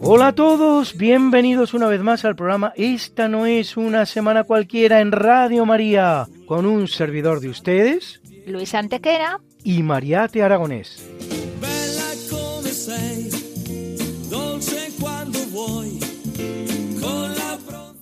Hola 0.00 0.28
a 0.28 0.34
todos, 0.34 0.96
bienvenidos 0.96 1.74
una 1.74 1.86
vez 1.86 2.00
más 2.00 2.24
al 2.24 2.34
programa 2.34 2.72
Esta 2.76 3.28
no 3.28 3.46
es 3.46 3.76
una 3.76 4.04
semana 4.06 4.42
cualquiera 4.44 5.00
en 5.00 5.12
Radio 5.12 5.64
María, 5.64 6.26
con 6.46 6.66
un 6.66 6.88
servidor 6.88 7.40
de 7.40 7.50
ustedes 7.50 8.20
Luis 8.46 8.74
Antequera. 8.74 9.40
y 9.62 9.82
Mariate 9.82 10.42
Aragonés. 10.42 11.06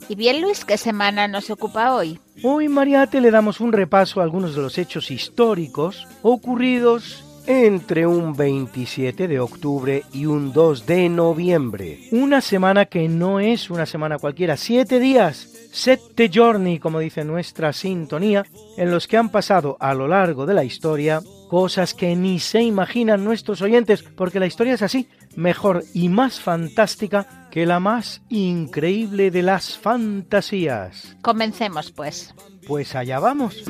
Y 0.09 0.15
bien, 0.15 0.41
Luis, 0.41 0.65
¿qué 0.65 0.79
semana 0.79 1.29
nos 1.29 1.51
ocupa 1.51 1.95
hoy? 1.95 2.19
Hoy 2.43 2.69
Mariate 2.69 3.21
le 3.21 3.31
damos 3.31 3.61
un 3.61 3.73
repaso 3.73 4.21
a 4.21 4.23
algunos 4.23 4.55
de 4.55 4.63
los 4.63 4.79
hechos 4.79 5.11
históricos 5.11 6.07
ocurridos 6.23 7.25
entre 7.49 8.07
un 8.07 8.35
27 8.35 9.27
de 9.27 9.41
octubre 9.41 10.05
y 10.13 10.27
un 10.27 10.53
2 10.53 10.85
de 10.85 11.09
noviembre. 11.09 12.01
Una 12.13 12.43
semana 12.43 12.85
que 12.85 13.09
no 13.09 13.41
es 13.41 13.71
una 13.71 13.87
semana 13.87 14.19
cualquiera, 14.19 14.59
siete 14.59 15.01
días, 15.01 15.49
sette 15.73 16.31
giorni, 16.31 16.79
como 16.79 17.01
dice 17.01 17.25
nuestra 17.25 17.73
sintonía, 17.73 18.45
en 18.77 18.91
los 18.91 19.09
que 19.09 19.17
han 19.17 19.31
pasado 19.31 19.79
a 19.81 19.95
lo 19.95 20.09
largo 20.09 20.45
de 20.45 20.53
la 20.53 20.65
historia 20.65 21.23
cosas 21.49 21.95
que 21.95 22.15
ni 22.15 22.39
se 22.39 22.61
imaginan 22.63 23.25
nuestros 23.25 23.63
oyentes, 23.63 24.03
porque 24.03 24.41
la 24.41 24.47
historia 24.47 24.75
es 24.75 24.83
así, 24.83 25.09
mejor 25.35 25.85
y 25.95 26.11
más 26.11 26.41
fantástica 26.41 27.49
que 27.51 27.65
la 27.65 27.81
más 27.81 28.21
increíble 28.29 29.31
de 29.31 29.43
las 29.43 29.79
fantasías. 29.79 31.17
Comencemos, 31.23 31.93
pues. 31.93 32.35
Pues 32.67 32.95
allá 32.95 33.19
vamos. 33.19 33.65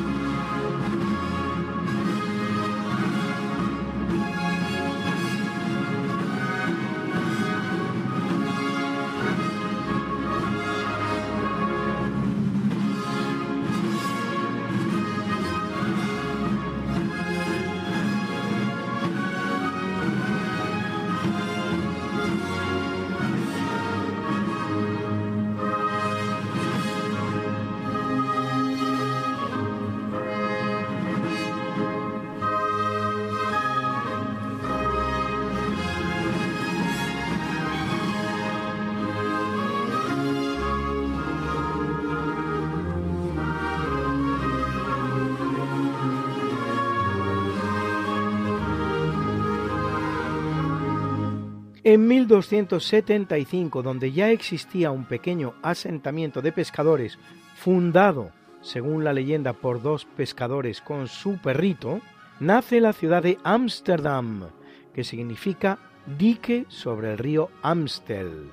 En 51.91 52.07
1275, 52.07 53.83
donde 53.83 54.13
ya 54.13 54.31
existía 54.31 54.91
un 54.91 55.07
pequeño 55.07 55.55
asentamiento 55.63 56.43
de 56.43 56.53
pescadores 56.53 57.19
fundado, 57.57 58.31
según 58.61 59.05
la 59.05 59.15
leyenda, 59.15 59.55
por 59.55 59.81
dos 59.81 60.05
pescadores 60.05 60.83
con 60.83 61.09
su 61.09 61.39
perrito, 61.39 62.03
nace 62.41 62.83
la 62.83 62.93
ciudad 62.93 63.23
de 63.23 63.39
Ámsterdam, 63.43 64.51
que 64.93 65.03
significa 65.03 65.79
dique 66.19 66.67
sobre 66.69 67.13
el 67.13 67.17
río 67.17 67.49
Amstel. 67.63 68.51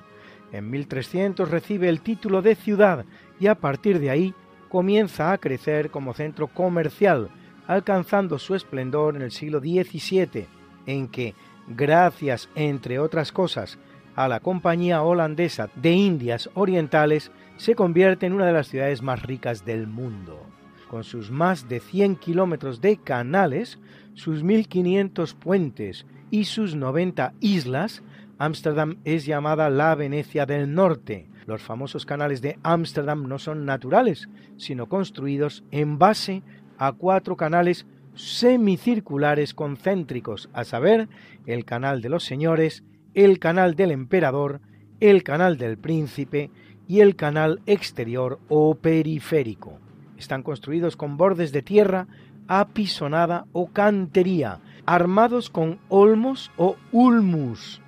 En 0.50 0.70
1300 0.70 1.50
recibe 1.50 1.90
el 1.90 2.00
título 2.00 2.40
de 2.40 2.54
ciudad 2.54 3.04
y 3.38 3.48
a 3.48 3.56
partir 3.56 3.98
de 3.98 4.08
ahí 4.08 4.34
comienza 4.70 5.32
a 5.32 5.36
crecer 5.36 5.90
como 5.90 6.14
centro 6.14 6.46
comercial, 6.46 7.28
alcanzando 7.66 8.38
su 8.38 8.54
esplendor 8.54 9.14
en 9.14 9.20
el 9.20 9.30
siglo 9.30 9.60
XVII, 9.60 10.46
en 10.86 11.08
que 11.08 11.34
gracias, 11.68 12.48
entre 12.54 12.98
otras 12.98 13.32
cosas, 13.32 13.78
a 14.14 14.28
la 14.28 14.40
Compañía 14.40 15.02
Holandesa 15.02 15.70
de 15.76 15.92
Indias 15.92 16.48
Orientales, 16.54 17.30
se 17.56 17.74
convierte 17.74 18.26
en 18.26 18.32
una 18.32 18.46
de 18.46 18.52
las 18.52 18.68
ciudades 18.68 19.02
más 19.02 19.22
ricas 19.22 19.64
del 19.64 19.86
mundo. 19.86 20.40
Con 20.88 21.04
sus 21.04 21.30
más 21.30 21.68
de 21.68 21.80
100 21.80 22.16
kilómetros 22.16 22.80
de 22.80 22.96
canales, 22.96 23.78
sus 24.14 24.42
1.500 24.42 25.34
puentes 25.34 26.06
y 26.30 26.44
sus 26.44 26.74
90 26.74 27.34
islas, 27.40 28.02
Ámsterdam 28.38 28.98
es 29.04 29.26
llamada 29.26 29.70
la 29.70 29.94
Venecia 29.94 30.46
del 30.46 30.74
Norte. 30.74 31.28
Los 31.46 31.62
famosos 31.62 32.04
canales 32.04 32.42
de 32.42 32.58
Ámsterdam 32.62 33.28
no 33.28 33.38
son 33.38 33.64
naturales, 33.64 34.28
sino 34.56 34.88
construidos 34.88 35.64
en 35.70 35.98
base 35.98 36.42
a 36.78 36.92
cuatro 36.92 37.36
canales 37.36 37.86
semicirculares 38.16 39.54
concéntricos, 39.54 40.48
a 40.52 40.64
saber, 40.64 41.08
el 41.46 41.64
canal 41.64 42.02
de 42.02 42.08
los 42.08 42.24
señores, 42.24 42.82
el 43.14 43.38
canal 43.38 43.76
del 43.76 43.92
emperador, 43.92 44.60
el 45.00 45.22
canal 45.22 45.58
del 45.58 45.78
príncipe 45.78 46.50
y 46.88 47.00
el 47.00 47.16
canal 47.16 47.60
exterior 47.66 48.40
o 48.48 48.74
periférico. 48.74 49.78
Están 50.18 50.42
construidos 50.42 50.96
con 50.96 51.16
bordes 51.16 51.52
de 51.52 51.62
tierra 51.62 52.08
apisonada 52.48 53.46
o 53.52 53.68
cantería, 53.68 54.60
armados 54.86 55.50
con 55.50 55.78
olmos 55.88 56.50
o 56.56 56.76
ulmus, 56.92 57.80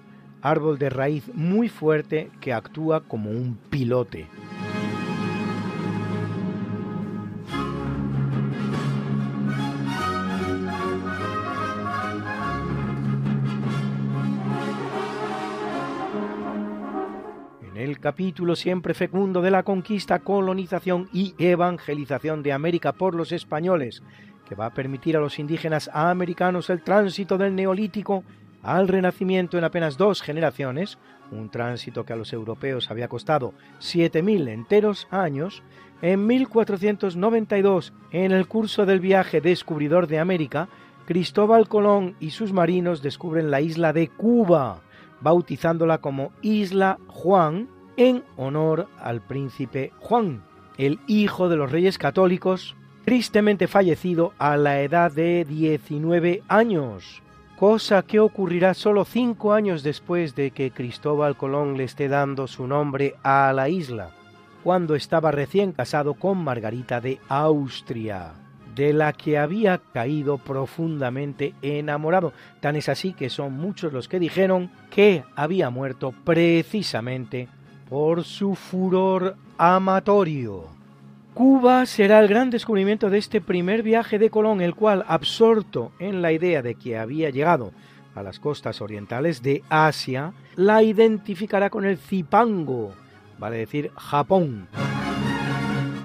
árbol 0.43 0.78
de 0.78 0.91
raíz 0.91 1.31
muy 1.34 1.69
fuerte 1.69 2.31
que 2.41 2.53
actúa 2.53 3.00
como 3.00 3.31
un 3.31 3.59
pilote. 3.71 4.27
Capítulo 18.00 18.54
siempre 18.56 18.94
fecundo 18.94 19.42
de 19.42 19.50
la 19.50 19.62
conquista, 19.62 20.20
colonización 20.20 21.09
y 21.12 21.34
evangelización 21.38 22.42
de 22.42 22.53
América 22.53 22.92
por 22.92 23.14
los 23.14 23.32
españoles, 23.32 24.03
que 24.48 24.54
va 24.54 24.66
a 24.66 24.75
permitir 24.75 25.16
a 25.16 25.20
los 25.20 25.38
indígenas 25.38 25.91
americanos 25.92 26.70
el 26.70 26.82
tránsito 26.82 27.38
del 27.38 27.54
neolítico 27.54 28.25
al 28.62 28.88
renacimiento 28.88 29.59
en 29.59 29.64
apenas 29.64 29.97
dos 29.97 30.22
generaciones, 30.22 30.98
un 31.31 31.50
tránsito 31.50 32.04
que 32.04 32.12
a 32.12 32.16
los 32.16 32.32
europeos 32.32 32.91
había 32.91 33.09
costado 33.09 33.53
7.000 33.81 34.48
enteros 34.48 35.06
años, 35.10 35.62
en 36.00 36.26
1492, 36.26 37.92
en 38.12 38.32
el 38.32 38.47
curso 38.47 38.86
del 38.86 39.00
viaje 39.00 39.41
descubridor 39.41 40.06
de 40.06 40.19
América, 40.19 40.69
Cristóbal 41.06 41.69
Colón 41.69 42.16
y 42.20 42.30
sus 42.30 42.53
marinos 42.53 43.03
descubren 43.03 43.50
la 43.50 43.60
isla 43.60 43.92
de 43.92 44.09
Cuba, 44.09 44.82
bautizándola 45.20 45.98
como 45.98 46.32
Isla 46.42 46.98
Juan 47.09 47.69
en 47.98 48.22
honor 48.36 48.86
al 49.00 49.21
príncipe 49.21 49.92
Juan, 49.98 50.42
el 50.78 51.00
hijo 51.09 51.48
de 51.48 51.56
los 51.56 51.72
reyes 51.72 51.98
católicos, 51.98 52.77
tristemente 53.04 53.66
fallecido 53.66 54.33
a 54.39 54.56
la 54.56 54.80
edad 54.83 55.10
de 55.10 55.45
19 55.45 56.42
años, 56.47 57.22
cosa 57.59 58.03
que 58.03 58.21
ocurrirá 58.21 58.74
solo 58.74 59.04
cinco 59.04 59.53
años 59.53 59.83
después 59.83 60.36
de 60.36 60.53
que 60.53 60.71
Cristóbal 60.71 61.36
Colón 61.36 61.77
le 61.77 61.84
esté 61.84 62.06
dando 62.06 62.47
su 62.47 62.68
nombre 62.68 63.16
a 63.24 63.53
la 63.53 63.68
isla, 63.68 64.10
cuando 64.62 64.94
estaba 64.94 65.33
recién 65.33 65.72
casado 65.72 66.15
con 66.15 66.39
Margarita 66.39 67.01
de 67.01 67.18
Austria, 67.28 68.34
de 68.77 68.92
la 68.92 69.12
que 69.12 69.39
había 69.39 69.78
caído 69.78 70.39
profundamente 70.39 71.53
enamorado. 71.62 72.33
Tan 72.60 72.77
es 72.77 72.89
así 72.89 73.12
que 73.12 73.28
son 73.28 73.54
muchos 73.54 73.92
los 73.92 74.06
que 74.06 74.21
dijeron 74.21 74.71
que 74.89 75.24
había 75.34 75.68
muerto 75.71 76.15
precisamente 76.24 77.48
por 77.89 78.25
su 78.25 78.55
furor 78.55 79.37
amatorio. 79.57 80.65
Cuba 81.35 81.87
será 81.87 82.19
el 82.21 82.29
gran 82.29 82.51
descubrimiento 82.51 83.11
de 83.11 83.19
este 83.19 83.41
primer 83.41 83.83
viaje 83.83 84.19
de 84.19 84.31
Colón, 84.31 84.61
el 84.61 84.75
cual, 84.75 85.05
absorto 85.09 85.93
en 85.99 86.21
la 86.21 86.33
idea 86.33 86.63
de 86.63 86.75
que 86.75 86.99
había 86.99 87.31
llegado 87.31 87.73
a 88.15 88.23
las 88.23 88.41
costas 88.41 88.81
orientales 88.81 89.43
de 89.43 89.63
Asia, 89.69 90.33
la 90.57 90.83
identificará 90.83 91.71
con 91.71 91.85
el 91.85 91.97
Zipango, 91.97 92.93
vale 93.39 93.59
decir 93.59 93.93
Japón. 93.97 94.69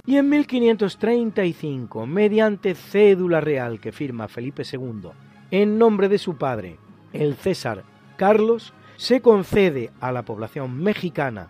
Y 0.06 0.18
en 0.18 0.30
1535, 0.30 2.06
mediante 2.06 2.76
cédula 2.76 3.42
real 3.42 3.80
que 3.80 3.92
firma 3.92 4.28
Felipe 4.28 4.64
II 4.72 5.10
en 5.50 5.78
nombre 5.78 6.10
de 6.10 6.18
su 6.18 6.38
padre, 6.38 6.78
el 7.12 7.36
César 7.36 7.84
Carlos, 8.18 8.74
se 8.98 9.22
concede 9.22 9.92
a 10.00 10.12
la 10.12 10.24
población 10.24 10.78
mexicana 10.78 11.50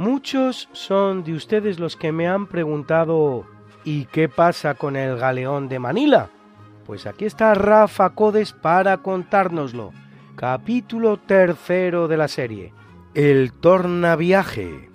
Muchos 0.00 0.70
son 0.72 1.24
de 1.24 1.34
ustedes 1.34 1.78
los 1.78 1.94
que 1.94 2.10
me 2.10 2.26
han 2.26 2.46
preguntado 2.46 3.44
¿y 3.84 4.06
qué 4.06 4.30
pasa 4.30 4.72
con 4.72 4.96
el 4.96 5.18
galeón 5.18 5.68
de 5.68 5.78
Manila? 5.78 6.30
Pues 6.86 7.04
aquí 7.04 7.26
está 7.26 7.52
Rafa 7.52 8.14
Codes 8.14 8.54
para 8.54 8.96
contárnoslo. 9.02 9.92
Capítulo 10.36 11.18
tercero 11.18 12.08
de 12.08 12.16
la 12.16 12.28
serie. 12.28 12.72
El 13.12 13.52
tornaviaje. 13.52 14.88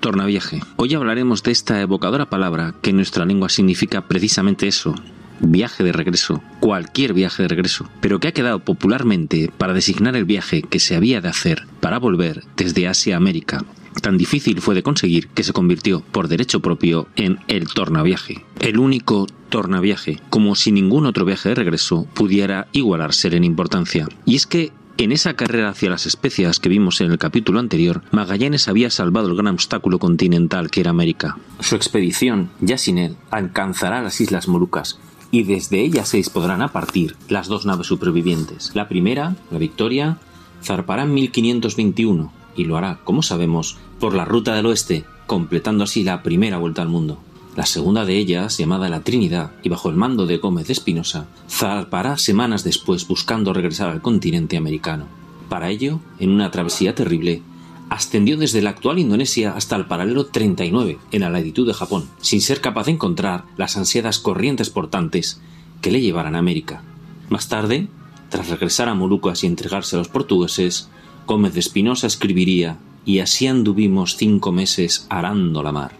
Tornaviaje. 0.00 0.58
Hoy 0.74 0.92
hablaremos 0.92 1.44
de 1.44 1.52
esta 1.52 1.80
evocadora 1.80 2.28
palabra 2.28 2.74
que 2.82 2.90
en 2.90 2.96
nuestra 2.96 3.24
lengua 3.24 3.48
significa 3.48 4.08
precisamente 4.08 4.66
eso, 4.66 4.92
viaje 5.38 5.84
de 5.84 5.92
regreso, 5.92 6.42
cualquier 6.58 7.14
viaje 7.14 7.44
de 7.44 7.48
regreso, 7.48 7.88
pero 8.00 8.18
que 8.18 8.26
ha 8.26 8.32
quedado 8.32 8.58
popularmente 8.58 9.52
para 9.56 9.72
designar 9.72 10.16
el 10.16 10.24
viaje 10.24 10.62
que 10.62 10.80
se 10.80 10.96
había 10.96 11.20
de 11.20 11.28
hacer 11.28 11.68
para 11.78 12.00
volver 12.00 12.42
desde 12.56 12.88
Asia 12.88 13.14
a 13.14 13.18
América, 13.18 13.64
Tan 14.02 14.16
difícil 14.16 14.60
fue 14.60 14.74
de 14.74 14.82
conseguir 14.82 15.28
que 15.28 15.42
se 15.42 15.52
convirtió 15.52 16.00
por 16.00 16.28
derecho 16.28 16.60
propio 16.60 17.08
en 17.16 17.40
el 17.48 17.68
tornaviaje, 17.68 18.44
el 18.60 18.78
único 18.78 19.26
tornaviaje, 19.48 20.20
como 20.30 20.54
si 20.54 20.72
ningún 20.72 21.06
otro 21.06 21.24
viaje 21.24 21.50
de 21.50 21.54
regreso 21.56 22.06
pudiera 22.14 22.68
igualarse 22.72 23.28
en 23.28 23.44
importancia. 23.44 24.08
Y 24.24 24.36
es 24.36 24.46
que 24.46 24.72
en 24.96 25.12
esa 25.12 25.34
carrera 25.34 25.70
hacia 25.70 25.90
las 25.90 26.06
especias 26.06 26.60
que 26.60 26.68
vimos 26.68 27.00
en 27.00 27.10
el 27.10 27.18
capítulo 27.18 27.58
anterior, 27.58 28.02
Magallanes 28.10 28.68
había 28.68 28.90
salvado 28.90 29.28
el 29.28 29.34
gran 29.34 29.54
obstáculo 29.54 29.98
continental 29.98 30.70
que 30.70 30.80
era 30.80 30.90
América. 30.90 31.38
Su 31.58 31.74
expedición, 31.74 32.50
ya 32.60 32.78
sin 32.78 32.98
él, 32.98 33.16
alcanzará 33.30 34.02
las 34.02 34.20
Islas 34.20 34.46
Molucas, 34.46 34.98
y 35.30 35.44
desde 35.44 35.80
ellas 35.80 36.08
se 36.08 36.18
dispondrán 36.18 36.62
a 36.62 36.72
partir 36.72 37.16
las 37.28 37.48
dos 37.48 37.66
naves 37.66 37.86
supervivientes. 37.86 38.72
La 38.74 38.88
primera, 38.88 39.36
la 39.50 39.58
Victoria, 39.58 40.18
zarpará 40.62 41.04
en 41.04 41.14
1521 41.14 42.39
y 42.56 42.64
lo 42.64 42.76
hará, 42.76 43.00
como 43.04 43.22
sabemos, 43.22 43.78
por 43.98 44.14
la 44.14 44.24
ruta 44.24 44.54
del 44.54 44.66
oeste, 44.66 45.04
completando 45.26 45.84
así 45.84 46.04
la 46.04 46.22
primera 46.22 46.58
vuelta 46.58 46.82
al 46.82 46.88
mundo. 46.88 47.18
La 47.56 47.66
segunda 47.66 48.04
de 48.04 48.16
ellas, 48.16 48.58
llamada 48.58 48.88
la 48.88 49.00
Trinidad, 49.00 49.52
y 49.62 49.68
bajo 49.68 49.88
el 49.88 49.96
mando 49.96 50.26
de 50.26 50.38
Gómez 50.38 50.70
Espinosa, 50.70 51.26
zarpará 51.48 52.16
semanas 52.16 52.64
después 52.64 53.06
buscando 53.06 53.52
regresar 53.52 53.90
al 53.90 54.02
continente 54.02 54.56
americano. 54.56 55.06
Para 55.48 55.68
ello, 55.68 56.00
en 56.18 56.30
una 56.30 56.50
travesía 56.50 56.94
terrible, 56.94 57.42
ascendió 57.90 58.36
desde 58.36 58.62
la 58.62 58.70
actual 58.70 59.00
Indonesia 59.00 59.54
hasta 59.56 59.74
el 59.74 59.86
paralelo 59.86 60.26
39, 60.26 60.98
en 61.10 61.20
la 61.20 61.28
latitud 61.28 61.66
de 61.66 61.74
Japón, 61.74 62.08
sin 62.20 62.40
ser 62.40 62.60
capaz 62.60 62.86
de 62.86 62.92
encontrar 62.92 63.44
las 63.56 63.76
ansiadas 63.76 64.20
corrientes 64.20 64.70
portantes 64.70 65.40
que 65.80 65.90
le 65.90 66.00
llevaran 66.00 66.36
a 66.36 66.38
América. 66.38 66.82
Más 67.28 67.48
tarde, 67.48 67.88
tras 68.28 68.48
regresar 68.48 68.88
a 68.88 68.94
Molucas 68.94 69.42
y 69.42 69.48
entregarse 69.48 69.96
a 69.96 69.98
los 69.98 70.08
portugueses, 70.08 70.88
Gómez 71.26 71.54
de 71.54 71.60
Espinosa 71.60 72.06
escribiría 72.06 72.78
y 73.04 73.20
así 73.20 73.46
anduvimos 73.46 74.16
cinco 74.16 74.52
meses 74.52 75.06
arando 75.08 75.62
la 75.62 75.72
mar, 75.72 75.92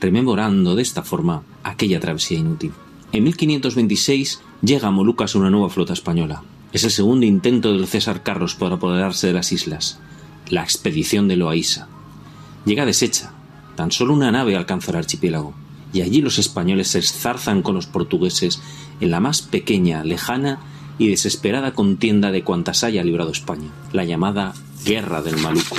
rememorando 0.00 0.74
de 0.74 0.82
esta 0.82 1.02
forma 1.02 1.42
aquella 1.62 2.00
travesía 2.00 2.38
inútil. 2.38 2.72
En 3.12 3.24
1526 3.24 4.40
llega 4.62 4.88
a 4.88 4.90
Molucas 4.90 5.34
una 5.34 5.50
nueva 5.50 5.70
flota 5.70 5.92
española. 5.92 6.42
Es 6.72 6.84
el 6.84 6.90
segundo 6.90 7.26
intento 7.26 7.72
del 7.72 7.86
César 7.86 8.22
Carlos 8.22 8.54
por 8.54 8.72
apoderarse 8.72 9.26
de 9.26 9.32
las 9.32 9.52
islas, 9.52 9.98
la 10.50 10.62
expedición 10.62 11.28
de 11.28 11.36
Loaísa. 11.36 11.88
Llega 12.64 12.84
deshecha, 12.84 13.32
tan 13.76 13.90
solo 13.90 14.12
una 14.12 14.30
nave 14.30 14.56
alcanza 14.56 14.90
el 14.90 14.98
archipiélago, 14.98 15.54
y 15.92 16.02
allí 16.02 16.20
los 16.20 16.38
españoles 16.38 16.88
se 16.88 16.98
eszarzan 16.98 17.62
con 17.62 17.74
los 17.74 17.86
portugueses 17.86 18.60
en 19.00 19.10
la 19.10 19.20
más 19.20 19.40
pequeña, 19.40 20.04
lejana 20.04 20.60
y 20.98 21.08
desesperada 21.08 21.72
contienda 21.72 22.30
de 22.30 22.42
cuantas 22.42 22.84
haya 22.84 23.04
librado 23.04 23.30
España, 23.30 23.70
la 23.92 24.04
llamada 24.04 24.52
Guerra 24.84 25.22
del 25.22 25.38
Maluco. 25.38 25.76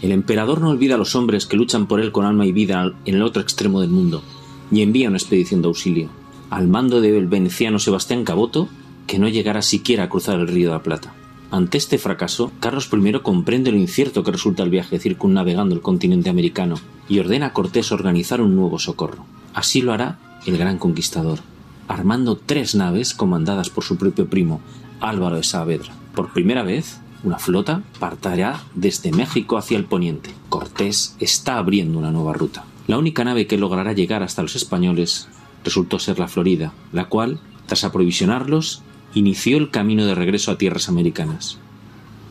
El 0.00 0.12
emperador 0.12 0.60
no 0.60 0.68
olvida 0.68 0.94
a 0.94 0.98
los 0.98 1.16
hombres 1.16 1.46
que 1.46 1.56
luchan 1.56 1.86
por 1.86 2.00
él 2.00 2.12
con 2.12 2.24
alma 2.24 2.46
y 2.46 2.52
vida 2.52 2.94
en 3.04 3.14
el 3.14 3.22
otro 3.22 3.42
extremo 3.42 3.80
del 3.80 3.90
mundo, 3.90 4.22
y 4.70 4.82
envía 4.82 5.08
una 5.08 5.18
expedición 5.18 5.62
de 5.62 5.68
auxilio, 5.68 6.10
al 6.50 6.68
mando 6.68 7.00
del 7.00 7.26
veneciano 7.26 7.78
Sebastián 7.78 8.24
Caboto, 8.24 8.68
que 9.06 9.18
no 9.18 9.28
llegará 9.28 9.62
siquiera 9.62 10.04
a 10.04 10.08
cruzar 10.08 10.38
el 10.38 10.48
río 10.48 10.68
de 10.68 10.74
la 10.74 10.82
Plata. 10.82 11.14
Ante 11.50 11.78
este 11.78 11.96
fracaso, 11.96 12.52
Carlos 12.60 12.90
I 12.92 13.12
comprende 13.22 13.72
lo 13.72 13.78
incierto 13.78 14.22
que 14.22 14.32
resulta 14.32 14.62
el 14.62 14.70
viaje 14.70 14.98
circunnavegando 14.98 15.74
el 15.74 15.80
continente 15.80 16.28
americano 16.28 16.74
y 17.08 17.18
ordena 17.18 17.46
a 17.46 17.52
Cortés 17.54 17.90
organizar 17.90 18.42
un 18.42 18.54
nuevo 18.54 18.78
socorro. 18.78 19.24
Así 19.54 19.80
lo 19.80 19.94
hará 19.94 20.18
el 20.44 20.58
gran 20.58 20.76
conquistador, 20.76 21.40
armando 21.88 22.36
tres 22.36 22.74
naves 22.74 23.14
comandadas 23.14 23.70
por 23.70 23.82
su 23.82 23.96
propio 23.96 24.28
primo, 24.28 24.60
Álvaro 25.00 25.36
de 25.36 25.42
Saavedra. 25.42 25.92
Por 26.14 26.32
primera 26.32 26.62
vez, 26.62 27.00
una 27.24 27.38
flota 27.38 27.82
partirá 27.98 28.62
desde 28.74 29.10
México 29.10 29.58
hacia 29.58 29.76
el 29.76 29.84
poniente. 29.84 30.30
Cortés 30.48 31.16
está 31.18 31.58
abriendo 31.58 31.98
una 31.98 32.12
nueva 32.12 32.32
ruta. 32.32 32.64
La 32.86 32.98
única 32.98 33.24
nave 33.24 33.46
que 33.46 33.58
logrará 33.58 33.92
llegar 33.92 34.22
hasta 34.22 34.42
los 34.42 34.54
españoles 34.54 35.28
resultó 35.64 35.98
ser 35.98 36.18
la 36.18 36.28
Florida, 36.28 36.72
la 36.92 37.06
cual, 37.06 37.40
tras 37.66 37.84
aprovisionarlos, 37.84 38.82
inició 39.14 39.58
el 39.58 39.70
camino 39.70 40.06
de 40.06 40.14
regreso 40.14 40.52
a 40.52 40.58
tierras 40.58 40.88
americanas. 40.88 41.58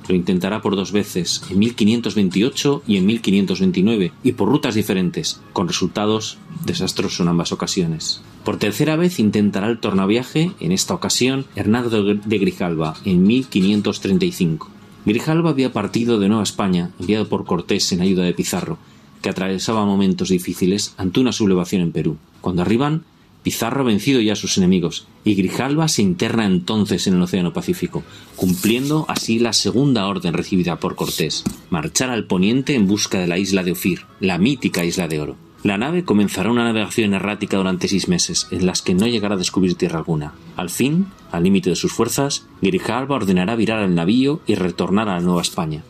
Lo 0.07 0.15
intentará 0.15 0.61
por 0.61 0.75
dos 0.75 0.91
veces, 0.91 1.41
en 1.49 1.59
1528 1.59 2.83
y 2.87 2.97
en 2.97 3.05
1529, 3.05 4.11
y 4.23 4.31
por 4.33 4.49
rutas 4.49 4.75
diferentes, 4.75 5.41
con 5.53 5.67
resultados 5.67 6.37
desastrosos 6.65 7.19
en 7.19 7.27
ambas 7.27 7.51
ocasiones. 7.51 8.21
Por 8.45 8.57
tercera 8.57 8.95
vez 8.95 9.19
intentará 9.19 9.67
el 9.67 9.79
tornaviaje, 9.79 10.51
en 10.59 10.71
esta 10.71 10.93
ocasión 10.93 11.45
Hernando 11.55 12.03
de 12.03 12.37
Grijalva, 12.37 12.95
en 13.03 13.23
1535. 13.23 14.69
Grijalva 15.05 15.49
había 15.49 15.73
partido 15.73 16.19
de 16.19 16.27
Nueva 16.27 16.43
España, 16.43 16.91
enviado 16.99 17.27
por 17.27 17.45
Cortés 17.45 17.91
en 17.91 18.01
ayuda 18.01 18.23
de 18.23 18.33
Pizarro, 18.33 18.77
que 19.21 19.29
atravesaba 19.29 19.85
momentos 19.85 20.29
difíciles 20.29 20.93
ante 20.97 21.19
una 21.19 21.31
sublevación 21.31 21.81
en 21.81 21.91
Perú. 21.91 22.17
Cuando 22.41 22.61
arriban, 22.61 23.03
Pizarro 23.47 23.79
ha 23.79 23.85
vencido 23.85 24.19
ya 24.19 24.33
a 24.33 24.35
sus 24.35 24.57
enemigos, 24.57 25.07
y 25.23 25.33
Grijalva 25.35 25.87
se 25.87 26.01
interna 26.01 26.45
entonces 26.45 27.07
en 27.07 27.13
el 27.13 27.21
Océano 27.21 27.53
Pacífico, 27.53 28.03
cumpliendo 28.35 29.05
así 29.07 29.39
la 29.39 29.53
segunda 29.53 30.05
orden 30.07 30.33
recibida 30.33 30.81
por 30.81 30.95
Cortés, 30.95 31.45
marchar 31.69 32.09
al 32.09 32.25
poniente 32.25 32.75
en 32.75 32.87
busca 32.87 33.19
de 33.19 33.27
la 33.27 33.37
isla 33.37 33.63
de 33.63 33.71
Ofir, 33.71 34.01
la 34.19 34.37
mítica 34.37 34.83
isla 34.83 35.07
de 35.07 35.21
oro. 35.21 35.37
La 35.63 35.77
nave 35.77 36.03
comenzará 36.03 36.51
una 36.51 36.65
navegación 36.65 37.13
errática 37.13 37.55
durante 37.55 37.87
seis 37.87 38.09
meses, 38.09 38.49
en 38.51 38.65
las 38.65 38.81
que 38.81 38.93
no 38.93 39.07
llegará 39.07 39.35
a 39.35 39.37
descubrir 39.37 39.75
tierra 39.75 39.99
alguna. 39.99 40.33
Al 40.57 40.69
fin, 40.69 41.05
al 41.31 41.43
límite 41.43 41.69
de 41.69 41.77
sus 41.77 41.93
fuerzas, 41.93 42.47
Grijalva 42.61 43.15
ordenará 43.15 43.55
virar 43.55 43.79
al 43.79 43.95
navío 43.95 44.41
y 44.45 44.55
retornar 44.55 45.07
a 45.07 45.13
la 45.13 45.21
Nueva 45.21 45.41
España, 45.41 45.83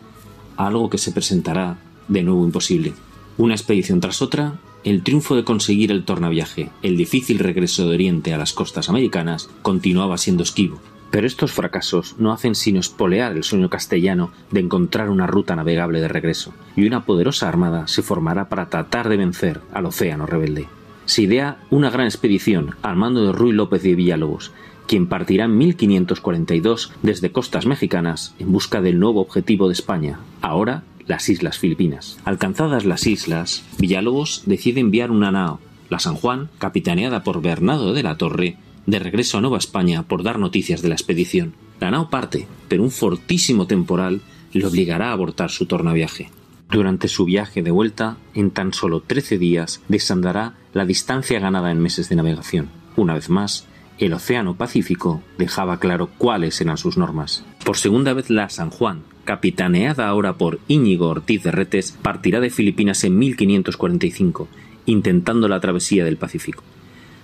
algo 0.57 0.91
que 0.91 0.99
se 0.99 1.11
presentará 1.11 1.79
de 2.07 2.21
nuevo 2.21 2.45
imposible. 2.45 2.93
Una 3.39 3.55
expedición 3.55 3.99
tras 3.99 4.21
otra, 4.21 4.59
el 4.89 5.03
triunfo 5.03 5.35
de 5.35 5.43
conseguir 5.43 5.91
el 5.91 6.05
tornaviaje, 6.05 6.69
el 6.81 6.95
difícil 6.95 7.39
regreso 7.39 7.85
de 7.85 7.95
Oriente 7.95 8.33
a 8.33 8.37
las 8.37 8.53
costas 8.53 8.87
americanas, 8.87 9.49
continuaba 9.61 10.17
siendo 10.17 10.43
esquivo. 10.43 10.79
Pero 11.11 11.27
estos 11.27 11.51
fracasos 11.51 12.15
no 12.19 12.31
hacen 12.31 12.55
sino 12.55 12.79
espolear 12.79 13.33
el 13.33 13.43
sueño 13.43 13.69
castellano 13.69 14.31
de 14.49 14.61
encontrar 14.61 15.09
una 15.09 15.27
ruta 15.27 15.57
navegable 15.57 15.99
de 15.99 16.07
regreso, 16.07 16.53
y 16.77 16.87
una 16.87 17.03
poderosa 17.03 17.49
armada 17.49 17.87
se 17.87 18.01
formará 18.01 18.47
para 18.47 18.69
tratar 18.69 19.09
de 19.09 19.17
vencer 19.17 19.59
al 19.73 19.87
océano 19.87 20.25
rebelde. 20.25 20.69
Se 21.05 21.23
idea 21.23 21.57
una 21.69 21.89
gran 21.89 22.05
expedición 22.05 22.75
al 22.81 22.95
mando 22.95 23.25
de 23.25 23.33
Ruy 23.33 23.51
López 23.51 23.83
de 23.83 23.93
Villalobos, 23.93 24.53
quien 24.87 25.07
partirá 25.07 25.45
en 25.45 25.57
1542 25.57 26.93
desde 27.01 27.33
costas 27.33 27.65
mexicanas 27.65 28.35
en 28.39 28.53
busca 28.53 28.79
del 28.79 28.99
nuevo 28.99 29.19
objetivo 29.19 29.67
de 29.67 29.73
España, 29.73 30.19
ahora 30.41 30.83
las 31.07 31.29
Islas 31.29 31.57
Filipinas. 31.57 32.19
Alcanzadas 32.25 32.85
las 32.85 33.07
islas, 33.07 33.63
Villalobos 33.77 34.43
decide 34.45 34.81
enviar 34.81 35.11
una 35.11 35.31
nao, 35.31 35.59
la 35.89 35.99
San 35.99 36.15
Juan, 36.15 36.49
capitaneada 36.59 37.23
por 37.23 37.41
Bernardo 37.41 37.93
de 37.93 38.03
la 38.03 38.17
Torre, 38.17 38.57
de 38.85 38.99
regreso 38.99 39.37
a 39.37 39.41
Nueva 39.41 39.57
España 39.57 40.03
por 40.03 40.23
dar 40.23 40.39
noticias 40.39 40.81
de 40.81 40.89
la 40.89 40.95
expedición. 40.95 41.53
La 41.79 41.91
nao 41.91 42.09
parte, 42.09 42.47
pero 42.67 42.83
un 42.83 42.91
fortísimo 42.91 43.67
temporal 43.67 44.21
le 44.53 44.65
obligará 44.65 45.09
a 45.09 45.13
abortar 45.13 45.51
su 45.51 45.65
tornaviaje. 45.65 46.29
Durante 46.69 47.07
su 47.07 47.23
viaje 47.23 47.63
de 47.63 47.71
vuelta, 47.71 48.17
en 48.33 48.51
tan 48.51 48.73
solo 48.73 49.01
13 49.01 49.37
días, 49.37 49.81
desandará 49.87 50.55
la 50.73 50.85
distancia 50.85 51.39
ganada 51.39 51.71
en 51.71 51.79
meses 51.79 52.09
de 52.09 52.17
navegación. 52.17 52.69
Una 52.97 53.13
vez 53.13 53.29
más, 53.29 53.65
el 53.99 54.13
Océano 54.13 54.55
Pacífico 54.55 55.21
dejaba 55.37 55.79
claro 55.79 56.09
cuáles 56.17 56.59
eran 56.59 56.77
sus 56.77 56.97
normas. 56.97 57.45
Por 57.63 57.77
segunda 57.77 58.13
vez 58.13 58.29
la 58.29 58.49
San 58.49 58.69
Juan, 58.69 59.03
capitaneada 59.27 60.07
ahora 60.07 60.37
por 60.37 60.59
Íñigo 60.69 61.09
Ortiz 61.09 61.43
de 61.43 61.51
Retes, 61.51 61.91
partirá 62.01 62.39
de 62.39 62.49
Filipinas 62.49 63.03
en 63.03 63.19
1545, 63.19 64.47
intentando 64.85 65.49
la 65.49 65.59
travesía 65.59 66.05
del 66.05 66.15
Pacífico. 66.15 66.63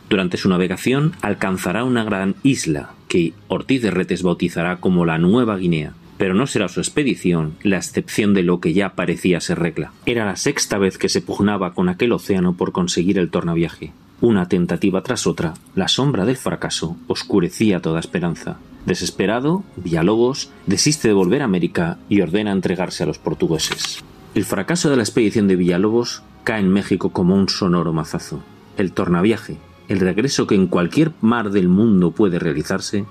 Durante 0.09 0.37
su 0.37 0.49
navegación 0.49 1.13
alcanzará 1.21 1.85
una 1.85 2.03
gran 2.03 2.35
isla 2.43 2.91
que 3.07 3.33
Ortiz 3.47 3.81
de 3.81 3.89
Retes 3.89 4.21
bautizará 4.21 4.81
como 4.81 5.05
la 5.05 5.17
Nueva 5.17 5.55
Guinea, 5.57 5.93
pero 6.17 6.33
no 6.33 6.45
será 6.45 6.67
su 6.67 6.81
expedición 6.81 7.55
la 7.63 7.77
excepción 7.77 8.33
de 8.33 8.43
lo 8.43 8.59
que 8.59 8.73
ya 8.73 8.95
parecía 8.95 9.39
ser 9.39 9.59
regla. 9.59 9.93
Era 10.05 10.25
la 10.25 10.35
sexta 10.35 10.77
vez 10.77 10.97
que 10.97 11.09
se 11.09 11.21
pugnaba 11.21 11.73
con 11.73 11.87
aquel 11.87 12.11
océano 12.11 12.55
por 12.57 12.73
conseguir 12.73 13.17
el 13.17 13.29
tornaviaje. 13.29 13.93
Una 14.19 14.49
tentativa 14.49 15.01
tras 15.03 15.25
otra, 15.25 15.53
la 15.73 15.87
sombra 15.87 16.25
del 16.25 16.37
fracaso 16.37 16.97
oscurecía 17.07 17.79
toda 17.79 18.01
esperanza. 18.01 18.57
Desesperado, 18.85 19.63
Villalobos 19.77 20.49
desiste 20.67 21.07
de 21.07 21.13
volver 21.13 21.41
a 21.41 21.45
América 21.45 21.97
y 22.09 22.21
ordena 22.21 22.51
entregarse 22.51 23.03
a 23.03 23.05
los 23.05 23.17
portugueses. 23.17 24.03
El 24.35 24.43
fracaso 24.43 24.89
de 24.89 24.97
la 24.97 25.03
expedición 25.03 25.47
de 25.47 25.55
Villalobos 25.55 26.23
cae 26.43 26.59
en 26.59 26.69
México 26.69 27.09
como 27.09 27.35
un 27.35 27.47
sonoro 27.47 27.93
mazazo. 27.93 28.41
El 28.77 28.91
tornaviaje, 28.91 29.57
el 29.87 29.99
regreso 29.99 30.47
que 30.47 30.55
en 30.55 30.67
cualquier 30.67 31.11
mar 31.21 31.51
del 31.51 31.69
mundo 31.69 32.11
puede 32.11 32.39
realizarse, 32.39 33.05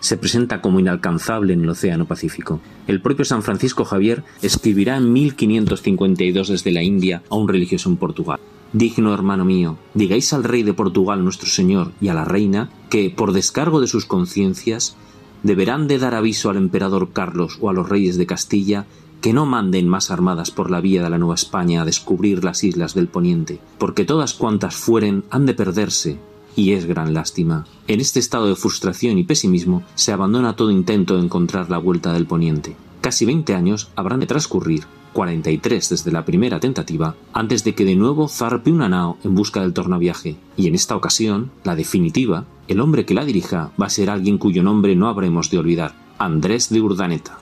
se 0.00 0.16
presenta 0.16 0.60
como 0.60 0.80
inalcanzable 0.80 1.52
en 1.52 1.62
el 1.62 1.70
Océano 1.70 2.06
Pacífico. 2.06 2.60
El 2.86 3.00
propio 3.02 3.24
San 3.24 3.42
Francisco 3.42 3.84
Javier 3.84 4.22
escribirá 4.42 4.96
en 4.96 5.12
1552 5.12 6.48
desde 6.48 6.72
la 6.72 6.82
India 6.82 7.22
a 7.30 7.36
un 7.36 7.48
religioso 7.48 7.90
en 7.90 7.96
Portugal. 7.96 8.38
Digno 8.72 9.14
hermano 9.14 9.44
mío, 9.44 9.78
digáis 9.94 10.32
al 10.32 10.44
rey 10.44 10.62
de 10.62 10.74
Portugal 10.74 11.24
nuestro 11.24 11.48
Señor 11.48 11.92
y 12.00 12.08
a 12.08 12.14
la 12.14 12.24
reina 12.24 12.70
que, 12.90 13.10
por 13.10 13.32
descargo 13.32 13.80
de 13.80 13.86
sus 13.86 14.04
conciencias, 14.04 14.96
deberán 15.42 15.88
de 15.88 15.98
dar 15.98 16.14
aviso 16.14 16.50
al 16.50 16.56
emperador 16.56 17.10
Carlos 17.12 17.58
o 17.60 17.70
a 17.70 17.72
los 17.72 17.88
reyes 17.88 18.16
de 18.16 18.26
Castilla 18.26 18.86
que 19.20 19.32
no 19.32 19.46
manden 19.46 19.88
más 19.88 20.10
armadas 20.10 20.50
por 20.50 20.70
la 20.70 20.80
vía 20.80 21.02
de 21.02 21.10
la 21.10 21.18
Nueva 21.18 21.34
España 21.34 21.82
a 21.82 21.84
descubrir 21.84 22.44
las 22.44 22.62
islas 22.62 22.94
del 22.94 23.08
Poniente, 23.08 23.60
porque 23.78 24.04
todas 24.04 24.34
cuantas 24.34 24.76
fueren 24.76 25.24
han 25.30 25.44
de 25.44 25.54
perderse, 25.54 26.18
y 26.54 26.72
es 26.72 26.86
gran 26.86 27.14
lástima. 27.14 27.66
En 27.86 28.00
este 28.00 28.20
estado 28.20 28.46
de 28.46 28.56
frustración 28.56 29.18
y 29.18 29.24
pesimismo 29.24 29.82
se 29.94 30.12
abandona 30.12 30.56
todo 30.56 30.70
intento 30.70 31.16
de 31.16 31.24
encontrar 31.24 31.70
la 31.70 31.78
vuelta 31.78 32.12
del 32.12 32.26
poniente. 32.26 32.76
Casi 33.00 33.24
20 33.24 33.54
años 33.54 33.90
habrán 33.94 34.20
de 34.20 34.26
transcurrir, 34.26 34.84
43 35.18 35.88
desde 35.88 36.12
la 36.12 36.24
primera 36.24 36.60
tentativa, 36.60 37.16
antes 37.32 37.64
de 37.64 37.74
que 37.74 37.84
de 37.84 37.96
nuevo 37.96 38.28
zarpe 38.28 38.70
una 38.70 38.88
nao 38.88 39.18
en 39.24 39.34
busca 39.34 39.62
del 39.62 39.74
tornaviaje, 39.74 40.36
y 40.56 40.68
en 40.68 40.76
esta 40.76 40.94
ocasión, 40.94 41.50
la 41.64 41.74
definitiva, 41.74 42.44
el 42.68 42.78
hombre 42.78 43.04
que 43.04 43.14
la 43.14 43.24
dirija 43.24 43.72
va 43.82 43.86
a 43.86 43.90
ser 43.90 44.10
alguien 44.10 44.38
cuyo 44.38 44.62
nombre 44.62 44.94
no 44.94 45.08
habremos 45.08 45.50
de 45.50 45.58
olvidar, 45.58 45.94
Andrés 46.18 46.70
de 46.70 46.80
Urdaneta. 46.80 47.40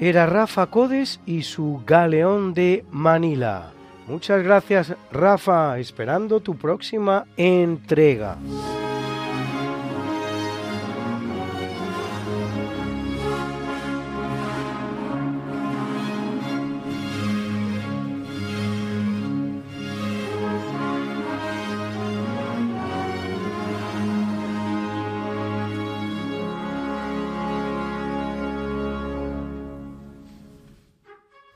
Era 0.00 0.26
Rafa 0.26 0.66
Codes 0.66 1.20
y 1.24 1.42
su 1.42 1.82
galeón 1.86 2.52
de 2.52 2.84
Manila. 2.90 3.70
Muchas 4.08 4.42
gracias, 4.42 4.96
Rafa, 5.12 5.78
esperando 5.78 6.40
tu 6.40 6.56
próxima 6.56 7.26
entrega. 7.36 8.38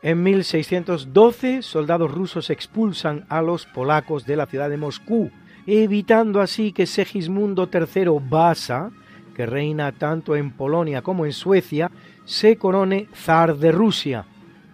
En 0.03 0.21
1612, 0.25 1.63
soldados 1.63 2.11
rusos 2.11 2.51
expulsan 2.51 3.25
a 3.29 3.41
los 3.41 3.67
polacos 3.67 4.27
de 4.27 4.35
la 4.35 4.47
ciudad 4.47 4.69
de 4.69 4.77
Moscú, 4.77 5.31
evitando 5.65 6.41
así 6.41 6.73
que 6.73 6.87
Segismundo 6.87 7.71
III 7.73 8.07
Vasa, 8.29 8.91
que 9.33 9.47
reina 9.47 9.93
tanto 9.93 10.35
en 10.35 10.51
Polonia 10.51 11.03
como 11.03 11.25
en 11.25 11.33
Suecia, 11.33 11.89
se 12.25 12.57
corone 12.57 13.07
zar 13.15 13.57
de 13.57 13.71
Rusia. 13.71 14.27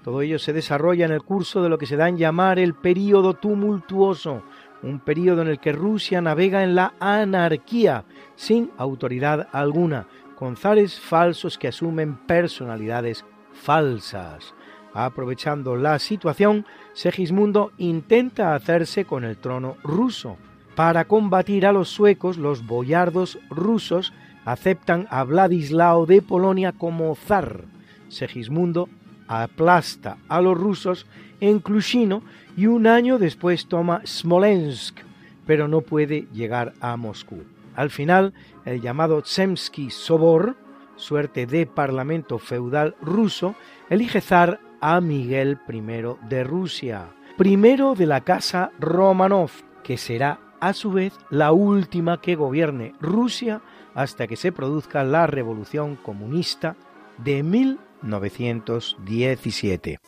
Todo 0.03 0.23
ello 0.23 0.39
se 0.39 0.55
desarrolla 0.55 1.05
en 1.05 1.13
el 1.13 1.23
curso 1.23 1.63
de 1.63 1.69
lo 1.69 1.77
que 1.77 1.85
se 1.85 1.97
da 1.97 2.09
en 2.09 2.17
llamar 2.17 2.59
el 2.59 2.73
período 2.73 3.35
tumultuoso, 3.35 4.43
un 4.83 4.99
período 5.01 5.43
en 5.43 5.49
el 5.49 5.59
que 5.59 5.73
Rusia 5.73 6.23
navega 6.23 6.65
en 6.65 6.75
la 6.75 6.95
anarquía, 7.01 8.07
sin 8.35 8.71
autoridad 8.79 9.49
alguna, 9.53 10.07
con 10.37 10.57
zares 10.57 10.99
falsos 10.99 11.59
que 11.59 11.69
asumen 11.69 12.17
personalidades 12.27 13.27
falsas. 13.53 14.55
Aprovechando 14.95 15.77
la 15.77 15.99
situación, 15.99 16.67
Segismundo 16.93 17.73
intenta 17.79 18.55
hacerse 18.55 19.05
con 19.05 19.25
el 19.25 19.37
trono 19.37 19.77
ruso. 19.83 20.37
Para 20.75 21.05
combatir 21.05 21.67
a 21.67 21.73
los 21.73 21.89
suecos, 21.89 22.39
los 22.39 22.67
boyardos 22.67 23.39
rusos 23.51 24.13
aceptan 24.45 25.07
a 25.11 25.25
Vladislao 25.25 26.07
de 26.07 26.23
Polonia 26.23 26.73
como 26.73 27.15
zar. 27.15 27.65
Segismundo 28.09 28.89
aplasta 29.27 30.17
a 30.29 30.41
los 30.41 30.57
rusos 30.57 31.07
en 31.41 31.61
Klushino 31.61 32.23
y 32.57 32.67
un 32.67 32.87
año 32.87 33.19
después 33.19 33.67
toma 33.67 34.03
Smolensk, 34.07 34.99
pero 35.47 35.69
no 35.69 35.83
puede 35.83 36.27
llegar 36.33 36.73
a 36.81 36.97
Moscú. 36.97 37.45
Al 37.77 37.91
final, 37.91 38.33
el 38.65 38.81
llamado 38.81 39.23
Tsemsky 39.23 39.91
Sobor, 39.91 40.57
suerte 40.97 41.47
de 41.47 41.67
parlamento 41.67 42.39
feudal 42.39 42.97
ruso, 43.01 43.55
elige 43.89 44.21
zar 44.21 44.61
a 44.81 45.01
Miguel 45.01 45.59
I 45.69 45.83
de 46.29 46.45
Rusia, 46.45 47.09
primero 47.37 47.95
de 47.95 48.07
la 48.07 48.23
casa 48.23 48.71
Romanov, 48.79 49.51
que 49.83 49.97
será 49.97 50.39
a 50.61 50.73
su 50.73 50.93
vez 50.93 51.13
la 51.31 51.51
última 51.53 52.21
que 52.21 52.37
gobierne 52.37 52.95
Rusia 53.01 53.63
hasta 53.95 54.27
que 54.27 54.37
se 54.37 54.53
produzca 54.53 55.05
la 55.05 55.27
revolución 55.27 55.97
comunista 55.97 56.77
de 57.19 57.43
1917. 57.43 59.99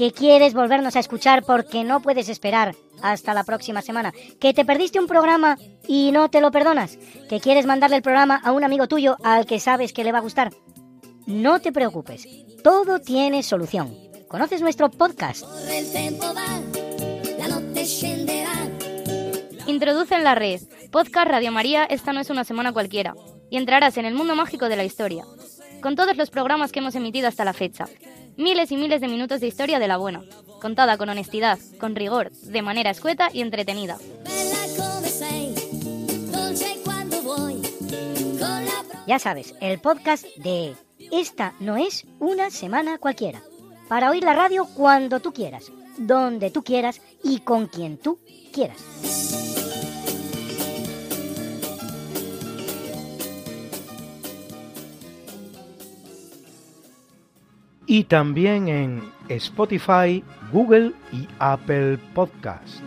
que 0.00 0.12
quieres 0.12 0.54
volvernos 0.54 0.96
a 0.96 1.00
escuchar 1.00 1.44
porque 1.44 1.84
no 1.84 2.00
puedes 2.00 2.30
esperar 2.30 2.74
hasta 3.02 3.34
la 3.34 3.44
próxima 3.44 3.82
semana, 3.82 4.12
que 4.40 4.54
te 4.54 4.64
perdiste 4.64 5.00
un 5.00 5.06
programa 5.06 5.58
y 5.86 6.12
no 6.12 6.30
te 6.30 6.40
lo 6.40 6.50
perdonas, 6.50 6.98
que 7.28 7.40
quieres 7.40 7.66
mandarle 7.66 7.96
el 7.96 8.02
programa 8.02 8.40
a 8.42 8.52
un 8.52 8.64
amigo 8.64 8.88
tuyo 8.88 9.16
al 9.22 9.46
que 9.46 9.60
sabes 9.60 9.92
que 9.92 10.04
le 10.04 10.12
va 10.12 10.18
a 10.18 10.22
gustar. 10.22 10.52
No 11.26 11.60
te 11.60 11.72
preocupes, 11.72 12.26
todo 12.62 13.00
tiene 13.00 13.42
solución. 13.42 13.96
¿Conoces 14.28 14.60
nuestro 14.60 14.90
podcast? 14.90 15.44
Introduce 19.66 20.14
en 20.14 20.24
la 20.24 20.34
red. 20.34 20.60
Podcast 20.90 21.28
Radio 21.28 21.52
María, 21.52 21.84
esta 21.84 22.12
no 22.12 22.20
es 22.20 22.30
una 22.30 22.44
semana 22.44 22.72
cualquiera, 22.72 23.14
y 23.50 23.56
entrarás 23.56 23.96
en 23.96 24.04
el 24.04 24.14
mundo 24.14 24.34
mágico 24.34 24.68
de 24.68 24.76
la 24.76 24.84
historia, 24.84 25.24
con 25.80 25.94
todos 25.94 26.16
los 26.16 26.30
programas 26.30 26.72
que 26.72 26.80
hemos 26.80 26.94
emitido 26.96 27.28
hasta 27.28 27.44
la 27.44 27.52
fecha. 27.52 27.86
Miles 28.36 28.72
y 28.72 28.76
miles 28.76 29.00
de 29.00 29.08
minutos 29.08 29.40
de 29.40 29.46
historia 29.46 29.78
de 29.78 29.88
la 29.88 29.96
buena, 29.96 30.22
contada 30.60 30.96
con 30.96 31.08
honestidad, 31.08 31.58
con 31.78 31.96
rigor, 31.96 32.30
de 32.30 32.62
manera 32.62 32.90
escueta 32.90 33.28
y 33.32 33.40
entretenida. 33.40 33.98
Ya 39.06 39.18
sabes, 39.18 39.56
el 39.60 39.80
podcast 39.80 40.24
de 40.36 40.76
Esta 41.10 41.54
no 41.58 41.76
es 41.76 42.06
una 42.20 42.50
semana 42.50 42.98
cualquiera. 42.98 43.42
Para 43.88 44.10
oír 44.10 44.22
la 44.22 44.34
radio 44.34 44.66
cuando 44.72 45.18
tú 45.18 45.32
quieras, 45.32 45.72
donde 45.98 46.52
tú 46.52 46.62
quieras 46.62 47.00
y 47.24 47.40
con 47.40 47.66
quien 47.66 47.98
tú 47.98 48.20
quieras. 48.52 49.59
Y 57.90 58.04
también 58.04 58.68
en 58.68 59.02
Spotify, 59.28 60.22
Google 60.52 60.92
y 61.12 61.26
Apple 61.40 61.98
Podcast. 62.14 62.84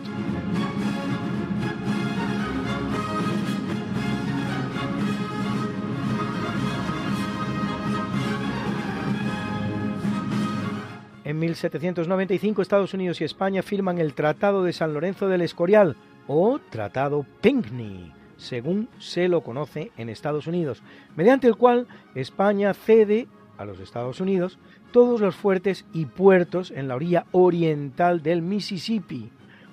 En 11.22 11.38
1795 11.38 12.62
Estados 12.62 12.94
Unidos 12.94 13.20
y 13.20 13.24
España 13.24 13.60
firman 13.62 13.98
el 13.98 14.14
Tratado 14.14 14.64
de 14.64 14.72
San 14.72 14.94
Lorenzo 14.94 15.28
del 15.28 15.42
Escorial 15.42 15.98
o 16.26 16.58
Tratado 16.70 17.26
Pinckney 17.42 18.10
según 18.38 18.88
se 18.98 19.28
lo 19.28 19.42
conoce 19.42 19.92
en 19.98 20.08
Estados 20.08 20.46
Unidos, 20.46 20.82
mediante 21.14 21.46
el 21.46 21.56
cual 21.56 21.86
España 22.14 22.72
cede 22.72 23.28
a 23.58 23.64
los 23.64 23.80
Estados 23.80 24.20
Unidos 24.20 24.58
todos 24.94 25.20
los 25.20 25.34
fuertes 25.34 25.84
y 25.92 26.06
puertos 26.06 26.70
en 26.70 26.86
la 26.86 26.94
orilla 26.94 27.26
oriental 27.32 28.22
del 28.22 28.42
Mississippi, 28.42 29.28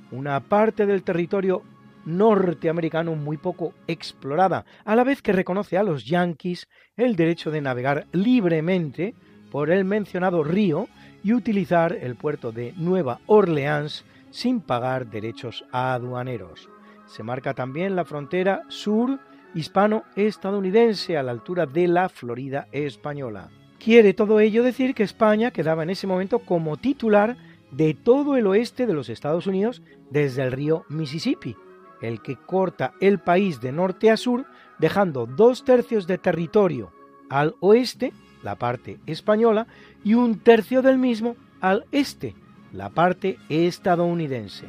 una 0.10 0.40
parte 0.40 0.88
del 0.88 1.04
territorio 1.04 1.62
norteamericano 2.06 3.14
muy 3.14 3.38
poco 3.38 3.76
explorada, 3.86 4.66
a 4.84 4.96
la 4.96 5.04
vez 5.04 5.22
que 5.22 5.32
reconoce 5.32 5.78
a 5.78 5.84
los 5.84 6.06
yanquis 6.06 6.68
el 6.98 7.16
derecho 7.16 7.52
de 7.52 7.62
navegar 7.62 8.08
libremente 8.14 9.14
por 9.52 9.70
el 9.70 9.86
mencionado 9.86 10.44
río 10.44 10.88
y 11.24 11.34
utilizar 11.34 11.94
el 11.94 12.16
puerto 12.16 12.52
de 12.52 12.74
Nueva 12.78 13.20
Orleans 13.28 14.04
sin 14.32 14.60
pagar 14.60 15.06
derechos 15.06 15.66
aduaneros. 15.72 16.68
Se 17.06 17.22
marca 17.22 17.54
también 17.54 17.96
la 17.96 18.06
frontera 18.06 18.64
sur 18.70 19.20
hispano-estadounidense 19.54 21.16
a 21.16 21.22
la 21.22 21.30
altura 21.30 21.68
de 21.68 21.88
la 21.88 22.10
Florida 22.10 22.68
española. 22.72 23.52
Quiere 23.84 24.14
todo 24.14 24.40
ello 24.40 24.62
decir 24.62 24.94
que 24.94 25.02
España 25.02 25.50
quedaba 25.50 25.82
en 25.82 25.90
ese 25.90 26.06
momento 26.06 26.40
como 26.40 26.78
titular 26.78 27.36
de 27.72 27.96
todo 27.96 28.38
el 28.38 28.46
oeste 28.46 28.86
de 28.86 28.94
los 28.94 29.10
Estados 29.10 29.48
Unidos 29.48 29.82
desde 30.12 30.44
el 30.44 30.52
río 30.52 30.86
Mississippi, 30.88 31.56
el 32.00 32.22
que 32.22 32.36
corta 32.36 32.94
el 33.02 33.18
país 33.18 33.60
de 33.60 33.72
norte 33.72 34.12
a 34.12 34.18
sur, 34.18 34.46
dejando 34.78 35.26
dos 35.26 35.66
tercios 35.66 36.06
de 36.06 36.20
territorio 36.20 36.92
al 37.28 37.56
oeste, 37.60 38.14
la 38.44 38.56
parte 38.56 39.00
española, 39.08 39.66
y 40.04 40.14
un 40.14 40.38
tercio 40.40 40.84
del 40.84 41.00
mismo 41.00 41.36
al 41.60 41.86
este, 41.92 42.36
la 42.72 42.90
parte 42.90 43.40
estadounidense. 43.50 44.68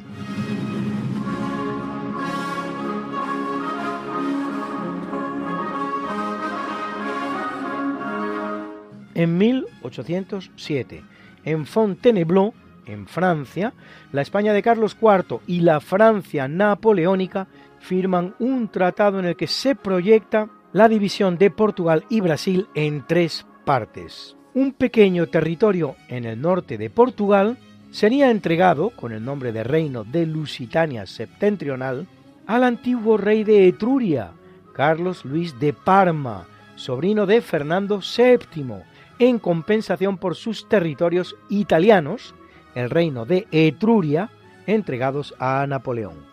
En 9.15 9.37
1807, 9.37 11.03
en 11.45 11.65
Fontainebleau, 11.65 12.53
en 12.85 13.07
Francia, 13.07 13.73
la 14.11 14.21
España 14.21 14.53
de 14.53 14.61
Carlos 14.61 14.97
IV 15.01 15.39
y 15.47 15.61
la 15.61 15.79
Francia 15.79 16.47
napoleónica 16.47 17.47
firman 17.79 18.35
un 18.39 18.69
tratado 18.69 19.19
en 19.19 19.25
el 19.25 19.35
que 19.35 19.47
se 19.47 19.75
proyecta 19.75 20.49
la 20.71 20.87
división 20.87 21.37
de 21.37 21.51
Portugal 21.51 22.05
y 22.09 22.21
Brasil 22.21 22.67
en 22.73 23.05
tres 23.07 23.45
partes. 23.65 24.35
Un 24.53 24.73
pequeño 24.73 25.27
territorio 25.27 25.95
en 26.07 26.25
el 26.25 26.39
norte 26.41 26.77
de 26.77 26.89
Portugal 26.89 27.57
sería 27.91 28.31
entregado, 28.31 28.89
con 28.89 29.11
el 29.11 29.23
nombre 29.23 29.51
de 29.51 29.63
Reino 29.63 30.03
de 30.03 30.25
Lusitania 30.25 31.05
Septentrional, 31.05 32.07
al 32.47 32.63
antiguo 32.63 33.17
rey 33.17 33.43
de 33.43 33.67
Etruria, 33.67 34.31
Carlos 34.73 35.23
Luis 35.25 35.59
de 35.59 35.73
Parma, 35.73 36.47
sobrino 36.75 37.25
de 37.25 37.41
Fernando 37.41 37.99
VII, 37.99 38.83
en 39.19 39.39
compensación 39.39 40.17
por 40.17 40.35
sus 40.35 40.67
territorios 40.67 41.35
italianos, 41.49 42.33
el 42.75 42.89
reino 42.89 43.25
de 43.25 43.47
Etruria, 43.51 44.29
entregados 44.65 45.35
a 45.39 45.65
Napoleón. 45.67 46.25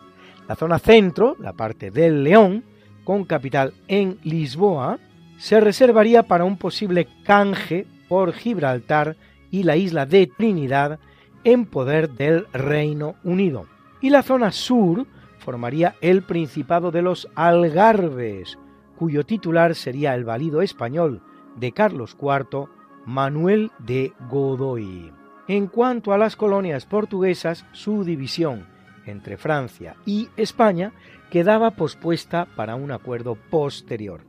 La 0.47 0.55
zona 0.55 0.79
centro, 0.79 1.35
la 1.39 1.53
parte 1.53 1.91
del 1.91 2.23
León, 2.23 2.63
con 3.03 3.25
capital 3.25 3.73
en 3.87 4.19
Lisboa, 4.23 4.99
se 5.37 5.59
reservaría 5.59 6.23
para 6.23 6.43
un 6.43 6.57
posible 6.57 7.07
canje 7.23 7.87
por 8.07 8.33
Gibraltar 8.33 9.15
y 9.49 9.63
la 9.63 9.75
isla 9.75 10.05
de 10.05 10.27
Trinidad 10.27 10.99
en 11.43 11.65
poder 11.65 12.11
del 12.11 12.45
Reino 12.53 13.15
Unido. 13.23 13.65
Y 14.01 14.09
la 14.09 14.23
zona 14.23 14.51
sur 14.51 15.07
formaría 15.39 15.95
el 16.01 16.21
Principado 16.21 16.91
de 16.91 17.01
los 17.01 17.27
Algarbes, 17.35 18.57
cuyo 18.97 19.25
titular 19.25 19.75
sería 19.75 20.13
el 20.13 20.23
valido 20.23 20.61
español 20.61 21.21
de 21.55 21.71
Carlos 21.71 22.17
IV, 22.19 22.67
Manuel 23.05 23.71
de 23.79 24.13
Godoy. 24.29 25.11
En 25.47 25.67
cuanto 25.67 26.13
a 26.13 26.17
las 26.17 26.35
colonias 26.35 26.85
portuguesas, 26.85 27.65
su 27.71 28.03
división 28.03 28.67
entre 29.05 29.37
Francia 29.37 29.95
y 30.05 30.29
España 30.37 30.93
quedaba 31.29 31.71
pospuesta 31.71 32.47
para 32.55 32.75
un 32.75 32.91
acuerdo 32.91 33.35
posterior. 33.35 34.21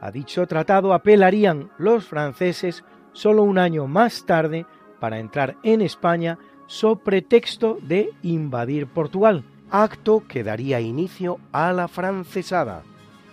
A 0.00 0.10
dicho 0.10 0.46
tratado 0.46 0.92
apelarían 0.92 1.70
los 1.78 2.06
franceses 2.06 2.84
solo 3.12 3.42
un 3.42 3.58
año 3.58 3.86
más 3.86 4.26
tarde 4.26 4.66
para 5.00 5.18
entrar 5.18 5.56
en 5.62 5.80
España 5.80 6.38
so 6.66 6.96
pretexto 6.96 7.78
de 7.82 8.10
invadir 8.22 8.86
Portugal, 8.86 9.44
acto 9.70 10.22
que 10.28 10.44
daría 10.44 10.80
inicio 10.80 11.38
a 11.50 11.72
la 11.72 11.88
francesada, 11.88 12.84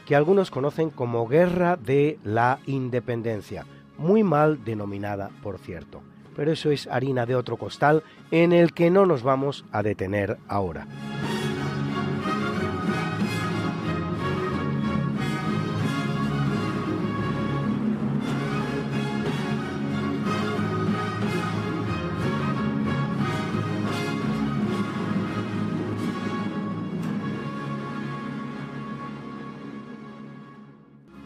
que 0.06 0.16
algunos 0.16 0.52
conocen 0.52 0.90
como 0.90 1.28
Guerra 1.28 1.78
de 1.78 2.20
la 2.24 2.60
Independencia, 2.66 3.66
muy 3.98 4.24
mal 4.24 4.64
denominada, 4.64 5.32
por 5.42 5.58
cierto. 5.58 6.02
Pero 6.36 6.52
eso 6.52 6.70
es 6.70 6.88
harina 6.88 7.26
de 7.26 7.36
otro 7.36 7.58
costal 7.58 8.04
en 8.32 8.54
el 8.54 8.74
que 8.74 8.92
no 8.92 9.06
nos 9.06 9.24
vamos 9.24 9.66
a 9.72 9.84
detener 9.84 10.38
ahora. 10.48 10.88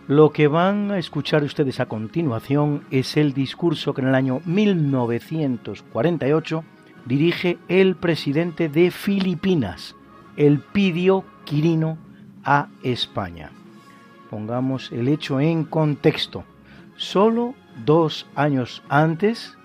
Lo 0.09 0.31
que 0.31 0.47
van 0.47 0.89
a 0.89 0.97
escuchar 0.97 1.43
ustedes 1.43 1.79
a 1.79 1.85
continuación 1.85 2.83
es 2.89 3.15
el 3.15 3.31
discurso 3.31 3.93
que 3.93 4.01
en 4.01 4.07
el 4.07 4.15
año 4.15 4.41
1948 4.43 6.63
dirige 7.05 7.59
el 7.67 7.95
presidente 7.95 8.69
de 8.69 8.89
Filipinas, 8.89 9.95
el 10.35 10.61
Pidio 10.61 11.25
Quirino, 11.45 11.99
a 12.43 12.69
España. 12.81 13.51
Pongamos 14.31 14.91
el 14.91 15.09
hecho 15.09 15.39
en 15.39 15.63
contexto. 15.63 16.43
Solo 16.95 17.53
dos 17.85 18.25
años 18.33 18.81
antes 18.89 19.59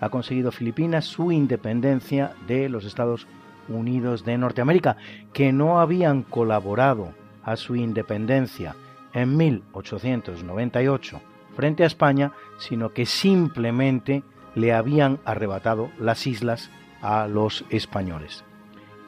ha 0.00 0.08
conseguido 0.08 0.50
Filipinas 0.50 1.04
su 1.04 1.30
independencia 1.30 2.32
de 2.46 2.70
los 2.70 2.86
Estados 2.86 3.26
Unidos 3.68 4.24
de 4.24 4.38
Norteamérica, 4.38 4.96
que 5.34 5.52
no 5.52 5.78
habían 5.78 6.22
colaborado 6.22 7.12
a 7.42 7.56
su 7.56 7.76
independencia 7.76 8.74
en 9.12 9.36
1898 9.36 11.20
frente 11.54 11.82
a 11.82 11.86
España, 11.86 12.32
sino 12.58 12.92
que 12.92 13.06
simplemente 13.06 14.22
le 14.54 14.72
habían 14.72 15.18
arrebatado 15.24 15.90
las 15.98 16.26
islas 16.26 16.70
a 17.02 17.28
los 17.28 17.64
españoles. 17.70 18.44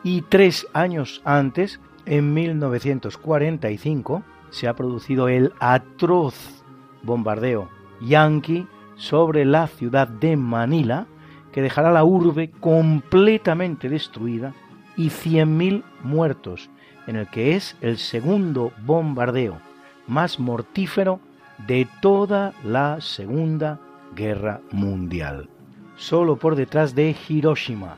Y 0.03 0.23
tres 0.23 0.67
años 0.73 1.23
antes, 1.25 1.81
en 2.07 2.35
1945, 2.35 4.23
se 4.51 4.69
ha 4.69 4.75
producido 4.75 5.29
el 5.29 5.53
atroz 5.61 6.65
bombardeo 7.03 7.69
yanqui 8.01 8.67
sobre 8.97 9.45
la 9.45 9.67
ciudad 9.67 10.09
de 10.09 10.37
Manila, 10.37 11.07
que 11.53 11.62
dejará 11.62 11.93
la 11.93 12.05
urbe 12.05 12.51
completamente 12.51 13.88
destruida 13.88 14.55
y 14.97 15.09
100.000 15.09 15.85
muertos, 16.03 16.71
en 17.07 17.17
el 17.17 17.29
que 17.29 17.57
es 17.57 17.77
el 17.81 17.99
segundo 17.99 18.73
bombardeo 18.85 19.72
más 20.07 20.38
mortífero 20.38 21.21
de 21.67 21.87
toda 22.01 22.55
la 22.65 23.01
Segunda 23.01 23.81
Guerra 24.15 24.61
Mundial, 24.71 25.49
solo 25.97 26.37
por 26.37 26.57
detrás 26.57 26.95
de 26.95 27.15
Hiroshima 27.29 27.97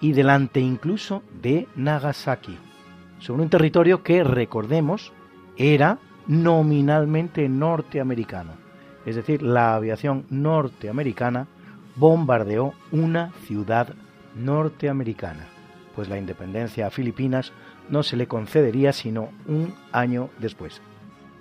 y 0.00 0.12
delante 0.12 0.60
incluso 0.60 1.22
de 1.40 1.68
Nagasaki, 1.76 2.56
sobre 3.18 3.42
un 3.42 3.50
territorio 3.50 4.02
que, 4.02 4.24
recordemos, 4.24 5.12
era 5.56 5.98
nominalmente 6.26 7.48
norteamericano, 7.48 8.52
es 9.06 9.16
decir, 9.16 9.42
la 9.42 9.74
aviación 9.74 10.26
norteamericana 10.30 11.46
bombardeó 11.96 12.72
una 12.90 13.32
ciudad 13.46 13.94
norteamericana, 14.34 15.46
pues 15.94 16.08
la 16.08 16.18
independencia 16.18 16.86
a 16.86 16.90
Filipinas 16.90 17.52
no 17.88 18.02
se 18.02 18.16
le 18.16 18.26
concedería 18.26 18.92
sino 18.92 19.28
un 19.46 19.74
año 19.92 20.30
después. 20.38 20.80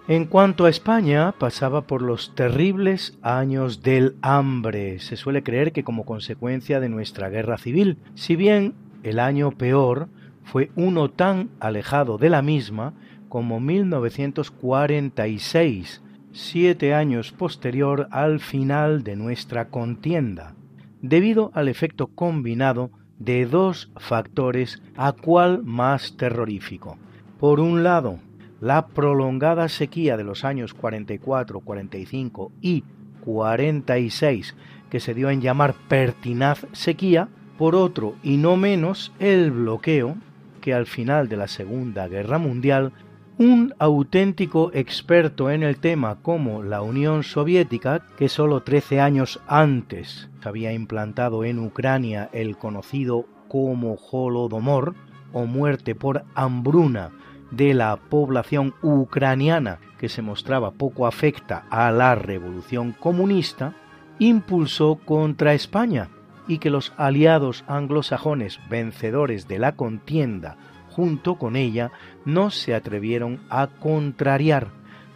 En 0.10 0.26
cuanto 0.26 0.66
a 0.66 0.70
España, 0.70 1.32
pasaba 1.32 1.88
por 1.88 2.02
los 2.02 2.36
terribles 2.36 3.18
años 3.22 3.84
del 3.84 4.18
hambre. 4.22 5.00
Se 5.00 5.16
suele 5.16 5.44
creer 5.44 5.72
que 5.72 5.86
como 5.86 6.04
consecuencia 6.04 6.82
de 6.82 6.90
nuestra 6.90 7.30
guerra 7.30 7.58
civil, 7.58 8.00
si 8.14 8.36
bien 8.36 8.74
el 9.04 9.18
año 9.18 9.52
peor 9.52 10.10
fue 10.44 10.72
uno 10.76 11.10
tan 11.10 11.52
alejado 11.62 12.18
de 12.18 12.30
la 12.30 12.42
misma 12.42 12.94
como 13.30 13.62
1946, 13.62 16.04
siete 16.34 16.94
años 16.94 17.32
posterior 17.32 18.10
al 18.12 18.42
final 18.42 19.04
de 19.04 19.16
nuestra 19.16 19.70
contienda, 19.70 20.54
debido 21.02 21.50
al 21.54 21.70
efecto 21.70 22.08
combinado 22.08 22.92
de 23.20 23.46
dos 23.46 23.90
factores 23.96 24.82
a 24.98 25.14
cual 25.14 25.64
más 25.64 26.18
terrorífico. 26.18 26.98
Por 27.40 27.62
un 27.62 27.84
lado, 27.84 28.20
la 28.64 28.88
prolongada 28.88 29.68
sequía 29.68 30.16
de 30.16 30.24
los 30.24 30.46
años 30.46 30.74
44, 30.74 31.60
45 31.60 32.54
y 32.62 32.86
46, 33.26 34.56
que 34.90 35.02
se 35.02 35.14
dio 35.14 35.30
en 35.30 35.42
llamar 35.42 35.74
pertinaz 35.90 36.66
sequía, 36.72 37.28
por 37.58 37.76
otro 37.76 38.16
y 38.24 38.38
no 38.38 38.56
menos 38.56 39.12
el 39.20 39.52
bloqueo 39.52 40.16
que 40.62 40.74
al 40.74 40.86
final 40.86 41.28
de 41.28 41.36
la 41.36 41.50
Segunda 41.50 42.08
Guerra 42.08 42.38
Mundial 42.38 42.94
un 43.38 43.74
auténtico 43.80 44.72
experto 44.74 45.52
en 45.52 45.62
el 45.62 45.76
tema 45.76 46.22
como 46.22 46.64
la 46.64 46.82
Unión 46.82 47.24
Soviética, 47.24 48.06
que 48.18 48.30
solo 48.30 48.64
13 48.64 49.02
años 49.02 49.42
antes 49.46 50.30
había 50.42 50.72
implantado 50.72 51.44
en 51.44 51.60
Ucrania 51.60 52.30
el 52.32 52.56
conocido 52.56 53.26
como 53.50 53.96
Holodomor 53.96 54.96
o 55.34 55.46
muerte 55.46 55.96
por 55.96 56.24
hambruna 56.34 57.12
de 57.56 57.74
la 57.74 57.96
población 57.98 58.74
ucraniana 58.82 59.80
que 60.00 60.10
se 60.10 60.22
mostraba 60.22 60.72
poco 60.72 61.06
afecta 61.06 61.66
a 61.70 61.92
la 61.92 62.16
revolución 62.16 62.94
comunista, 62.94 63.74
impulsó 64.20 64.96
contra 64.96 65.54
España 65.54 66.10
y 66.48 66.58
que 66.58 66.70
los 66.70 66.94
aliados 66.98 67.64
anglosajones 67.68 68.60
vencedores 68.70 69.48
de 69.48 69.60
la 69.60 69.76
contienda 69.76 70.58
junto 70.90 71.36
con 71.36 71.56
ella 71.56 71.92
no 72.26 72.50
se 72.50 72.76
atrevieron 72.76 73.40
a 73.50 73.68
contrariar 73.68 74.68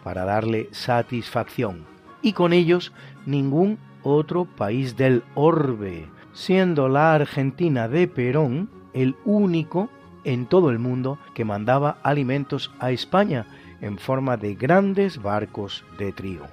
para 0.03 0.23
darle 0.23 0.69
satisfacción, 0.71 1.85
y 2.21 2.33
con 2.33 2.53
ellos 2.53 2.93
ningún 3.25 3.77
otro 4.03 4.45
país 4.45 4.95
del 4.95 5.23
orbe, 5.35 6.07
siendo 6.33 6.87
la 6.87 7.13
Argentina 7.13 7.87
de 7.87 8.07
Perón 8.07 8.69
el 8.93 9.15
único 9.25 9.89
en 10.27 10.45
todo 10.45 10.69
el 10.69 10.77
mundo 10.77 11.17
que 11.33 11.45
mandaba 11.45 11.99
alimentos 12.03 12.69
a 12.79 12.91
España 12.91 13.45
en 13.79 13.97
forma 13.97 14.35
de 14.35 14.55
grandes 14.55 15.21
barcos 15.21 15.85
de 15.97 16.11
trigo. 16.11 16.45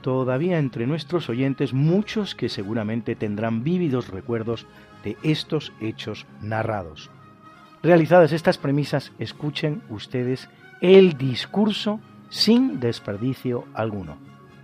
Todavía 0.00 0.58
entre 0.58 0.86
nuestros 0.86 1.28
oyentes 1.28 1.74
muchos 1.74 2.36
que 2.36 2.48
seguramente 2.48 3.16
tendrán 3.16 3.64
vívidos 3.64 4.08
recuerdos 4.08 4.66
de 5.02 5.16
estos 5.24 5.72
hechos 5.80 6.24
narrados. 6.40 7.10
Realizadas 7.82 8.30
estas 8.30 8.58
premisas, 8.58 9.10
escuchen 9.18 9.82
ustedes 9.90 10.48
el 10.80 11.18
discurso 11.18 11.98
sin 12.28 12.78
desperdicio 12.78 13.64
alguno. 13.74 14.18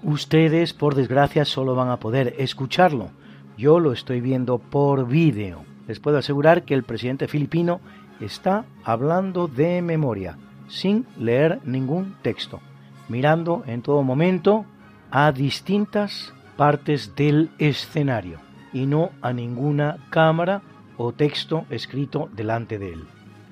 Ustedes, 0.04 0.72
por 0.72 0.94
desgracia, 0.94 1.44
solo 1.44 1.74
van 1.74 1.90
a 1.90 1.98
poder 1.98 2.36
escucharlo. 2.38 3.10
Yo 3.58 3.80
lo 3.80 3.92
estoy 3.92 4.20
viendo 4.20 4.58
por 4.58 5.08
vídeo. 5.08 5.64
Les 5.88 5.98
puedo 5.98 6.18
asegurar 6.18 6.62
que 6.62 6.74
el 6.74 6.84
presidente 6.84 7.26
filipino 7.26 7.80
está 8.24 8.64
hablando 8.84 9.48
de 9.48 9.82
memoria, 9.82 10.38
sin 10.68 11.06
leer 11.18 11.60
ningún 11.64 12.16
texto, 12.22 12.60
mirando 13.08 13.62
en 13.66 13.82
todo 13.82 14.02
momento 14.02 14.64
a 15.10 15.32
distintas 15.32 16.32
partes 16.56 17.14
del 17.14 17.50
escenario 17.58 18.38
y 18.72 18.86
no 18.86 19.10
a 19.20 19.32
ninguna 19.32 19.98
cámara 20.10 20.62
o 20.96 21.12
texto 21.12 21.66
escrito 21.70 22.30
delante 22.34 22.78
de 22.78 22.94
él. 22.94 23.04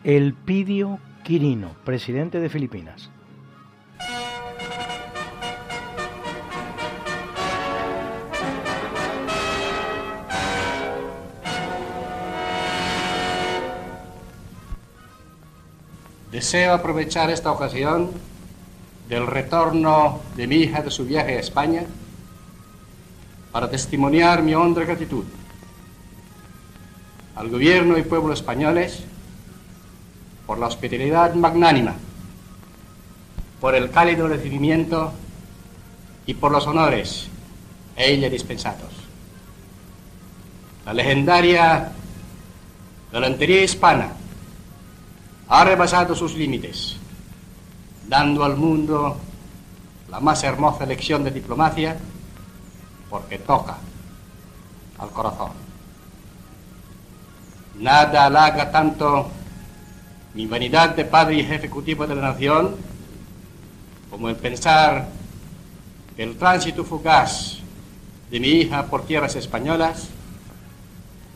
Elpidio 0.05 0.99
Quirino, 1.25 1.73
presidente 1.85 2.41
de 2.41 2.49
Filipinas. 2.49 3.11
Deseo 16.31 16.73
aprovechar 16.73 17.29
esta 17.31 17.51
ocasión 17.51 18.13
del 19.09 19.27
retorno 19.27 20.21
de 20.37 20.47
mi 20.47 20.57
hija 20.57 20.81
de 20.81 20.91
su 20.91 21.05
viaje 21.05 21.37
a 21.37 21.41
España 21.41 21.83
para 23.51 23.69
testimoniar 23.69 24.41
mi 24.41 24.55
honda 24.55 24.83
gratitud 24.83 25.25
al 27.35 27.49
gobierno 27.49 27.99
y 27.99 28.03
pueblo 28.03 28.33
españoles 28.33 29.03
por 30.47 30.59
la 30.59 30.67
hospitalidad 30.67 31.35
magnánima, 31.35 31.95
por 33.61 33.75
el 33.75 33.91
cálido 33.91 34.29
recibimiento 34.29 35.13
y 36.27 36.35
por 36.35 36.53
los 36.53 36.67
honores 36.67 37.27
a 37.97 38.03
ella 38.03 38.31
dispensados. 38.31 38.93
La 40.87 40.95
legendaria 40.95 41.91
galantería 43.11 43.65
hispana 43.65 44.20
ha 45.53 45.65
rebasado 45.65 46.15
sus 46.15 46.37
límites, 46.37 46.97
dando 48.07 48.45
al 48.45 48.57
mundo 48.57 49.17
la 50.09 50.21
más 50.21 50.45
hermosa 50.45 50.87
lección 50.87 51.25
de 51.25 51.33
diplomacia 51.33 51.97
porque 53.11 53.39
toca 53.39 53.77
al 54.99 55.11
corazón. 55.11 55.51
Nada 57.81 58.27
halaga 58.27 58.71
tanto 58.71 59.29
mi 60.35 60.47
vanidad 60.47 60.95
de 60.95 61.05
padre 61.05 61.37
y 61.37 61.41
ejecutivo 61.41 62.07
de 62.07 62.15
la 62.15 62.23
nación 62.23 62.77
como 64.09 64.29
el 64.29 64.37
pensar 64.37 65.09
que 66.15 66.23
el 66.23 66.37
tránsito 66.37 66.85
fugaz 66.85 67.59
de 68.31 68.39
mi 68.39 68.49
hija 68.49 68.87
por 68.87 69.05
tierras 69.05 69.35
españolas 69.35 70.11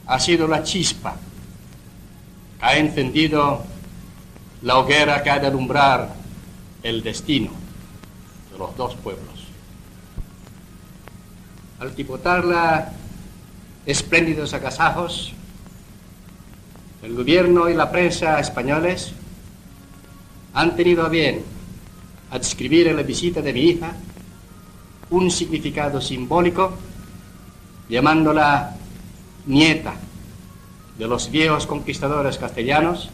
ha 0.07 0.21
sido 0.21 0.47
la 0.47 0.63
chispa 0.63 1.17
que 2.61 2.65
ha 2.65 2.77
encendido 2.77 3.74
la 4.65 4.79
hoguera 4.79 5.23
que 5.23 5.31
ha 5.31 5.39
de 5.39 5.47
alumbrar 5.47 6.15
el 6.83 7.03
destino 7.03 7.51
de 8.51 8.59
los 8.59 8.75
dos 8.77 8.95
pueblos. 8.97 9.45
Al 11.79 11.93
tipotarla 11.93 12.93
espléndidos 13.85 14.55
agasajos, 14.55 15.33
el 17.03 17.15
gobierno 17.15 17.69
y 17.69 17.75
la 17.75 17.91
prensa 17.91 18.41
españoles 18.41 19.13
han 20.55 20.75
tenido 20.77 21.05
a 21.05 21.11
bien 21.11 21.45
adscribir 22.31 22.89
en 22.89 22.97
la 22.97 23.03
visita 23.03 23.43
de 23.43 23.53
mi 23.53 23.61
hija 23.61 23.93
un 25.11 25.31
significado 25.31 26.01
simbólico 26.01 26.73
llamándola 27.91 28.75
nieta 29.45 29.93
de 30.97 31.07
los 31.07 31.31
viejos 31.31 31.67
conquistadores 31.67 32.39
castellanos 32.39 33.11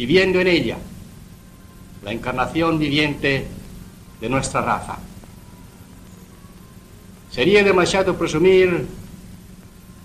y 0.00 0.06
viendo 0.06 0.40
en 0.40 0.46
ella 0.46 0.78
la 2.02 2.10
encarnación 2.10 2.78
viviente 2.78 3.46
de 4.18 4.28
nuestra 4.30 4.62
raza. 4.62 4.96
Sería 7.30 7.62
demasiado 7.62 8.16
presumir 8.16 8.86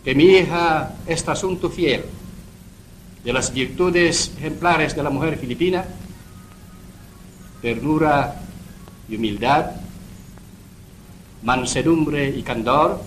que 0.03 0.13
mi 0.13 0.25
hija 0.25 0.95
es 1.07 1.25
asunto 1.29 1.69
fiel 1.69 2.03
de 3.23 3.31
las 3.31 3.53
virtudes 3.53 4.33
ejemplares 4.37 4.97
de 4.97 5.03
la 5.03 5.09
mujer 5.09 5.37
filipina, 5.37 5.85
ternura 7.61 8.41
y 9.07 9.15
humildad, 9.15 9.71
mansedumbre 11.41 12.27
y 12.31 12.43
candor, 12.43 13.01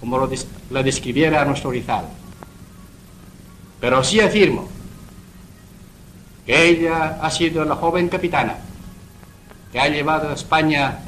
como 0.00 0.28
la 0.70 0.82
describiera 0.82 1.44
nuestro 1.44 1.70
Rizal. 1.70 2.06
Pero 3.80 4.02
sí 4.02 4.18
afirmo 4.18 4.79
que 6.46 6.68
ella 6.68 7.18
ha 7.20 7.30
sido 7.30 7.64
la 7.64 7.76
joven 7.76 8.08
capitana 8.08 8.56
que 9.72 9.80
ha 9.80 9.88
llevado 9.88 10.28
a 10.28 10.34
España 10.34 10.98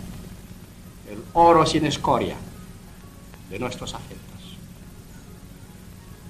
el 1.10 1.22
oro 1.32 1.66
sin 1.66 1.84
escoria 1.86 2.36
de 3.50 3.58
nuestros 3.58 3.94
afectos. 3.94 4.56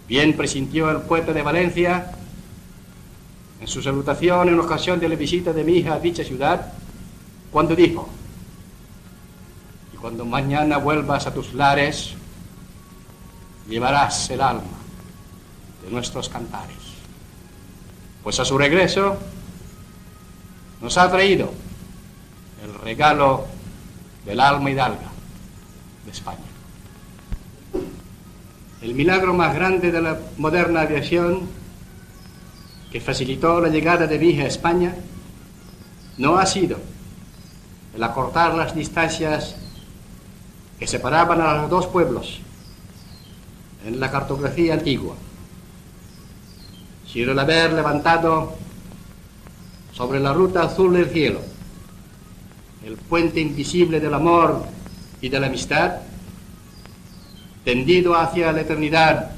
Bien 0.08 0.36
presintió 0.36 0.90
el 0.90 1.02
poeta 1.02 1.32
de 1.32 1.42
Valencia 1.42 2.12
en 3.60 3.68
su 3.68 3.80
salutación 3.80 4.48
en 4.48 4.58
ocasión 4.58 4.98
de 4.98 5.08
la 5.08 5.14
visita 5.14 5.52
de 5.52 5.62
mi 5.62 5.74
hija 5.74 5.94
a 5.94 6.00
dicha 6.00 6.24
ciudad, 6.24 6.72
cuando 7.52 7.76
dijo, 7.76 8.08
y 9.94 9.96
cuando 9.98 10.24
mañana 10.24 10.78
vuelvas 10.78 11.26
a 11.26 11.34
tus 11.34 11.54
lares, 11.54 12.14
llevarás 13.68 14.30
el 14.30 14.40
alma 14.40 14.62
de 15.84 15.90
nuestros 15.90 16.28
cantares. 16.28 16.81
Pues 18.22 18.38
a 18.40 18.44
su 18.44 18.56
regreso 18.56 19.16
nos 20.80 20.96
ha 20.98 21.10
traído 21.10 21.52
el 22.62 22.74
regalo 22.74 23.46
del 24.24 24.40
alma 24.40 24.70
hidalga 24.70 25.10
de 26.04 26.10
España. 26.10 26.38
El 28.80 28.94
milagro 28.94 29.34
más 29.34 29.54
grande 29.54 29.92
de 29.92 30.02
la 30.02 30.18
moderna 30.38 30.82
aviación 30.82 31.48
que 32.90 33.00
facilitó 33.00 33.60
la 33.60 33.68
llegada 33.68 34.06
de 34.06 34.18
Vija 34.18 34.42
a 34.42 34.46
España 34.46 34.94
no 36.18 36.38
ha 36.38 36.46
sido 36.46 36.78
el 37.94 38.02
acortar 38.02 38.54
las 38.54 38.74
distancias 38.74 39.56
que 40.78 40.86
separaban 40.86 41.40
a 41.40 41.54
los 41.54 41.70
dos 41.70 41.86
pueblos 41.86 42.40
en 43.86 44.00
la 44.00 44.10
cartografía 44.10 44.74
antigua, 44.74 45.14
sino 47.12 47.32
el 47.32 47.38
haber 47.38 47.74
levantado 47.74 48.54
sobre 49.92 50.18
la 50.18 50.32
ruta 50.32 50.62
azul 50.62 50.94
del 50.94 51.10
cielo, 51.10 51.40
el 52.84 52.96
puente 52.96 53.40
invisible 53.40 54.00
del 54.00 54.14
amor 54.14 54.64
y 55.20 55.28
de 55.28 55.38
la 55.38 55.48
amistad, 55.48 55.96
tendido 57.64 58.16
hacia 58.16 58.50
la 58.52 58.62
eternidad 58.62 59.32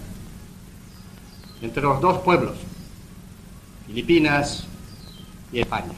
entre 1.61 1.83
los 1.83 2.01
dos 2.01 2.19
pueblos, 2.19 2.55
Filipinas 3.87 4.65
y 5.53 5.61
España. 5.61 5.93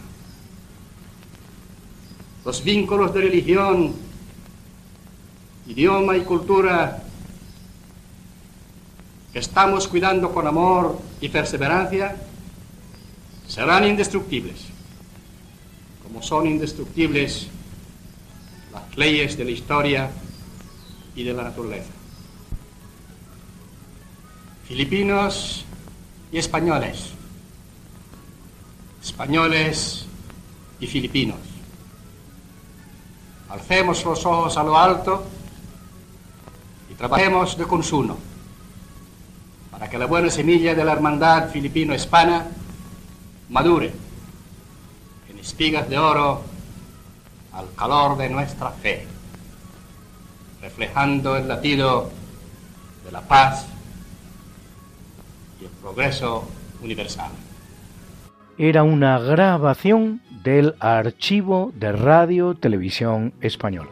Los 2.44 2.64
vínculos 2.64 3.12
de 3.12 3.20
religión, 3.20 3.92
idioma 5.66 6.16
y 6.16 6.22
cultura 6.22 7.05
estamos 9.38 9.86
cuidando 9.86 10.32
con 10.32 10.46
amor 10.46 10.98
y 11.20 11.28
perseverancia 11.28 12.16
serán 13.46 13.84
indestructibles, 13.84 14.64
como 16.02 16.22
son 16.22 16.46
indestructibles 16.46 17.48
las 18.72 18.96
leyes 18.96 19.36
de 19.36 19.44
la 19.44 19.50
historia 19.50 20.10
y 21.14 21.22
de 21.22 21.34
la 21.34 21.42
naturaleza. 21.42 21.92
Filipinos 24.66 25.66
y 26.32 26.38
españoles, 26.38 27.10
españoles 29.02 30.06
y 30.80 30.86
filipinos. 30.86 31.38
Alcemos 33.50 34.02
los 34.02 34.24
ojos 34.24 34.56
a 34.56 34.64
lo 34.64 34.78
alto 34.78 35.24
y 36.90 36.94
trabajemos 36.94 37.58
de 37.58 37.64
consuno 37.64 38.35
para 39.76 39.90
que 39.90 39.98
la 39.98 40.06
buena 40.06 40.30
semilla 40.30 40.74
de 40.74 40.82
la 40.82 40.92
hermandad 40.92 41.50
filipino-hispana 41.50 42.46
madure 43.50 43.92
en 45.28 45.38
espigas 45.38 45.86
de 45.90 45.98
oro 45.98 46.42
al 47.52 47.66
calor 47.76 48.16
de 48.16 48.30
nuestra 48.30 48.70
fe, 48.70 49.06
reflejando 50.62 51.36
el 51.36 51.46
latido 51.46 52.10
de 53.04 53.12
la 53.12 53.20
paz 53.20 53.66
y 55.60 55.66
el 55.66 55.70
progreso 55.72 56.48
universal. 56.82 57.32
Era 58.56 58.82
una 58.82 59.18
grabación 59.18 60.22
del 60.42 60.74
archivo 60.80 61.70
de 61.74 61.92
Radio 61.92 62.54
Televisión 62.54 63.34
Española. 63.42 63.90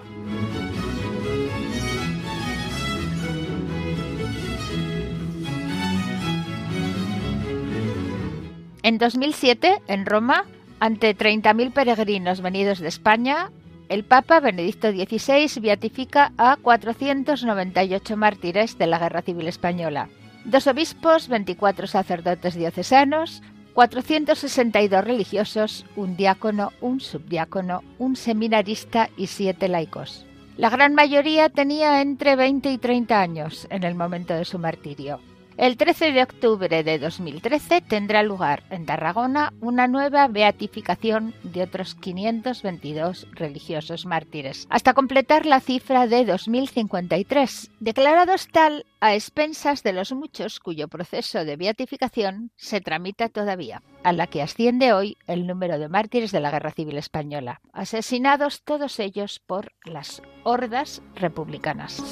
En 8.85 8.99
2007, 8.99 9.81
en 9.89 10.05
Roma, 10.05 10.45
ante 10.79 11.17
30.000 11.17 11.73
peregrinos 11.73 12.43
venidos 12.43 12.81
de 12.81 12.89
España, 12.89 13.51
el 13.89 14.05
Papa 14.05 14.41
Benedicto 14.41 14.91
XVI 14.93 15.59
beatifica 15.59 16.33
a 16.37 16.57
498 16.57 18.17
mártires 18.19 18.77
de 18.77 18.87
la 18.87 18.99
Guerra 18.99 19.23
Civil 19.23 19.49
Española. 19.49 20.11
Dos 20.45 20.67
obispos, 20.67 21.29
24 21.29 21.87
sacerdotes 21.87 22.57
diocesanos, 22.57 23.43
462 23.73 25.03
religiosos, 25.03 25.87
un 25.97 26.19
diácono, 26.19 26.71
un 26.83 27.01
subdiácono, 27.01 27.83
un 27.97 28.17
seminarista 28.17 29.09
y 29.17 29.29
siete 29.29 29.69
laicos. 29.69 30.27
La 30.59 30.69
gran 30.69 30.95
mayoría 30.95 31.49
tenía 31.49 32.03
entre 32.03 32.37
20 32.37 32.71
y 32.71 32.77
30 32.77 33.19
años 33.19 33.67
en 33.71 33.83
el 33.83 33.95
momento 33.95 34.35
de 34.35 34.45
su 34.45 34.59
martirio. 34.59 35.21
El 35.57 35.77
13 35.77 36.11
de 36.11 36.23
octubre 36.23 36.83
de 36.83 36.99
2013 36.99 37.81
tendrá 37.81 38.25
lugar 38.25 38.65
en 38.71 38.87
Tarragona 38.87 39.53
una 39.61 39.87
nueva 39.87 40.27
beatificación 40.27 41.33
de 41.45 41.63
otros 41.63 41.95
522 41.95 43.29
religiosos 43.31 44.05
mártires, 44.05 44.67
hasta 44.69 44.95
completar 44.95 45.47
la 45.47 45.61
cifra 45.61 46.09
de 46.09 46.25
2053, 46.25 47.71
declarados 47.79 48.49
tal 48.49 48.85
a 48.99 49.15
expensas 49.15 49.85
de 49.85 49.93
los 49.93 50.13
muchos 50.13 50.59
cuyo 50.59 50.89
proceso 50.89 51.45
de 51.45 51.55
beatificación 51.55 52.51
se 52.57 52.81
tramita 52.81 53.29
todavía, 53.29 53.81
a 54.03 54.13
la 54.13 54.27
que 54.27 54.43
asciende 54.43 54.93
hoy 54.93 55.19
el 55.29 55.47
número 55.47 55.79
de 55.79 55.89
mártires 55.89 56.33
de 56.33 56.41
la 56.41 56.51
Guerra 56.51 56.73
Civil 56.73 56.99
Española, 56.99 57.61
asesinados 57.73 58.63
todos 58.65 58.99
ellos 58.99 59.41
por 59.47 59.73
las 59.85 60.21
hordas 60.43 61.01
republicanas. 61.15 62.03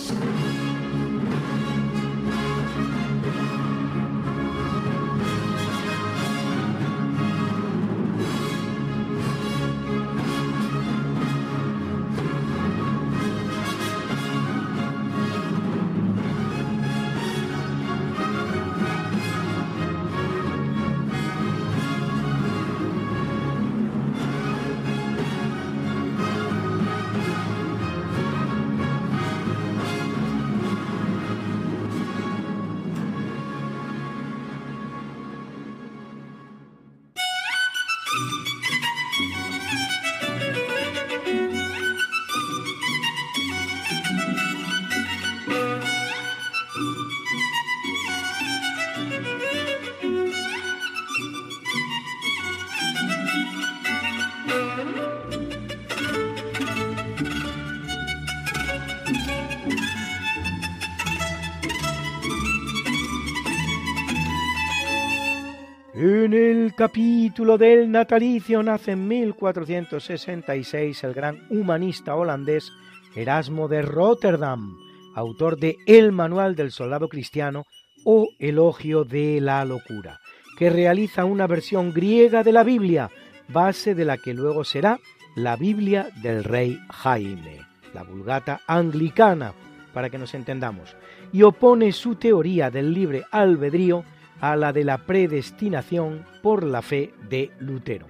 Capítulo 66.82 67.58
del 67.58 67.92
natalicio 67.92 68.60
nace 68.60 68.90
en 68.90 69.06
1466 69.06 71.04
el 71.04 71.14
gran 71.14 71.46
humanista 71.48 72.16
holandés 72.16 72.72
Erasmo 73.14 73.68
de 73.68 73.82
Rotterdam, 73.82 74.76
autor 75.14 75.58
de 75.58 75.76
El 75.86 76.10
Manual 76.10 76.56
del 76.56 76.72
Soldado 76.72 77.08
Cristiano 77.08 77.66
o 78.04 78.26
Elogio 78.40 79.04
de 79.04 79.40
la 79.40 79.64
Locura, 79.64 80.18
que 80.58 80.70
realiza 80.70 81.24
una 81.24 81.46
versión 81.46 81.92
griega 81.92 82.42
de 82.42 82.50
la 82.50 82.64
Biblia, 82.64 83.10
base 83.46 83.94
de 83.94 84.04
la 84.04 84.18
que 84.18 84.34
luego 84.34 84.64
será 84.64 84.98
la 85.36 85.54
Biblia 85.54 86.08
del 86.20 86.42
rey 86.42 86.80
Jaime, 86.90 87.60
la 87.94 88.02
vulgata 88.02 88.60
anglicana, 88.66 89.52
para 89.94 90.10
que 90.10 90.18
nos 90.18 90.34
entendamos, 90.34 90.96
y 91.32 91.44
opone 91.44 91.92
su 91.92 92.16
teoría 92.16 92.72
del 92.72 92.92
libre 92.92 93.22
albedrío 93.30 94.02
a 94.42 94.56
la 94.56 94.72
de 94.72 94.82
la 94.82 94.98
predestinación 95.06 96.26
por 96.42 96.64
la 96.64 96.82
fe 96.82 97.14
de 97.30 97.52
Lutero. 97.60 98.08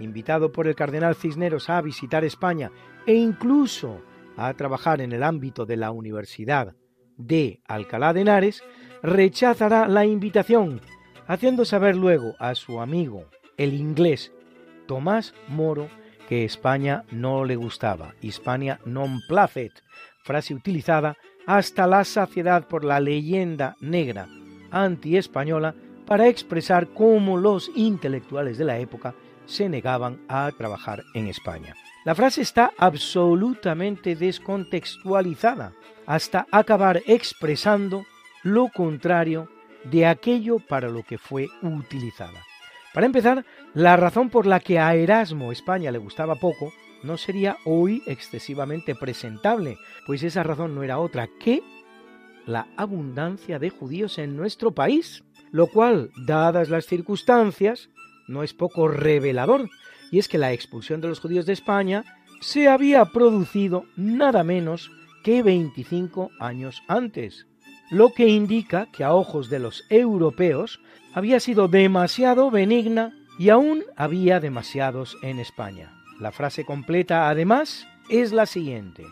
Invitado 0.00 0.50
por 0.50 0.66
el 0.66 0.74
cardenal 0.74 1.14
Cisneros 1.14 1.68
a 1.68 1.82
visitar 1.82 2.24
España 2.24 2.72
e 3.06 3.14
incluso 3.14 4.00
a 4.38 4.54
trabajar 4.54 5.02
en 5.02 5.12
el 5.12 5.22
ámbito 5.22 5.66
de 5.66 5.76
la 5.76 5.90
Universidad 5.90 6.74
de 7.18 7.60
Alcalá 7.66 8.14
de 8.14 8.22
Henares, 8.22 8.62
rechazará 9.02 9.88
la 9.88 10.06
invitación, 10.06 10.80
haciendo 11.26 11.66
saber 11.66 11.96
luego 11.96 12.34
a 12.38 12.54
su 12.54 12.80
amigo, 12.80 13.26
el 13.58 13.74
inglés 13.74 14.32
Tomás 14.86 15.34
Moro, 15.48 15.90
que 16.30 16.46
España 16.46 17.04
no 17.10 17.44
le 17.44 17.56
gustaba, 17.56 18.14
Hispania 18.22 18.80
non 18.86 19.20
placet, 19.28 19.72
frase 20.24 20.54
utilizada 20.54 21.18
hasta 21.46 21.86
la 21.86 22.04
saciedad 22.04 22.66
por 22.68 22.84
la 22.84 23.00
leyenda 23.00 23.76
negra 23.80 24.28
anti-española 24.70 25.74
para 26.06 26.28
expresar 26.28 26.88
cómo 26.88 27.36
los 27.36 27.70
intelectuales 27.74 28.58
de 28.58 28.64
la 28.64 28.78
época 28.78 29.14
se 29.46 29.68
negaban 29.68 30.20
a 30.28 30.50
trabajar 30.56 31.04
en 31.14 31.26
España. 31.26 31.74
La 32.04 32.14
frase 32.14 32.42
está 32.42 32.70
absolutamente 32.78 34.14
descontextualizada 34.14 35.72
hasta 36.06 36.46
acabar 36.50 37.02
expresando 37.06 38.06
lo 38.42 38.68
contrario 38.68 39.48
de 39.84 40.06
aquello 40.06 40.58
para 40.58 40.88
lo 40.88 41.02
que 41.02 41.18
fue 41.18 41.48
utilizada. 41.62 42.42
Para 42.94 43.06
empezar, 43.06 43.44
la 43.74 43.96
razón 43.96 44.30
por 44.30 44.46
la 44.46 44.60
que 44.60 44.78
a 44.78 44.94
Erasmo 44.94 45.52
España 45.52 45.90
le 45.90 45.98
gustaba 45.98 46.36
poco 46.36 46.72
no 47.02 47.16
sería 47.16 47.58
hoy 47.64 48.02
excesivamente 48.06 48.94
presentable, 48.94 49.78
pues 50.06 50.22
esa 50.22 50.42
razón 50.42 50.74
no 50.74 50.82
era 50.82 50.98
otra 50.98 51.28
que 51.38 51.62
la 52.48 52.66
abundancia 52.76 53.58
de 53.58 53.68
judíos 53.68 54.18
en 54.18 54.34
nuestro 54.34 54.72
país, 54.72 55.22
lo 55.50 55.66
cual, 55.66 56.10
dadas 56.16 56.70
las 56.70 56.86
circunstancias, 56.86 57.90
no 58.26 58.42
es 58.42 58.54
poco 58.54 58.88
revelador, 58.88 59.68
y 60.10 60.18
es 60.18 60.28
que 60.28 60.38
la 60.38 60.52
expulsión 60.52 61.02
de 61.02 61.08
los 61.08 61.20
judíos 61.20 61.44
de 61.44 61.52
España 61.52 62.04
se 62.40 62.68
había 62.68 63.04
producido 63.04 63.84
nada 63.96 64.44
menos 64.44 64.90
que 65.22 65.42
25 65.42 66.30
años 66.40 66.82
antes, 66.88 67.46
lo 67.90 68.14
que 68.14 68.28
indica 68.28 68.88
que 68.92 69.04
a 69.04 69.14
ojos 69.14 69.50
de 69.50 69.58
los 69.58 69.84
europeos 69.90 70.80
había 71.12 71.40
sido 71.40 71.68
demasiado 71.68 72.50
benigna 72.50 73.12
y 73.38 73.50
aún 73.50 73.84
había 73.94 74.40
demasiados 74.40 75.18
en 75.22 75.38
España. 75.38 76.02
La 76.18 76.32
frase 76.32 76.64
completa, 76.64 77.28
además, 77.28 77.86
es 78.08 78.32
la 78.32 78.46
siguiente. 78.46 79.04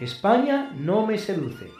España 0.00 0.70
no 0.76 1.06
me 1.06 1.16
seduce. 1.16 1.70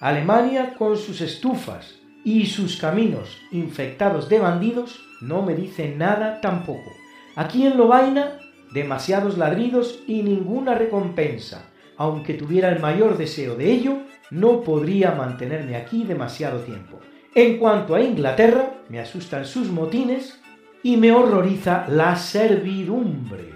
Alemania 0.00 0.74
con 0.78 0.96
sus 0.96 1.20
estufas 1.20 1.96
y 2.24 2.46
sus 2.46 2.76
caminos 2.76 3.36
infectados 3.50 4.28
de 4.28 4.38
bandidos 4.38 5.00
no 5.20 5.42
me 5.42 5.54
dice 5.54 5.94
nada 5.96 6.40
tampoco. 6.40 6.92
Aquí 7.34 7.66
en 7.66 7.76
Lobaina, 7.76 8.38
demasiados 8.72 9.36
ladridos 9.38 10.00
y 10.06 10.22
ninguna 10.22 10.74
recompensa. 10.74 11.70
Aunque 11.96 12.34
tuviera 12.34 12.68
el 12.68 12.78
mayor 12.78 13.18
deseo 13.18 13.56
de 13.56 13.72
ello, 13.72 13.98
no 14.30 14.62
podría 14.62 15.12
mantenerme 15.12 15.74
aquí 15.74 16.04
demasiado 16.04 16.60
tiempo. 16.60 17.00
En 17.34 17.58
cuanto 17.58 17.96
a 17.96 18.00
Inglaterra, 18.00 18.74
me 18.88 19.00
asustan 19.00 19.44
sus 19.44 19.68
motines 19.68 20.40
y 20.84 20.96
me 20.96 21.10
horroriza 21.10 21.86
la 21.88 22.14
servidumbre. 22.14 23.52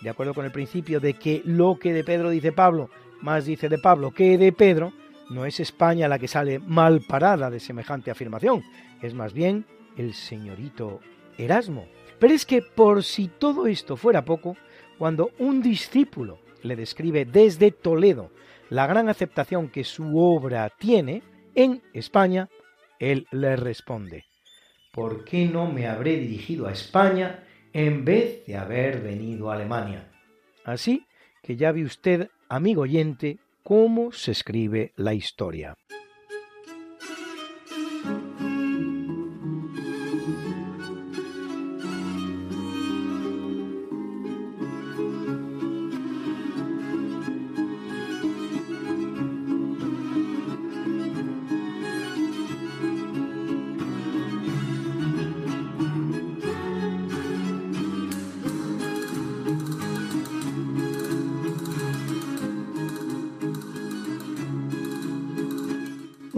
De 0.00 0.08
acuerdo 0.08 0.32
con 0.32 0.46
el 0.46 0.52
principio 0.52 1.00
de 1.00 1.14
que 1.14 1.42
lo 1.44 1.78
que 1.78 1.92
de 1.92 2.02
Pedro 2.02 2.30
dice 2.30 2.52
Pablo, 2.52 2.88
más 3.20 3.44
dice 3.44 3.68
de 3.68 3.78
Pablo 3.78 4.10
que 4.10 4.38
de 4.38 4.52
Pedro, 4.52 4.92
no 5.30 5.44
es 5.44 5.60
España 5.60 6.08
la 6.08 6.18
que 6.18 6.28
sale 6.28 6.58
mal 6.58 7.00
parada 7.00 7.50
de 7.50 7.60
semejante 7.60 8.10
afirmación, 8.10 8.62
es 9.02 9.14
más 9.14 9.32
bien 9.32 9.66
el 9.96 10.14
señorito 10.14 11.00
Erasmo. 11.38 11.86
Pero 12.18 12.32
es 12.32 12.46
que 12.46 12.62
por 12.62 13.02
si 13.02 13.28
todo 13.28 13.66
esto 13.66 13.96
fuera 13.96 14.24
poco, 14.24 14.56
cuando 14.98 15.30
un 15.38 15.62
discípulo 15.62 16.38
le 16.62 16.76
describe 16.76 17.24
desde 17.24 17.70
Toledo 17.70 18.30
la 18.70 18.86
gran 18.86 19.08
aceptación 19.08 19.68
que 19.68 19.84
su 19.84 20.18
obra 20.18 20.70
tiene 20.78 21.22
en 21.54 21.82
España, 21.92 22.48
él 22.98 23.26
le 23.30 23.56
responde, 23.56 24.24
¿por 24.92 25.24
qué 25.24 25.46
no 25.46 25.70
me 25.70 25.86
habré 25.86 26.16
dirigido 26.18 26.66
a 26.66 26.72
España 26.72 27.44
en 27.72 28.04
vez 28.04 28.44
de 28.46 28.56
haber 28.56 29.02
venido 29.02 29.50
a 29.50 29.54
Alemania? 29.54 30.10
Así 30.64 31.06
que 31.42 31.56
ya 31.56 31.70
vi 31.70 31.84
usted, 31.84 32.28
amigo 32.48 32.82
oyente, 32.82 33.38
cómo 33.66 34.12
se 34.12 34.30
escribe 34.30 34.92
la 34.94 35.12
historia. 35.12 35.76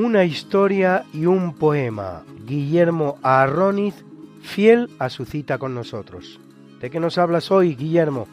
Una 0.08 0.24
historia 0.24 1.04
y 1.12 1.26
un 1.26 1.52
poema. 1.52 2.22
Guillermo 2.46 3.18
Arroniz, 3.22 4.06
fiel 4.40 4.88
a 4.98 5.10
su 5.10 5.26
cita 5.26 5.58
con 5.58 5.74
nosotros. 5.74 6.40
¿De 6.80 6.88
qué 6.88 6.98
nos 6.98 7.18
hablas 7.18 7.50
hoy, 7.50 7.74
Guillermo? 7.74 8.26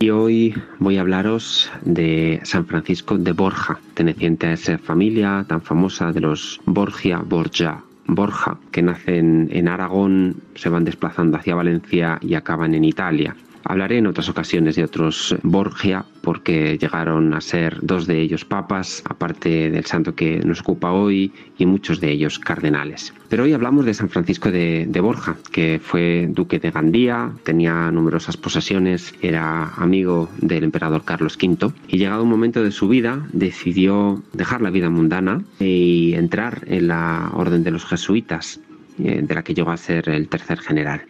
Y 0.00 0.10
hoy 0.10 0.54
voy 0.80 0.98
a 0.98 1.00
hablaros 1.00 1.72
de 1.86 2.38
San 2.44 2.66
Francisco 2.66 3.16
de 3.16 3.32
Borja, 3.32 3.80
teneciente 3.94 4.48
a 4.48 4.52
esa 4.52 4.76
familia 4.76 5.46
tan 5.48 5.62
famosa 5.62 6.12
de 6.12 6.20
los 6.20 6.60
Borgia 6.66 7.22
Borgia. 7.24 7.82
Borja, 8.06 8.58
que 8.70 8.82
nacen 8.82 9.48
en 9.52 9.68
Aragón, 9.68 10.42
se 10.54 10.68
van 10.68 10.84
desplazando 10.84 11.38
hacia 11.38 11.54
Valencia 11.54 12.18
y 12.20 12.34
acaban 12.34 12.74
en 12.74 12.84
Italia. 12.84 13.34
Hablaré 13.64 13.98
en 13.98 14.06
otras 14.06 14.28
ocasiones 14.28 14.76
de 14.76 14.84
otros 14.84 15.34
Borgia 15.42 16.04
porque 16.22 16.76
llegaron 16.78 17.32
a 17.34 17.40
ser 17.40 17.78
dos 17.82 18.06
de 18.06 18.20
ellos 18.20 18.44
papas, 18.44 19.02
aparte 19.08 19.70
del 19.70 19.84
santo 19.86 20.14
que 20.14 20.40
nos 20.40 20.60
ocupa 20.60 20.92
hoy, 20.92 21.32
y 21.58 21.66
muchos 21.66 22.00
de 22.00 22.10
ellos 22.10 22.38
cardenales. 22.38 23.14
Pero 23.28 23.44
hoy 23.44 23.52
hablamos 23.52 23.84
de 23.84 23.94
San 23.94 24.08
Francisco 24.08 24.50
de, 24.50 25.00
Borja, 25.00 25.36
que 25.52 25.80
fue 25.82 26.28
duque 26.30 26.58
de 26.58 26.70
Gandía, 26.70 27.32
tenía 27.42 27.90
numerosas 27.90 28.36
posesiones, 28.36 29.14
era 29.22 29.74
amigo 29.74 30.28
del 30.40 30.64
emperador 30.64 31.04
Carlos 31.04 31.38
V, 31.40 31.72
y 31.88 31.98
llegado 31.98 32.22
un 32.22 32.30
momento 32.30 32.62
de 32.62 32.70
su 32.70 32.88
vida 32.88 33.26
decidió 33.32 34.22
dejar 34.32 34.62
la 34.62 34.70
vida 34.70 34.90
mundana 34.90 35.42
y 35.58 36.14
entrar 36.14 36.62
en 36.66 36.88
la 36.88 37.30
orden 37.34 37.64
de 37.64 37.70
los 37.70 37.84
jesuitas, 37.84 38.60
eh, 38.98 39.22
de 39.22 39.34
la 39.34 39.42
que 39.42 39.54
llegó 39.54 39.70
a 39.70 39.76
ser 39.76 40.08
el 40.08 40.28
tercer 40.28 40.60
general. 40.60 41.02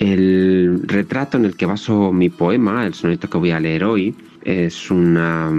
El 0.00 0.80
retrato 0.86 1.36
en 1.36 1.44
el 1.44 1.56
que 1.56 1.66
baso 1.66 2.10
mi 2.10 2.30
poema, 2.30 2.86
el 2.86 2.94
soneto 2.94 3.28
que 3.28 3.36
voy 3.36 3.50
a 3.50 3.60
leer 3.60 3.84
hoy, 3.84 4.14
es 4.42 4.90
una, 4.90 5.52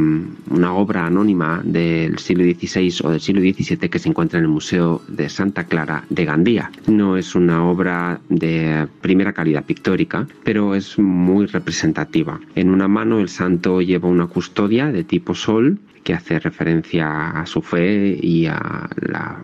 obra 0.73 1.05
anónima 1.05 1.61
del 1.63 2.17
siglo 2.17 2.43
XVI 2.45 2.91
o 3.03 3.11
del 3.11 3.21
siglo 3.21 3.39
XVII 3.41 3.87
que 3.87 3.99
se 3.99 4.09
encuentra 4.09 4.39
en 4.39 4.45
el 4.45 4.51
Museo 4.51 5.03
de 5.07 5.29
Santa 5.29 5.65
Clara 5.65 6.05
de 6.09 6.25
Gandía. 6.25 6.71
No 6.87 7.17
es 7.17 7.35
una 7.35 7.69
obra 7.69 8.19
de 8.29 8.87
primera 9.01 9.31
calidad 9.31 9.63
pictórica, 9.63 10.27
pero 10.43 10.73
es 10.73 10.97
muy 10.97 11.45
representativa. 11.45 12.39
En 12.55 12.71
una 12.71 12.87
mano 12.87 13.19
el 13.19 13.29
santo 13.29 13.79
lleva 13.79 14.09
una 14.09 14.25
custodia 14.25 14.91
de 14.91 15.03
tipo 15.03 15.35
sol 15.35 15.77
que 16.03 16.15
hace 16.15 16.39
referencia 16.39 17.29
a 17.29 17.45
su 17.45 17.61
fe 17.61 18.17
y 18.19 18.47
a 18.47 18.89
la 19.01 19.39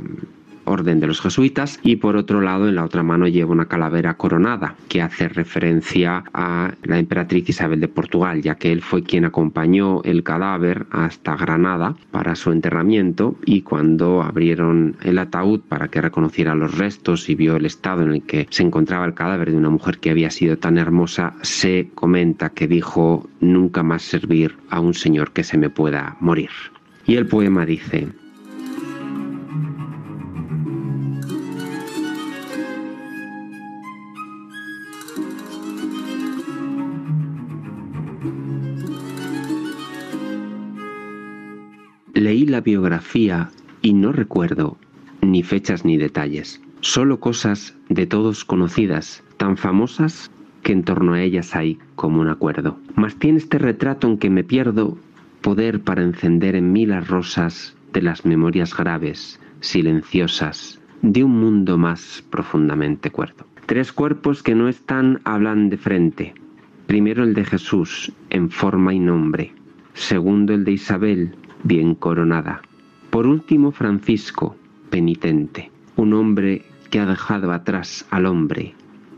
orden 0.68 1.00
de 1.00 1.08
los 1.08 1.22
jesuitas 1.22 1.80
y 1.84 1.98
por 1.98 2.16
otro 2.16 2.42
lado 2.42 2.68
en 2.68 2.76
la 2.76 2.86
otra 2.86 3.04
mano 3.04 3.28
lleva 3.28 3.52
una 3.52 3.68
calavera 3.68 4.16
coronada 4.16 4.76
que 4.88 5.02
hace 5.02 5.28
referencia 5.30 6.24
a 6.34 6.74
la 6.84 7.00
emperatriz 7.00 7.50
Isabel 7.50 7.80
de 7.80 7.88
Portugal 7.88 8.42
ya 8.42 8.56
que 8.56 8.72
él 8.72 8.82
fue 8.82 9.04
quien 9.04 9.26
acompañó 9.26 10.02
el 10.04 10.24
cadáver 10.24 10.86
hasta 10.92 11.36
Granada 11.36 11.96
para 12.12 12.36
su 12.36 12.52
enterramiento 12.52 13.36
y 13.46 13.62
cuando 13.62 14.22
abrieron 14.22 14.96
el 15.04 15.20
ataúd 15.20 15.62
para 15.62 15.88
que 15.88 16.02
reconociera 16.02 16.56
los 16.56 16.78
restos 16.78 17.30
y 17.30 17.36
vio 17.36 17.56
el 17.56 17.66
estado 17.66 18.04
en 18.04 18.12
el 18.12 18.24
que 18.24 18.48
se 18.50 18.64
encontraba 18.64 19.06
el 19.06 19.14
cadáver 19.14 19.52
de 19.52 19.58
una 19.58 19.70
mujer 19.70 20.00
que 20.00 20.12
había 20.12 20.30
sido 20.30 20.58
tan 20.58 20.78
hermosa 20.78 21.34
se 21.42 21.90
comenta 21.96 22.50
que 22.50 22.68
dijo 22.68 23.30
nunca 23.40 23.84
más 23.84 24.04
servir 24.04 24.56
a 24.70 24.80
un 24.80 24.94
señor 24.94 25.32
que 25.32 25.44
se 25.44 25.58
me 25.58 25.70
pueda 25.70 26.18
morir. 26.20 26.50
Y 27.06 27.16
el 27.16 27.28
poema 27.28 27.66
dice, 27.66 28.10
biografía 42.62 43.50
y 43.82 43.94
no 43.94 44.12
recuerdo 44.12 44.78
ni 45.22 45.44
fechas 45.44 45.86
ni 45.86 45.98
detalles, 45.98 46.62
solo 46.82 47.20
cosas 47.20 47.76
de 47.90 48.06
todos 48.06 48.46
conocidas, 48.46 49.24
tan 49.38 49.58
famosas 49.58 50.32
que 50.64 50.74
en 50.74 50.84
torno 50.84 51.14
a 51.14 51.22
ellas 51.22 51.56
hay 51.56 51.80
como 51.96 52.22
un 52.22 52.30
acuerdo. 52.30 52.78
Mas 52.96 53.16
tiene 53.16 53.38
este 53.38 53.58
retrato 53.58 54.08
en 54.08 54.18
que 54.18 54.30
me 54.30 54.44
pierdo 54.44 54.98
poder 55.42 55.82
para 55.82 56.04
encender 56.04 56.56
en 56.56 56.72
mí 56.72 56.86
las 56.86 57.08
rosas 57.08 57.76
de 57.94 58.02
las 58.02 58.26
memorias 58.26 58.76
graves, 58.76 59.40
silenciosas, 59.62 60.80
de 61.02 61.24
un 61.24 61.40
mundo 61.40 61.78
más 61.78 62.24
profundamente 62.30 63.12
cuerdo. 63.12 63.46
Tres 63.66 63.92
cuerpos 63.92 64.44
que 64.44 64.56
no 64.56 64.68
están 64.68 65.20
hablan 65.24 65.70
de 65.70 65.78
frente. 65.78 66.34
Primero 66.86 67.24
el 67.24 67.34
de 67.34 67.46
Jesús, 67.46 68.12
en 68.30 68.50
forma 68.50 68.94
y 68.94 69.00
nombre. 69.00 69.54
Segundo 69.94 70.54
el 70.54 70.64
de 70.64 70.74
Isabel, 70.74 71.36
bien 71.64 71.96
coronada. 71.96 72.62
Por 73.10 73.28
último, 73.28 73.72
Francisco, 73.72 74.56
penitente, 74.90 75.72
un 75.96 76.14
hombre 76.14 76.64
que 76.90 77.00
ha 77.00 77.06
dejado 77.06 77.52
atrás 77.52 78.06
al 78.12 78.26
hombre 78.26 78.76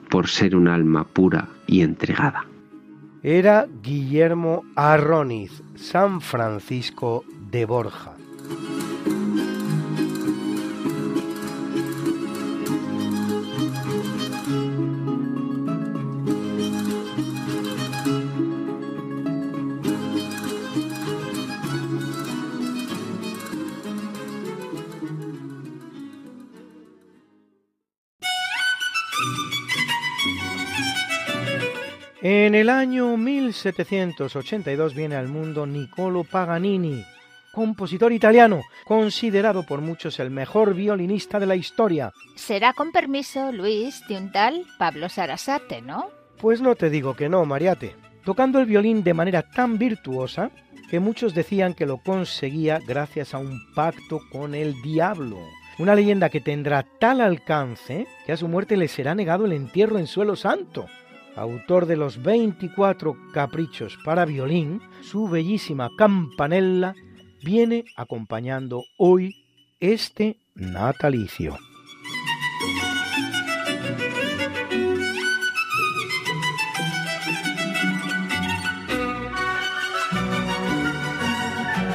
por 0.10 0.28
ser 0.28 0.56
un 0.56 0.68
alma 0.68 1.06
pura 1.06 1.48
y 1.68 1.82
entregada. 1.82 2.46
Era 3.22 3.68
Guillermo 3.84 4.64
Arroniz, 4.76 5.62
San 5.76 6.22
Francisco 6.22 7.26
de 7.52 7.66
Borja. 7.66 8.19
En 32.50 32.56
el 32.56 32.70
año 32.70 33.16
1782 33.16 34.96
viene 34.96 35.16
al 35.16 35.28
mundo 35.28 35.68
Niccolo 35.68 36.24
Paganini, 36.24 37.06
compositor 37.52 38.12
italiano, 38.12 38.64
considerado 38.86 39.68
por 39.68 39.82
muchos 39.82 40.20
el 40.20 40.32
mejor 40.32 40.74
violinista 40.74 41.40
de 41.40 41.46
la 41.46 41.56
historia. 41.56 42.12
Será 42.34 42.74
con 42.74 42.92
permiso, 42.92 43.52
Luis, 43.52 44.02
de 44.08 44.18
un 44.18 44.32
tal 44.32 44.66
Pablo 44.80 45.10
Sarasate, 45.10 45.84
¿no? 45.84 46.10
Pues 46.40 46.60
no 46.60 46.74
te 46.74 46.90
digo 46.90 47.14
que 47.14 47.30
no, 47.30 47.46
Mariate. 47.46 47.96
Tocando 48.24 48.58
el 48.58 48.66
violín 48.66 49.04
de 49.04 49.14
manera 49.14 49.44
tan 49.44 49.78
virtuosa 49.78 50.50
que 50.90 51.00
muchos 51.00 51.36
decían 51.36 51.76
que 51.76 51.86
lo 51.86 52.00
conseguía 52.00 52.80
gracias 52.80 53.36
a 53.36 53.38
un 53.38 53.62
pacto 53.76 54.22
con 54.32 54.56
el 54.56 54.74
diablo. 54.82 55.38
Una 55.78 55.94
leyenda 55.94 56.30
que 56.30 56.42
tendrá 56.42 56.84
tal 57.00 57.22
alcance 57.22 58.08
que 58.26 58.32
a 58.32 58.38
su 58.38 58.48
muerte 58.48 58.76
le 58.76 58.88
será 58.88 59.14
negado 59.14 59.46
el 59.46 59.54
entierro 59.54 60.00
en 60.00 60.08
suelo 60.08 60.36
santo 60.36 60.88
autor 61.40 61.86
de 61.86 61.96
los 61.96 62.22
24 62.22 63.16
caprichos 63.34 63.98
para 64.04 64.26
violín, 64.26 64.82
su 65.02 65.28
bellísima 65.28 65.90
campanella 65.98 66.94
viene 67.44 67.86
acompañando 67.96 68.84
hoy 68.98 69.36
este 69.80 70.38
natalicio. 70.56 71.58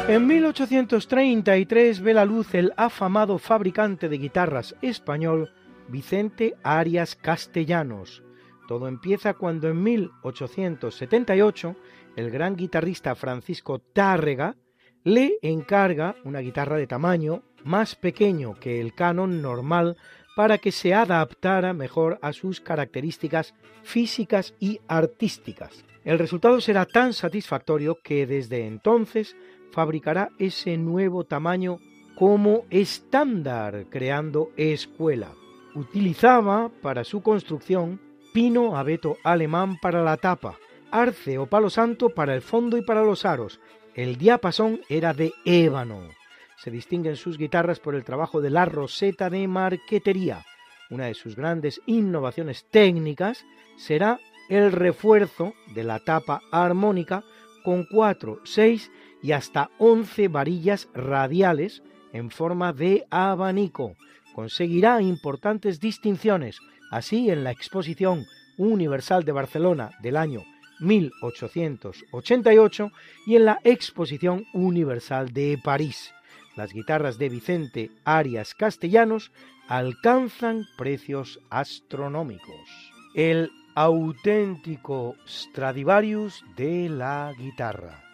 En 0.07 0.27
1833 0.27 2.01
ve 2.01 2.15
la 2.15 2.25
luz 2.25 2.55
el 2.55 2.73
afamado 2.77 3.39
fabricante 3.39 4.09
de 4.09 4.19
guitarras 4.19 4.77
español 4.83 5.51
Vicente 5.89 6.55
Arias 6.63 7.17
Castellanos, 7.17 8.23
todo 8.67 8.89
empieza 8.89 9.35
cuando 9.35 9.69
en 9.69 9.83
1878 9.83 11.77
el 12.17 12.31
gran 12.31 12.57
guitarrista 12.57 13.15
Francisco 13.15 13.79
Tárrega 13.79 14.57
le 15.03 15.39
encarga 15.43 16.17
una 16.25 16.41
guitarra 16.41 16.77
de 16.77 16.87
tamaño 16.87 17.43
más 17.65 17.95
pequeño 17.95 18.55
que 18.55 18.81
el 18.81 18.95
canon 18.95 19.43
normal 19.43 19.97
para 20.37 20.59
que 20.59 20.73
se 20.73 20.95
adaptara 20.95 21.73
mejor 21.73 22.19
a 22.23 22.33
sus 22.33 22.61
características 22.61 23.55
físicas 23.83 24.55
y 24.59 24.81
artísticas. 24.89 25.85
El 26.05 26.19
resultado 26.19 26.61
será 26.61 26.87
tan 26.87 27.13
satisfactorio 27.13 27.99
que 28.03 28.27
desde 28.27 28.67
entonces 28.67 29.37
fabricará 29.73 30.31
ese 30.39 30.77
nuevo 30.77 31.25
tamaño 31.25 31.79
como 32.15 32.65
estándar, 32.71 33.87
creando 33.91 34.51
escuela. 34.57 35.33
Utilizaba 35.75 36.71
para 36.83 37.05
su 37.05 37.23
construcción 37.23 38.01
pino 38.35 38.77
abeto 38.77 39.19
alemán 39.23 39.79
para 39.79 40.03
la 40.03 40.17
tapa, 40.17 40.59
arce 40.91 41.39
o 41.39 41.47
palo 41.47 41.71
santo 41.71 42.11
para 42.11 42.35
el 42.35 42.43
fondo 42.43 42.77
y 42.77 42.83
para 42.83 43.05
los 43.05 43.25
aros. 43.25 43.61
El 43.95 44.19
diapasón 44.19 44.81
era 44.89 45.15
de 45.15 45.33
ébano. 45.45 46.09
Se 46.57 46.73
distinguen 46.73 47.15
sus 47.15 47.39
guitarras 47.39 47.79
por 47.79 47.95
el 47.95 48.03
trabajo 48.03 48.41
de 48.41 48.51
la 48.51 48.65
roseta 48.65 49.31
de 49.31 49.47
marquetería. 49.47 50.45
Una 50.91 51.07
de 51.07 51.15
sus 51.15 51.37
grandes 51.37 51.81
innovaciones 51.87 52.67
técnicas 52.73 53.47
será 53.77 54.19
el 54.49 54.73
refuerzo 54.73 55.55
de 55.73 55.85
la 55.85 56.01
tapa 56.01 56.41
armónica 56.51 57.23
con 57.63 57.85
4, 57.85 58.41
6 58.43 58.91
y 59.23 59.31
hasta 59.31 59.71
11 59.79 60.27
varillas 60.27 60.89
radiales 60.93 61.85
en 62.13 62.33
forma 62.33 62.73
de 62.73 63.07
abanico. 63.11 63.95
Conseguirá 64.35 65.01
importantes 65.01 65.79
distinciones, 65.79 66.59
Así, 66.95 67.29
en 67.29 67.43
la 67.43 67.51
Exposición 67.51 68.25
Universal 68.57 69.25
de 69.25 69.33
Barcelona 69.33 69.91
del 70.01 70.17
año 70.17 70.45
1888 70.79 72.93
y 73.27 73.35
en 73.35 73.47
la 73.47 73.59
Exposición 73.65 74.45
Universal 74.53 75.33
de 75.33 75.59
París. 75.65 76.15
Las 76.55 76.73
guitarras 76.73 77.19
de 77.19 77.31
Vicente 77.31 77.91
Arias 78.05 78.55
Castellanos 78.55 79.33
alcanzan 79.67 80.67
precios 80.79 81.41
astronómicos. 81.51 82.93
El 83.17 83.51
auténtico 83.75 85.17
Stradivarius 85.27 86.45
de 86.57 86.89
la 86.91 87.33
guitarra. 87.37 88.05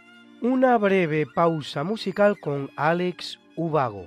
Una 0.41 0.79
breve 0.79 1.27
pausa 1.27 1.85
musical 1.85 2.41
con 2.41 2.71
Alex 2.77 3.39
Ubago. 3.57 4.07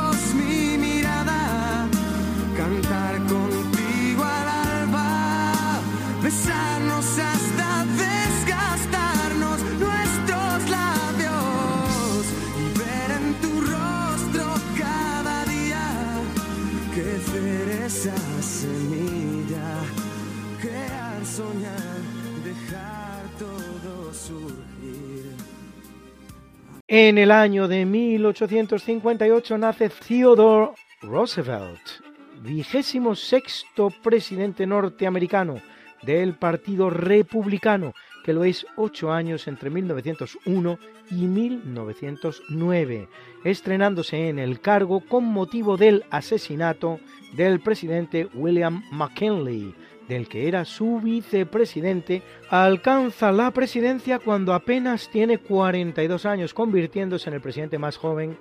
besarnos 6.31 7.19
hasta 7.19 7.85
desgastarnos 7.85 9.61
nuestros 9.79 10.69
labios 10.69 12.25
y 12.61 12.65
ver 12.79 13.09
en 13.19 13.33
tu 13.41 13.51
rostro 13.59 14.45
cada 14.77 15.45
día 15.45 15.83
crecer 16.93 17.83
esa 17.85 18.17
semilla, 18.41 19.71
crear, 20.61 21.25
soñar, 21.25 21.99
dejar 22.45 23.23
todo 23.37 24.13
surgir. 24.13 25.35
En 26.87 27.17
el 27.17 27.31
año 27.31 27.67
de 27.67 27.85
1858 27.85 29.57
nace 29.57 29.89
Theodore 29.89 30.71
Roosevelt, 31.01 31.81
vigésimo 32.41 33.15
sexto 33.15 33.89
presidente 34.01 34.65
norteamericano 34.65 35.61
del 36.01 36.35
Partido 36.35 36.89
Republicano, 36.89 37.93
que 38.23 38.33
lo 38.33 38.43
es 38.43 38.65
ocho 38.75 39.11
años 39.11 39.47
entre 39.47 39.69
1901 39.69 40.79
y 41.09 41.25
1909, 41.25 43.07
estrenándose 43.43 44.29
en 44.29 44.39
el 44.39 44.59
cargo 44.59 45.01
con 45.01 45.25
motivo 45.25 45.77
del 45.77 46.05
asesinato 46.09 46.99
del 47.33 47.59
presidente 47.59 48.27
William 48.33 48.83
McKinley, 48.91 49.73
del 50.07 50.27
que 50.27 50.47
era 50.47 50.65
su 50.65 50.99
vicepresidente, 50.99 52.21
alcanza 52.49 53.31
la 53.31 53.51
presidencia 53.51 54.19
cuando 54.19 54.53
apenas 54.53 55.09
tiene 55.09 55.37
42 55.37 56.25
años, 56.25 56.53
convirtiéndose 56.53 57.29
en 57.29 57.35
el 57.35 57.41
presidente 57.41 57.79
más 57.79 57.97
joven 57.97 58.37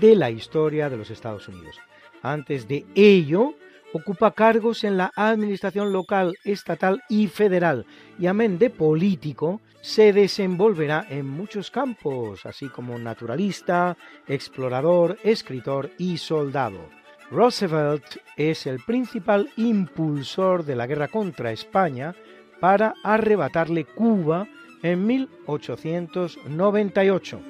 de 0.00 0.16
la 0.16 0.30
historia 0.30 0.90
de 0.90 0.96
los 0.96 1.10
Estados 1.10 1.48
Unidos. 1.48 1.76
Antes 2.22 2.68
de 2.68 2.84
ello, 2.94 3.54
ocupa 3.94 4.32
cargos 4.32 4.82
en 4.82 4.96
la 4.96 5.12
administración 5.14 5.92
local, 5.92 6.36
estatal 6.42 7.04
y 7.08 7.28
federal, 7.28 7.86
y 8.18 8.26
amén 8.26 8.58
de 8.58 8.70
político, 8.70 9.60
se 9.80 10.12
desenvolverá 10.12 11.06
en 11.08 11.26
muchos 11.26 11.70
campos, 11.70 12.44
así 12.44 12.68
como 12.68 12.98
naturalista, 12.98 13.96
explorador, 14.26 15.16
escritor 15.22 15.92
y 15.96 16.18
soldado. 16.18 16.88
Roosevelt 17.30 18.16
es 18.36 18.66
el 18.66 18.80
principal 18.80 19.48
impulsor 19.56 20.64
de 20.64 20.74
la 20.74 20.88
guerra 20.88 21.06
contra 21.08 21.52
España 21.52 22.16
para 22.60 22.94
arrebatarle 23.04 23.84
Cuba 23.84 24.48
en 24.82 25.06
1898. 25.06 27.40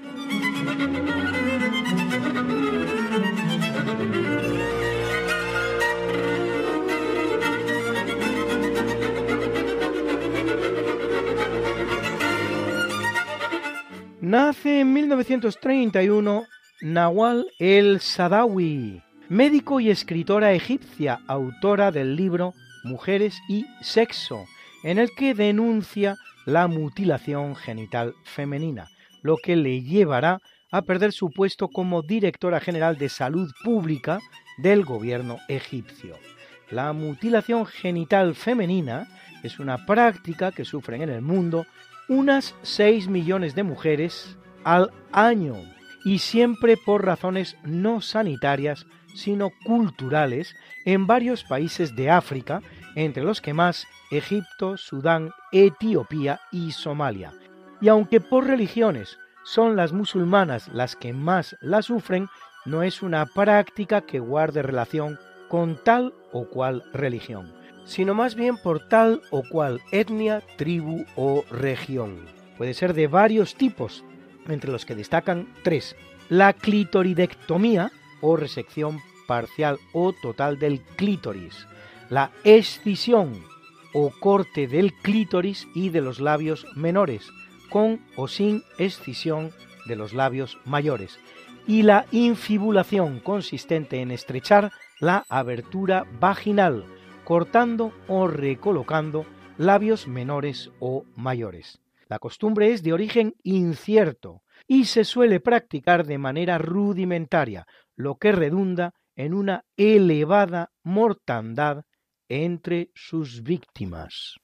Nace 14.34 14.80
en 14.80 14.92
1931 14.92 16.48
Nawal 16.80 17.46
el 17.60 18.00
Sadawi, 18.00 19.00
médico 19.28 19.78
y 19.78 19.90
escritora 19.90 20.54
egipcia, 20.54 21.20
autora 21.28 21.92
del 21.92 22.16
libro 22.16 22.52
Mujeres 22.82 23.38
y 23.48 23.64
Sexo, 23.80 24.44
en 24.82 24.98
el 24.98 25.10
que 25.16 25.34
denuncia 25.34 26.16
la 26.46 26.66
mutilación 26.66 27.54
genital 27.54 28.12
femenina, 28.24 28.88
lo 29.22 29.36
que 29.36 29.54
le 29.54 29.82
llevará 29.82 30.40
a 30.72 30.82
perder 30.82 31.12
su 31.12 31.30
puesto 31.30 31.68
como 31.68 32.02
directora 32.02 32.58
general 32.58 32.98
de 32.98 33.10
salud 33.10 33.52
pública 33.62 34.18
del 34.58 34.84
gobierno 34.84 35.38
egipcio. 35.46 36.16
La 36.72 36.92
mutilación 36.92 37.66
genital 37.66 38.34
femenina 38.34 39.06
es 39.44 39.60
una 39.60 39.86
práctica 39.86 40.50
que 40.50 40.64
sufren 40.64 41.02
en 41.02 41.10
el 41.10 41.22
mundo 41.22 41.66
unas 42.08 42.54
6 42.62 43.08
millones 43.08 43.54
de 43.54 43.62
mujeres 43.62 44.36
al 44.64 44.90
año 45.12 45.54
y 46.04 46.18
siempre 46.18 46.76
por 46.76 47.04
razones 47.04 47.56
no 47.64 48.00
sanitarias 48.00 48.86
sino 49.14 49.50
culturales 49.64 50.54
en 50.84 51.06
varios 51.06 51.44
países 51.44 51.94
de 51.94 52.10
África, 52.10 52.60
entre 52.96 53.22
los 53.22 53.40
que 53.40 53.54
más 53.54 53.86
Egipto, 54.10 54.76
Sudán, 54.76 55.30
Etiopía 55.52 56.40
y 56.50 56.72
Somalia. 56.72 57.32
Y 57.80 57.88
aunque 57.88 58.20
por 58.20 58.46
religiones 58.46 59.18
son 59.44 59.76
las 59.76 59.92
musulmanas 59.92 60.68
las 60.68 60.96
que 60.96 61.12
más 61.12 61.56
la 61.60 61.80
sufren, 61.82 62.28
no 62.64 62.82
es 62.82 63.02
una 63.02 63.26
práctica 63.26 64.00
que 64.00 64.18
guarde 64.18 64.62
relación 64.62 65.18
con 65.48 65.76
tal 65.84 66.12
o 66.32 66.48
cual 66.48 66.82
religión 66.92 67.63
sino 67.84 68.14
más 68.14 68.34
bien 68.34 68.56
por 68.56 68.88
tal 68.88 69.22
o 69.30 69.42
cual 69.48 69.80
etnia, 69.92 70.42
tribu 70.56 71.04
o 71.16 71.44
región. 71.50 72.26
Puede 72.56 72.74
ser 72.74 72.94
de 72.94 73.06
varios 73.06 73.56
tipos, 73.56 74.04
entre 74.48 74.70
los 74.70 74.84
que 74.86 74.94
destacan 74.94 75.52
tres. 75.62 75.96
La 76.28 76.52
clitoridectomía 76.52 77.90
o 78.20 78.36
resección 78.36 79.00
parcial 79.26 79.78
o 79.92 80.12
total 80.12 80.58
del 80.58 80.80
clítoris. 80.80 81.66
La 82.10 82.30
escisión 82.44 83.42
o 83.92 84.10
corte 84.20 84.66
del 84.66 84.92
clítoris 84.92 85.66
y 85.74 85.88
de 85.88 86.00
los 86.00 86.20
labios 86.20 86.66
menores, 86.74 87.30
con 87.70 88.00
o 88.16 88.28
sin 88.28 88.62
escisión 88.78 89.52
de 89.86 89.96
los 89.96 90.12
labios 90.12 90.58
mayores. 90.64 91.18
Y 91.66 91.82
la 91.82 92.06
infibulación 92.10 93.20
consistente 93.20 94.00
en 94.00 94.10
estrechar 94.10 94.72
la 95.00 95.24
abertura 95.28 96.04
vaginal, 96.20 96.84
cortando 97.24 97.92
o 98.08 98.28
recolocando 98.28 99.26
labios 99.58 100.06
menores 100.06 100.70
o 100.80 101.04
mayores. 101.16 101.80
La 102.08 102.18
costumbre 102.18 102.72
es 102.72 102.82
de 102.82 102.92
origen 102.92 103.34
incierto 103.42 104.42
y 104.66 104.84
se 104.84 105.04
suele 105.04 105.40
practicar 105.40 106.06
de 106.06 106.18
manera 106.18 106.58
rudimentaria, 106.58 107.66
lo 107.96 108.16
que 108.16 108.32
redunda 108.32 108.94
en 109.16 109.34
una 109.34 109.64
elevada 109.76 110.70
mortandad 110.82 111.84
entre 112.28 112.90
sus 112.94 113.42
víctimas. 113.42 114.36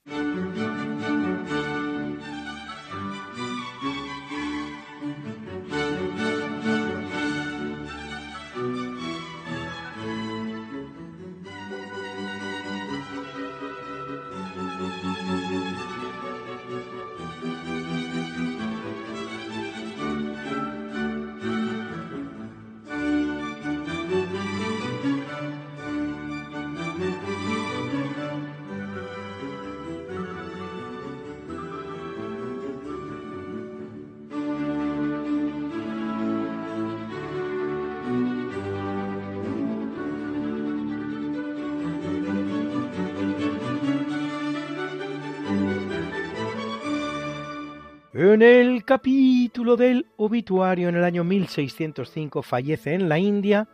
Capítulo 48.90 49.76
del 49.76 50.06
obituario 50.16 50.88
en 50.88 50.96
el 50.96 51.04
año 51.04 51.22
1605 51.22 52.42
fallece 52.42 52.92
en 52.94 53.08
la 53.08 53.20
India 53.20 53.68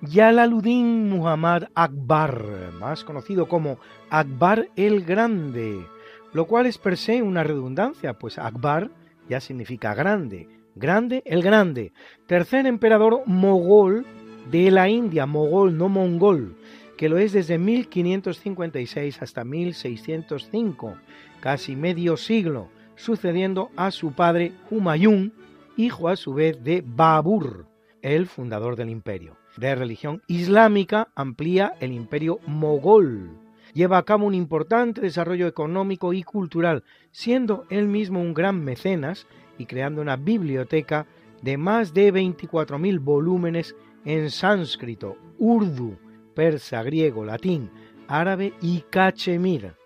Yalaluddin 0.00 1.10
Muhammad 1.10 1.64
Akbar, 1.74 2.72
más 2.80 3.04
conocido 3.04 3.46
como 3.46 3.78
Akbar 4.08 4.70
el 4.74 5.04
Grande, 5.04 5.84
lo 6.32 6.46
cual 6.46 6.64
es 6.64 6.78
per 6.78 6.96
se 6.96 7.22
una 7.22 7.44
redundancia, 7.44 8.14
pues 8.14 8.38
Akbar 8.38 8.90
ya 9.28 9.38
significa 9.38 9.92
grande, 9.92 10.48
grande 10.74 11.22
el 11.26 11.42
grande, 11.42 11.92
tercer 12.26 12.66
emperador 12.66 13.24
mogol 13.26 14.06
de 14.50 14.70
la 14.70 14.88
India, 14.88 15.26
mogol 15.26 15.76
no 15.76 15.90
mongol, 15.90 16.56
que 16.96 17.10
lo 17.10 17.18
es 17.18 17.34
desde 17.34 17.58
1556 17.58 19.20
hasta 19.20 19.44
1605, 19.44 20.94
casi 21.42 21.76
medio 21.76 22.16
siglo 22.16 22.70
sucediendo 22.98 23.70
a 23.76 23.90
su 23.90 24.12
padre 24.12 24.52
Humayun, 24.70 25.32
hijo 25.76 26.08
a 26.08 26.16
su 26.16 26.34
vez 26.34 26.62
de 26.62 26.84
Babur, 26.84 27.66
el 28.02 28.26
fundador 28.26 28.76
del 28.76 28.90
imperio. 28.90 29.36
De 29.56 29.74
religión 29.74 30.22
islámica 30.26 31.08
amplía 31.14 31.74
el 31.80 31.92
imperio 31.92 32.40
mogol. 32.46 33.30
Lleva 33.72 33.98
a 33.98 34.02
cabo 34.02 34.26
un 34.26 34.34
importante 34.34 35.00
desarrollo 35.00 35.46
económico 35.46 36.12
y 36.12 36.22
cultural, 36.22 36.84
siendo 37.12 37.64
él 37.70 37.86
mismo 37.86 38.20
un 38.20 38.34
gran 38.34 38.62
mecenas 38.62 39.26
y 39.56 39.66
creando 39.66 40.02
una 40.02 40.16
biblioteca 40.16 41.06
de 41.42 41.56
más 41.56 41.94
de 41.94 42.12
24.000 42.12 43.00
volúmenes 43.00 43.76
en 44.04 44.30
sánscrito, 44.30 45.16
urdu, 45.38 45.96
persa, 46.34 46.82
griego, 46.82 47.24
latín, 47.24 47.70
árabe 48.08 48.54
y 48.60 48.82
cachemir. 48.90 49.77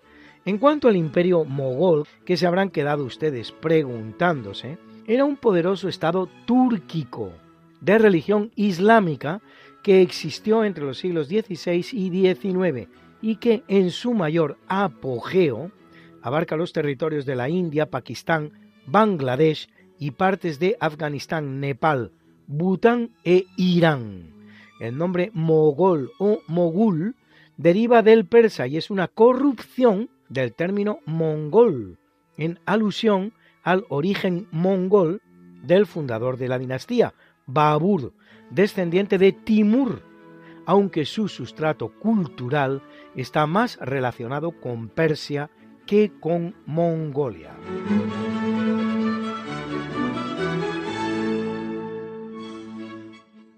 En 0.44 0.58
cuanto 0.58 0.88
al 0.88 0.96
imperio 0.96 1.44
mogol, 1.44 2.04
que 2.24 2.36
se 2.36 2.46
habrán 2.46 2.70
quedado 2.70 3.04
ustedes 3.04 3.52
preguntándose, 3.52 4.78
era 5.06 5.24
un 5.24 5.36
poderoso 5.36 5.88
estado 5.88 6.28
túrquico 6.46 7.32
de 7.80 7.98
religión 7.98 8.50
islámica 8.56 9.40
que 9.82 10.02
existió 10.02 10.64
entre 10.64 10.84
los 10.84 10.98
siglos 10.98 11.28
XVI 11.28 11.84
y 11.92 12.34
XIX 12.34 12.88
y 13.20 13.36
que 13.36 13.62
en 13.68 13.90
su 13.90 14.14
mayor 14.14 14.58
apogeo 14.66 15.70
abarca 16.22 16.56
los 16.56 16.72
territorios 16.72 17.24
de 17.24 17.36
la 17.36 17.48
India, 17.48 17.90
Pakistán, 17.90 18.52
Bangladesh 18.86 19.68
y 19.98 20.12
partes 20.12 20.58
de 20.58 20.76
Afganistán, 20.80 21.60
Nepal, 21.60 22.12
Bután 22.48 23.10
e 23.24 23.46
Irán. 23.56 24.32
El 24.80 24.98
nombre 24.98 25.30
mogol 25.34 26.10
o 26.18 26.40
mogul 26.48 27.14
deriva 27.56 28.02
del 28.02 28.26
persa 28.26 28.66
y 28.66 28.76
es 28.76 28.90
una 28.90 29.06
corrupción 29.06 30.10
del 30.32 30.54
término 30.54 30.98
mongol, 31.06 31.98
en 32.36 32.58
alusión 32.64 33.32
al 33.62 33.84
origen 33.88 34.48
mongol 34.50 35.20
del 35.62 35.86
fundador 35.86 36.36
de 36.36 36.48
la 36.48 36.58
dinastía, 36.58 37.14
Babur, 37.46 38.14
descendiente 38.50 39.18
de 39.18 39.32
Timur, 39.32 40.02
aunque 40.66 41.04
su 41.04 41.28
sustrato 41.28 41.92
cultural 41.98 42.82
está 43.14 43.46
más 43.46 43.78
relacionado 43.80 44.52
con 44.52 44.88
Persia 44.88 45.50
que 45.86 46.12
con 46.20 46.54
Mongolia. 46.66 47.54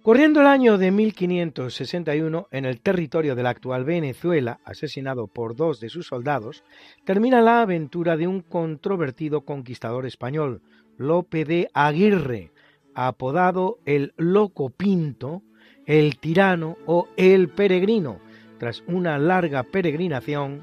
Corriendo 0.05 0.43
el 0.43 0.49
año 0.49 0.77
de 0.77 0.91
1561, 0.91 2.49
en 2.51 2.67
el 2.67 2.83
territorio 2.83 3.35
de 3.35 3.43
la 3.43 3.49
actual 3.49 3.87
Venezuela, 3.87 4.61
asesinado 4.63 5.29
por 5.29 5.57
dos 5.57 5.81
de 5.81 5.89
sus 5.89 6.09
soldados, 6.09 6.63
termina 7.07 7.41
la 7.41 7.63
aventura 7.63 8.19
de 8.19 8.27
un 8.27 8.43
controvertido 8.43 9.47
conquistador 9.47 10.05
español, 10.05 10.61
Lope 10.99 11.47
de 11.47 11.71
Aguirre, 11.73 12.53
apodado 12.95 13.79
el 13.87 14.13
Loco 14.19 14.69
Pinto, 14.69 15.41
el 15.87 16.19
Tirano 16.19 16.77
o 16.85 17.09
el 17.17 17.49
Peregrino, 17.49 18.21
tras 18.59 18.85
una 18.87 19.17
larga 19.17 19.63
peregrinación 19.63 20.61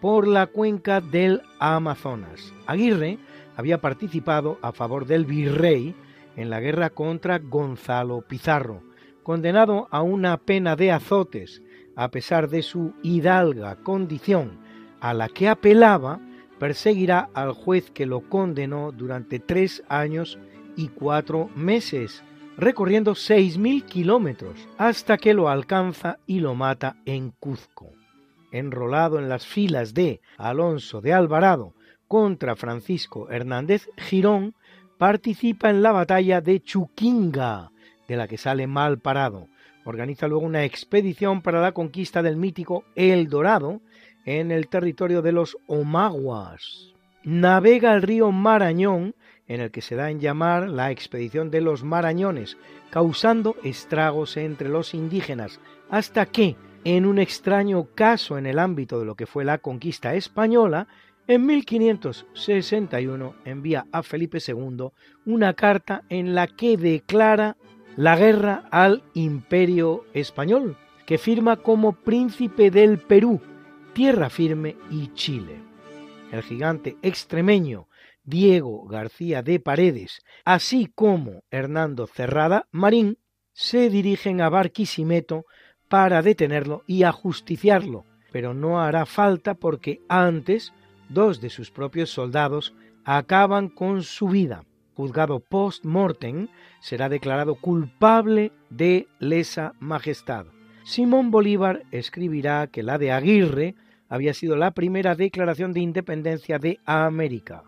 por 0.00 0.26
la 0.26 0.48
cuenca 0.48 1.00
del 1.00 1.42
Amazonas. 1.60 2.52
Aguirre 2.66 3.18
había 3.54 3.80
participado 3.80 4.58
a 4.62 4.72
favor 4.72 5.06
del 5.06 5.26
virrey 5.26 5.94
en 6.40 6.48
la 6.48 6.60
guerra 6.60 6.90
contra 6.90 7.38
Gonzalo 7.38 8.22
Pizarro, 8.22 8.82
condenado 9.22 9.88
a 9.90 10.00
una 10.00 10.38
pena 10.38 10.74
de 10.74 10.90
azotes 10.90 11.62
a 11.96 12.10
pesar 12.10 12.48
de 12.48 12.62
su 12.62 12.94
hidalga 13.02 13.76
condición 13.76 14.58
a 15.00 15.12
la 15.12 15.28
que 15.28 15.48
apelaba, 15.48 16.18
perseguirá 16.58 17.28
al 17.34 17.52
juez 17.52 17.90
que 17.90 18.06
lo 18.06 18.22
condenó 18.28 18.90
durante 18.90 19.38
tres 19.38 19.82
años 19.88 20.38
y 20.76 20.88
cuatro 20.88 21.50
meses, 21.54 22.22
recorriendo 22.56 23.14
seis 23.14 23.58
mil 23.58 23.84
kilómetros, 23.84 24.66
hasta 24.78 25.18
que 25.18 25.34
lo 25.34 25.50
alcanza 25.50 26.18
y 26.26 26.40
lo 26.40 26.54
mata 26.54 26.96
en 27.04 27.32
Cuzco. 27.32 27.92
Enrolado 28.50 29.18
en 29.18 29.28
las 29.28 29.46
filas 29.46 29.92
de 29.92 30.22
Alonso 30.38 31.02
de 31.02 31.12
Alvarado 31.12 31.74
contra 32.08 32.56
Francisco 32.56 33.30
Hernández 33.30 33.88
Girón, 33.96 34.54
participa 35.00 35.70
en 35.70 35.80
la 35.80 35.92
batalla 35.92 36.42
de 36.42 36.60
Chuquinga, 36.60 37.72
de 38.06 38.16
la 38.18 38.28
que 38.28 38.36
sale 38.36 38.66
mal 38.66 38.98
parado. 38.98 39.48
Organiza 39.86 40.28
luego 40.28 40.44
una 40.44 40.64
expedición 40.64 41.40
para 41.40 41.62
la 41.62 41.72
conquista 41.72 42.22
del 42.22 42.36
mítico 42.36 42.84
El 42.94 43.30
Dorado 43.30 43.80
en 44.26 44.50
el 44.50 44.68
territorio 44.68 45.22
de 45.22 45.32
los 45.32 45.56
Omaguas. 45.66 46.92
Navega 47.24 47.94
el 47.94 48.02
río 48.02 48.30
Marañón, 48.30 49.14
en 49.48 49.62
el 49.62 49.70
que 49.70 49.80
se 49.80 49.96
da 49.96 50.10
en 50.10 50.20
llamar 50.20 50.68
la 50.68 50.90
expedición 50.90 51.50
de 51.50 51.62
los 51.62 51.82
Marañones, 51.82 52.58
causando 52.90 53.56
estragos 53.64 54.36
entre 54.36 54.68
los 54.68 54.92
indígenas, 54.92 55.60
hasta 55.88 56.26
que, 56.26 56.56
en 56.84 57.06
un 57.06 57.18
extraño 57.18 57.86
caso 57.94 58.36
en 58.36 58.44
el 58.44 58.58
ámbito 58.58 59.00
de 59.00 59.06
lo 59.06 59.14
que 59.14 59.24
fue 59.24 59.46
la 59.46 59.56
conquista 59.56 60.14
española, 60.14 60.88
en 61.30 61.46
1561 61.46 63.36
envía 63.44 63.86
a 63.92 64.02
Felipe 64.02 64.38
II 64.44 64.88
una 65.24 65.54
carta 65.54 66.02
en 66.08 66.34
la 66.34 66.48
que 66.48 66.76
declara 66.76 67.56
la 67.94 68.16
guerra 68.16 68.64
al 68.72 69.04
imperio 69.14 70.06
español, 70.12 70.76
que 71.06 71.18
firma 71.18 71.54
como 71.58 71.92
príncipe 71.92 72.72
del 72.72 72.98
Perú, 72.98 73.40
tierra 73.92 74.28
firme 74.28 74.74
y 74.90 75.14
Chile. 75.14 75.60
El 76.32 76.42
gigante 76.42 76.96
extremeño 77.00 77.86
Diego 78.24 78.88
García 78.88 79.44
de 79.44 79.60
Paredes, 79.60 80.24
así 80.44 80.90
como 80.92 81.44
Hernando 81.52 82.08
Cerrada 82.08 82.66
Marín, 82.72 83.18
se 83.52 83.88
dirigen 83.88 84.40
a 84.40 84.48
Barquisimeto 84.48 85.44
para 85.88 86.22
detenerlo 86.22 86.82
y 86.88 87.04
ajusticiarlo, 87.04 88.04
pero 88.32 88.52
no 88.52 88.80
hará 88.80 89.06
falta 89.06 89.54
porque 89.54 90.00
antes 90.08 90.72
dos 91.10 91.40
de 91.40 91.50
sus 91.50 91.70
propios 91.70 92.10
soldados 92.10 92.74
acaban 93.04 93.68
con 93.68 94.02
su 94.02 94.28
vida. 94.28 94.64
Juzgado 94.94 95.40
post-mortem, 95.40 96.48
será 96.80 97.08
declarado 97.08 97.54
culpable 97.54 98.52
de 98.70 99.06
lesa 99.18 99.74
majestad. 99.80 100.46
Simón 100.84 101.30
Bolívar 101.30 101.82
escribirá 101.90 102.66
que 102.66 102.82
la 102.82 102.98
de 102.98 103.12
Aguirre 103.12 103.74
había 104.08 104.34
sido 104.34 104.56
la 104.56 104.72
primera 104.72 105.14
declaración 105.14 105.72
de 105.72 105.80
independencia 105.80 106.58
de 106.58 106.80
América. 106.84 107.62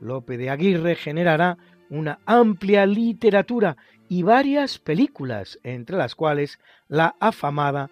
Lope 0.00 0.38
de 0.38 0.50
Aguirre 0.50 0.94
generará 0.94 1.58
una 1.90 2.20
amplia 2.24 2.86
literatura 2.86 3.76
y 4.08 4.22
varias 4.22 4.78
películas, 4.78 5.58
entre 5.62 5.96
las 5.96 6.14
cuales 6.14 6.58
la 6.88 7.16
afamada 7.20 7.90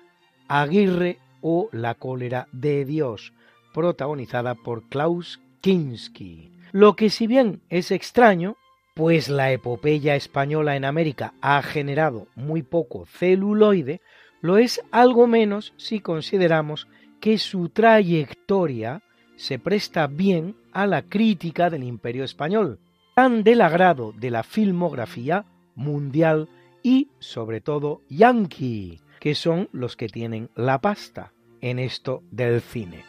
Aguirre 0.49 1.18
o 1.40 1.68
La 1.72 1.94
cólera 1.94 2.49
de 2.53 2.84
Dios, 2.84 3.32
protagonizada 3.78 4.56
por 4.56 4.88
Klaus 4.88 5.38
Kinski. 5.60 6.50
Lo 6.72 6.96
que 6.96 7.10
si 7.10 7.28
bien 7.28 7.62
es 7.70 7.92
extraño, 7.92 8.56
pues 8.94 9.28
la 9.28 9.52
epopeya 9.52 10.16
española 10.16 10.74
en 10.74 10.84
América 10.84 11.34
ha 11.40 11.62
generado 11.62 12.26
muy 12.34 12.64
poco 12.64 13.06
celuloide, 13.06 14.00
lo 14.40 14.58
es 14.58 14.82
algo 14.90 15.28
menos 15.28 15.74
si 15.76 16.00
consideramos 16.00 16.88
que 17.20 17.38
su 17.38 17.68
trayectoria 17.68 19.00
se 19.36 19.60
presta 19.60 20.08
bien 20.08 20.56
a 20.72 20.88
la 20.88 21.02
crítica 21.02 21.70
del 21.70 21.84
imperio 21.84 22.24
español, 22.24 22.80
tan 23.14 23.44
del 23.44 23.60
agrado 23.60 24.10
de 24.10 24.32
la 24.32 24.42
filmografía 24.42 25.44
mundial 25.76 26.48
y 26.82 27.10
sobre 27.20 27.60
todo 27.60 28.00
yankee, 28.08 29.00
que 29.20 29.36
son 29.36 29.68
los 29.70 29.96
que 29.96 30.08
tienen 30.08 30.50
la 30.56 30.80
pasta 30.80 31.32
en 31.60 31.78
esto 31.78 32.24
del 32.32 32.60
cine. 32.60 33.04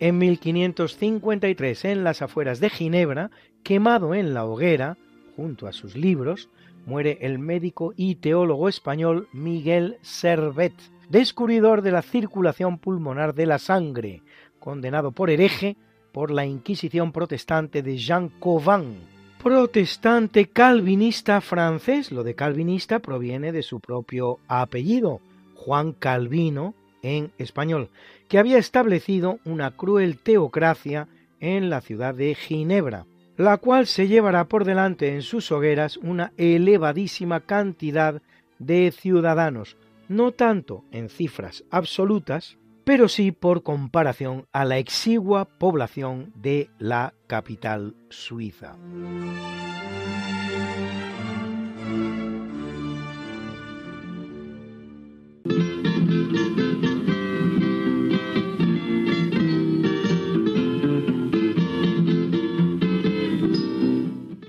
En 0.00 0.16
1553, 0.16 1.84
en 1.84 2.04
las 2.04 2.22
afueras 2.22 2.58
de 2.58 2.70
Ginebra, 2.70 3.30
quemado 3.62 4.14
en 4.14 4.32
la 4.32 4.46
hoguera, 4.46 4.96
junto 5.36 5.66
a 5.66 5.72
sus 5.72 5.94
libros, 5.94 6.48
muere 6.86 7.18
el 7.20 7.38
médico 7.38 7.92
y 7.96 8.14
teólogo 8.14 8.70
español 8.70 9.28
Miguel 9.34 9.98
Servet, 10.00 10.72
descubridor 11.10 11.82
de 11.82 11.92
la 11.92 12.00
circulación 12.00 12.78
pulmonar 12.78 13.34
de 13.34 13.44
la 13.44 13.58
sangre, 13.58 14.22
condenado 14.58 15.12
por 15.12 15.28
hereje 15.28 15.76
por 16.12 16.30
la 16.30 16.46
Inquisición 16.46 17.12
protestante 17.12 17.82
de 17.82 17.98
Jean 17.98 18.30
Cauvin, 18.40 19.00
protestante 19.42 20.46
calvinista 20.46 21.42
francés. 21.42 22.10
Lo 22.10 22.24
de 22.24 22.34
calvinista 22.34 23.00
proviene 23.00 23.52
de 23.52 23.62
su 23.62 23.80
propio 23.80 24.38
apellido, 24.48 25.20
Juan 25.54 25.92
Calvino 25.92 26.74
en 27.02 27.32
español, 27.38 27.90
que 28.30 28.38
había 28.38 28.58
establecido 28.58 29.40
una 29.44 29.72
cruel 29.72 30.16
teocracia 30.16 31.08
en 31.40 31.68
la 31.68 31.80
ciudad 31.80 32.14
de 32.14 32.36
Ginebra, 32.36 33.04
la 33.36 33.56
cual 33.56 33.88
se 33.88 34.06
llevará 34.06 34.44
por 34.44 34.64
delante 34.64 35.12
en 35.12 35.22
sus 35.22 35.50
hogueras 35.50 35.96
una 35.96 36.32
elevadísima 36.36 37.40
cantidad 37.40 38.22
de 38.60 38.92
ciudadanos, 38.92 39.76
no 40.08 40.30
tanto 40.30 40.84
en 40.92 41.08
cifras 41.08 41.64
absolutas, 41.70 42.56
pero 42.84 43.08
sí 43.08 43.32
por 43.32 43.64
comparación 43.64 44.46
a 44.52 44.64
la 44.64 44.78
exigua 44.78 45.46
población 45.46 46.32
de 46.36 46.70
la 46.78 47.14
capital 47.26 47.96
suiza. 48.10 48.76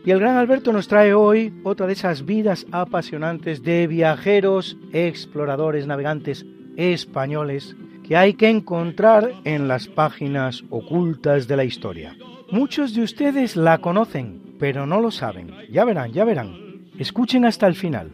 Y 0.03 0.09
el 0.09 0.19
gran 0.19 0.35
Alberto 0.37 0.73
nos 0.73 0.87
trae 0.87 1.13
hoy 1.13 1.53
otra 1.63 1.85
de 1.85 1.93
esas 1.93 2.25
vidas 2.25 2.65
apasionantes 2.71 3.61
de 3.61 3.85
viajeros, 3.85 4.77
exploradores, 4.93 5.85
navegantes 5.85 6.45
españoles 6.75 7.75
que 8.07 8.17
hay 8.17 8.33
que 8.33 8.49
encontrar 8.49 9.31
en 9.43 9.67
las 9.67 9.87
páginas 9.87 10.63
ocultas 10.71 11.47
de 11.47 11.55
la 11.55 11.65
historia. 11.65 12.17
Muchos 12.49 12.95
de 12.95 13.03
ustedes 13.03 13.55
la 13.55 13.77
conocen, 13.77 14.41
pero 14.57 14.87
no 14.87 14.99
lo 15.01 15.11
saben. 15.11 15.51
Ya 15.71 15.85
verán, 15.85 16.11
ya 16.11 16.25
verán. 16.25 16.55
Escuchen 16.97 17.45
hasta 17.45 17.67
el 17.67 17.75
final. 17.75 18.09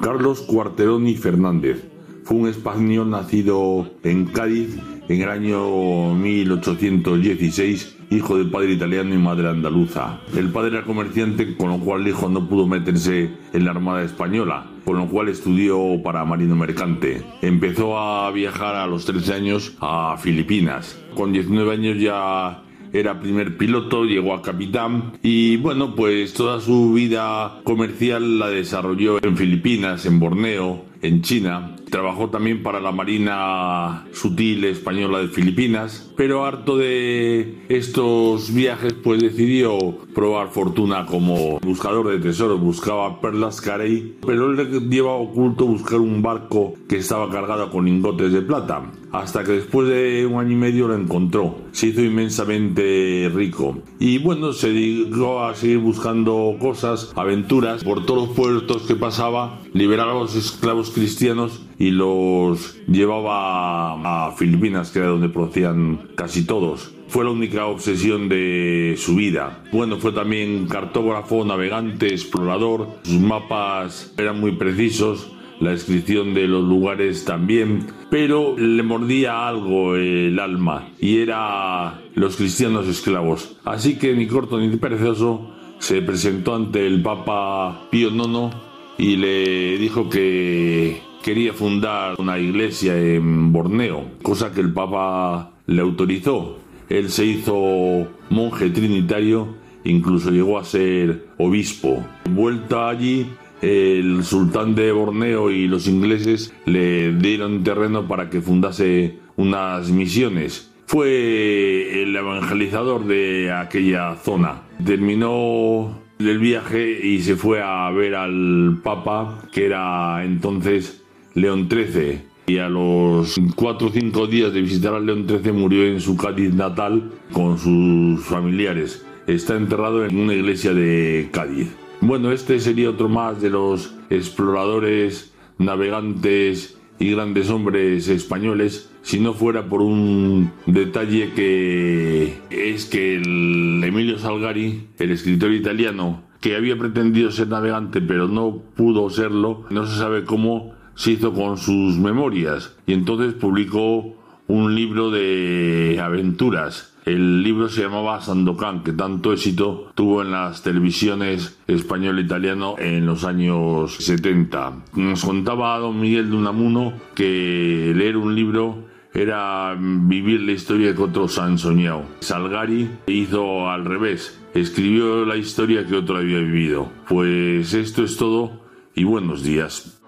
Carlos 0.00 0.42
Cuarteroni 0.42 1.16
Fernández 1.16 1.88
fue 2.22 2.36
un 2.36 2.48
español 2.48 3.10
nacido 3.10 3.90
en 4.04 4.26
Cádiz 4.26 4.78
en 5.08 5.22
el 5.22 5.28
año 5.28 6.14
1816 6.14 7.95
hijo 8.10 8.38
de 8.38 8.44
padre 8.44 8.72
italiano 8.72 9.14
y 9.14 9.18
madre 9.18 9.48
andaluza. 9.48 10.20
El 10.36 10.50
padre 10.50 10.76
era 10.76 10.86
comerciante, 10.86 11.56
con 11.56 11.70
lo 11.70 11.78
cual 11.78 12.02
el 12.02 12.08
hijo 12.08 12.28
no 12.28 12.48
pudo 12.48 12.66
meterse 12.66 13.30
en 13.52 13.64
la 13.64 13.72
Armada 13.72 14.02
Española, 14.02 14.66
con 14.84 14.98
lo 14.98 15.06
cual 15.06 15.28
estudió 15.28 15.78
para 16.02 16.24
marino 16.24 16.56
mercante. 16.56 17.22
Empezó 17.42 17.98
a 17.98 18.30
viajar 18.30 18.76
a 18.76 18.86
los 18.86 19.04
13 19.04 19.34
años 19.34 19.76
a 19.80 20.16
Filipinas. 20.18 21.00
Con 21.14 21.32
19 21.32 21.72
años 21.72 21.98
ya 21.98 22.62
era 22.92 23.20
primer 23.20 23.56
piloto, 23.56 24.04
llegó 24.04 24.34
a 24.34 24.42
capitán 24.42 25.12
y 25.22 25.56
bueno, 25.56 25.94
pues 25.94 26.32
toda 26.32 26.60
su 26.60 26.92
vida 26.92 27.60
comercial 27.64 28.38
la 28.38 28.48
desarrolló 28.48 29.22
en 29.22 29.36
Filipinas, 29.36 30.06
en 30.06 30.18
Borneo, 30.20 30.84
en 31.02 31.22
China. 31.22 31.76
Trabajó 31.90 32.30
también 32.30 32.62
para 32.62 32.80
la 32.80 32.90
Marina 32.90 34.06
Sutil 34.12 34.64
Española 34.64 35.20
de 35.20 35.28
Filipinas, 35.28 36.12
pero 36.16 36.44
harto 36.44 36.76
de 36.76 37.58
estos 37.68 38.52
viajes, 38.52 38.92
pues 38.92 39.22
decidió 39.22 39.78
probar 40.14 40.48
fortuna 40.48 41.06
como 41.06 41.60
buscador 41.60 42.08
de 42.08 42.18
tesoros. 42.18 42.60
Buscaba 42.60 43.20
perlas 43.20 43.60
carey, 43.60 44.16
pero 44.26 44.50
él 44.50 44.56
le 44.56 44.80
llevaba 44.80 45.16
oculto 45.16 45.66
buscar 45.66 46.00
un 46.00 46.22
barco 46.22 46.74
que 46.88 46.96
estaba 46.96 47.30
cargado 47.30 47.70
con 47.70 47.84
lingotes 47.84 48.32
de 48.32 48.42
plata. 48.42 48.90
Hasta 49.12 49.44
que 49.44 49.52
después 49.52 49.88
de 49.88 50.26
un 50.26 50.40
año 50.40 50.52
y 50.52 50.56
medio 50.56 50.88
lo 50.88 50.94
encontró. 50.94 51.56
Se 51.70 51.86
hizo 51.86 52.02
inmensamente 52.02 53.30
rico. 53.32 53.78
Y 53.98 54.18
bueno, 54.18 54.52
se 54.52 54.70
dedicó 54.70 55.44
a 55.44 55.54
seguir 55.54 55.78
buscando 55.78 56.56
cosas, 56.58 57.12
aventuras, 57.14 57.84
por 57.84 58.04
todos 58.04 58.28
los 58.28 58.36
puertos 58.36 58.82
que 58.82 58.96
pasaba, 58.96 59.60
liberar 59.72 60.08
a 60.08 60.14
los 60.14 60.34
esclavos 60.34 60.85
cristianos 60.90 61.62
y 61.78 61.90
los 61.90 62.76
llevaba 62.86 64.26
a 64.28 64.32
Filipinas, 64.32 64.90
que 64.90 65.00
era 65.00 65.08
donde 65.08 65.28
procedían 65.28 66.08
casi 66.14 66.44
todos. 66.44 66.92
Fue 67.08 67.24
la 67.24 67.30
única 67.30 67.66
obsesión 67.66 68.28
de 68.28 68.96
su 68.98 69.14
vida. 69.14 69.62
Bueno, 69.72 69.98
fue 69.98 70.12
también 70.12 70.66
cartógrafo, 70.66 71.44
navegante, 71.44 72.08
explorador. 72.08 72.88
Sus 73.04 73.20
mapas 73.20 74.12
eran 74.18 74.40
muy 74.40 74.52
precisos, 74.52 75.30
la 75.60 75.70
descripción 75.70 76.34
de 76.34 76.48
los 76.48 76.64
lugares 76.64 77.24
también, 77.24 77.86
pero 78.10 78.56
le 78.58 78.82
mordía 78.82 79.48
algo 79.48 79.96
el 79.96 80.38
alma 80.38 80.88
y 81.00 81.18
era 81.18 82.02
los 82.14 82.36
cristianos 82.36 82.88
esclavos. 82.88 83.56
Así 83.64 83.98
que 83.98 84.14
ni 84.14 84.26
corto 84.26 84.58
ni 84.58 84.76
perezoso 84.76 85.52
se 85.78 86.02
presentó 86.02 86.54
ante 86.54 86.86
el 86.86 87.02
Papa 87.02 87.88
Pío 87.90 88.10
IX 88.10 88.54
y 88.98 89.16
le 89.16 89.78
dijo 89.78 90.08
que 90.08 91.00
quería 91.22 91.52
fundar 91.52 92.14
una 92.18 92.38
iglesia 92.38 92.96
en 92.98 93.52
Borneo, 93.52 94.04
cosa 94.22 94.52
que 94.52 94.60
el 94.60 94.72
Papa 94.72 95.52
le 95.66 95.82
autorizó. 95.82 96.58
Él 96.88 97.10
se 97.10 97.26
hizo 97.26 98.06
monje 98.30 98.70
trinitario, 98.70 99.56
incluso 99.84 100.30
llegó 100.30 100.58
a 100.58 100.64
ser 100.64 101.26
obispo. 101.38 102.06
Vuelta 102.30 102.88
allí, 102.88 103.26
el 103.60 104.22
sultán 104.22 104.74
de 104.74 104.92
Borneo 104.92 105.50
y 105.50 105.66
los 105.66 105.88
ingleses 105.88 106.54
le 106.64 107.12
dieron 107.12 107.64
terreno 107.64 108.06
para 108.06 108.30
que 108.30 108.40
fundase 108.40 109.18
unas 109.36 109.90
misiones. 109.90 110.72
Fue 110.86 112.02
el 112.02 112.14
evangelizador 112.14 113.04
de 113.04 113.50
aquella 113.50 114.14
zona. 114.14 114.62
Terminó 114.84 116.05
el 116.18 116.38
viaje 116.38 117.06
y 117.06 117.20
se 117.20 117.36
fue 117.36 117.60
a 117.62 117.90
ver 117.90 118.14
al 118.14 118.80
Papa, 118.82 119.42
que 119.52 119.66
era 119.66 120.24
entonces 120.24 121.02
León 121.34 121.68
XIII. 121.70 122.20
Y 122.48 122.58
a 122.58 122.68
los 122.68 123.34
cuatro 123.56 123.88
o 123.88 123.90
cinco 123.90 124.26
días 124.26 124.52
de 124.52 124.60
visitar 124.60 124.94
a 124.94 125.00
León 125.00 125.26
XIII 125.28 125.52
murió 125.52 125.84
en 125.84 126.00
su 126.00 126.16
Cádiz 126.16 126.54
natal 126.54 127.10
con 127.32 127.58
sus 127.58 128.24
familiares. 128.24 129.04
Está 129.26 129.56
enterrado 129.56 130.04
en 130.06 130.16
una 130.16 130.34
iglesia 130.34 130.72
de 130.72 131.28
Cádiz. 131.32 131.74
Bueno, 132.00 132.30
este 132.30 132.60
sería 132.60 132.90
otro 132.90 133.08
más 133.08 133.42
de 133.42 133.50
los 133.50 133.94
exploradores, 134.10 135.32
navegantes 135.58 136.78
y 137.00 137.10
grandes 137.10 137.50
hombres 137.50 138.08
españoles, 138.08 138.90
si 139.06 139.20
no 139.20 139.34
fuera 139.34 139.68
por 139.68 139.82
un 139.82 140.50
detalle 140.66 141.32
que 141.32 142.40
es 142.50 142.86
que 142.86 143.14
el 143.14 143.80
Emilio 143.84 144.18
Salgari, 144.18 144.88
el 144.98 145.12
escritor 145.12 145.52
italiano, 145.52 146.24
que 146.40 146.56
había 146.56 146.76
pretendido 146.76 147.30
ser 147.30 147.46
navegante 147.46 148.00
pero 148.00 148.26
no 148.26 148.62
pudo 148.74 149.08
serlo, 149.08 149.64
no 149.70 149.86
se 149.86 149.96
sabe 149.96 150.24
cómo 150.24 150.74
se 150.96 151.12
hizo 151.12 151.32
con 151.32 151.56
sus 151.56 151.96
memorias 151.98 152.76
y 152.84 152.94
entonces 152.94 153.34
publicó 153.34 154.16
un 154.48 154.74
libro 154.74 155.12
de 155.12 156.00
aventuras. 156.02 156.92
El 157.04 157.44
libro 157.44 157.68
se 157.68 157.82
llamaba 157.82 158.20
Sandokan, 158.20 158.82
que 158.82 158.92
tanto 158.92 159.32
éxito 159.32 159.92
tuvo 159.94 160.22
en 160.22 160.32
las 160.32 160.64
televisiones 160.64 161.56
español 161.68 162.18
e 162.18 162.96
en 162.96 163.06
los 163.06 163.22
años 163.22 163.94
70. 163.98 164.82
Nos 164.96 165.24
contaba 165.24 165.78
don 165.78 166.00
Miguel 166.00 166.30
de 166.30 166.36
Unamuno 166.36 166.94
que 167.14 167.92
leer 167.94 168.16
un 168.16 168.34
libro 168.34 168.85
era 169.16 169.74
vivir 169.78 170.42
la 170.42 170.52
historia 170.52 170.94
que 170.94 171.02
otros 171.02 171.38
han 171.38 171.56
soñado. 171.58 172.04
Salgari 172.20 172.90
hizo 173.06 173.68
al 173.68 173.86
revés, 173.86 174.38
escribió 174.52 175.24
la 175.24 175.36
historia 175.36 175.86
que 175.86 175.96
otro 175.96 176.18
había 176.18 176.38
vivido. 176.38 176.90
Pues 177.08 177.72
esto 177.72 178.04
es 178.04 178.16
todo 178.18 178.60
y 178.94 179.04
buenos 179.04 179.42
días. 179.42 180.02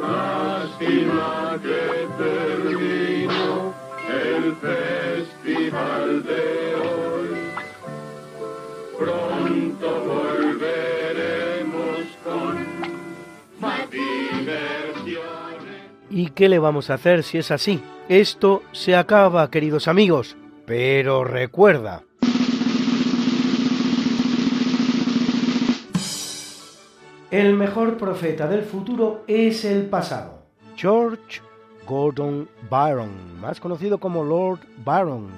Lástima 0.00 1.58
que 1.62 1.93
¿Y 16.16 16.28
qué 16.28 16.48
le 16.48 16.60
vamos 16.60 16.90
a 16.90 16.94
hacer 16.94 17.24
si 17.24 17.38
es 17.38 17.50
así? 17.50 17.82
Esto 18.08 18.62
se 18.70 18.94
acaba, 18.94 19.50
queridos 19.50 19.88
amigos. 19.88 20.36
Pero 20.64 21.24
recuerda, 21.24 22.04
el 27.32 27.54
mejor 27.54 27.96
profeta 27.96 28.46
del 28.46 28.62
futuro 28.62 29.24
es 29.26 29.64
el 29.64 29.86
pasado. 29.86 30.44
George 30.76 31.40
Gordon 31.84 32.48
Byron, 32.70 33.40
más 33.40 33.58
conocido 33.58 33.98
como 33.98 34.22
Lord 34.22 34.60
Byron, 34.84 35.30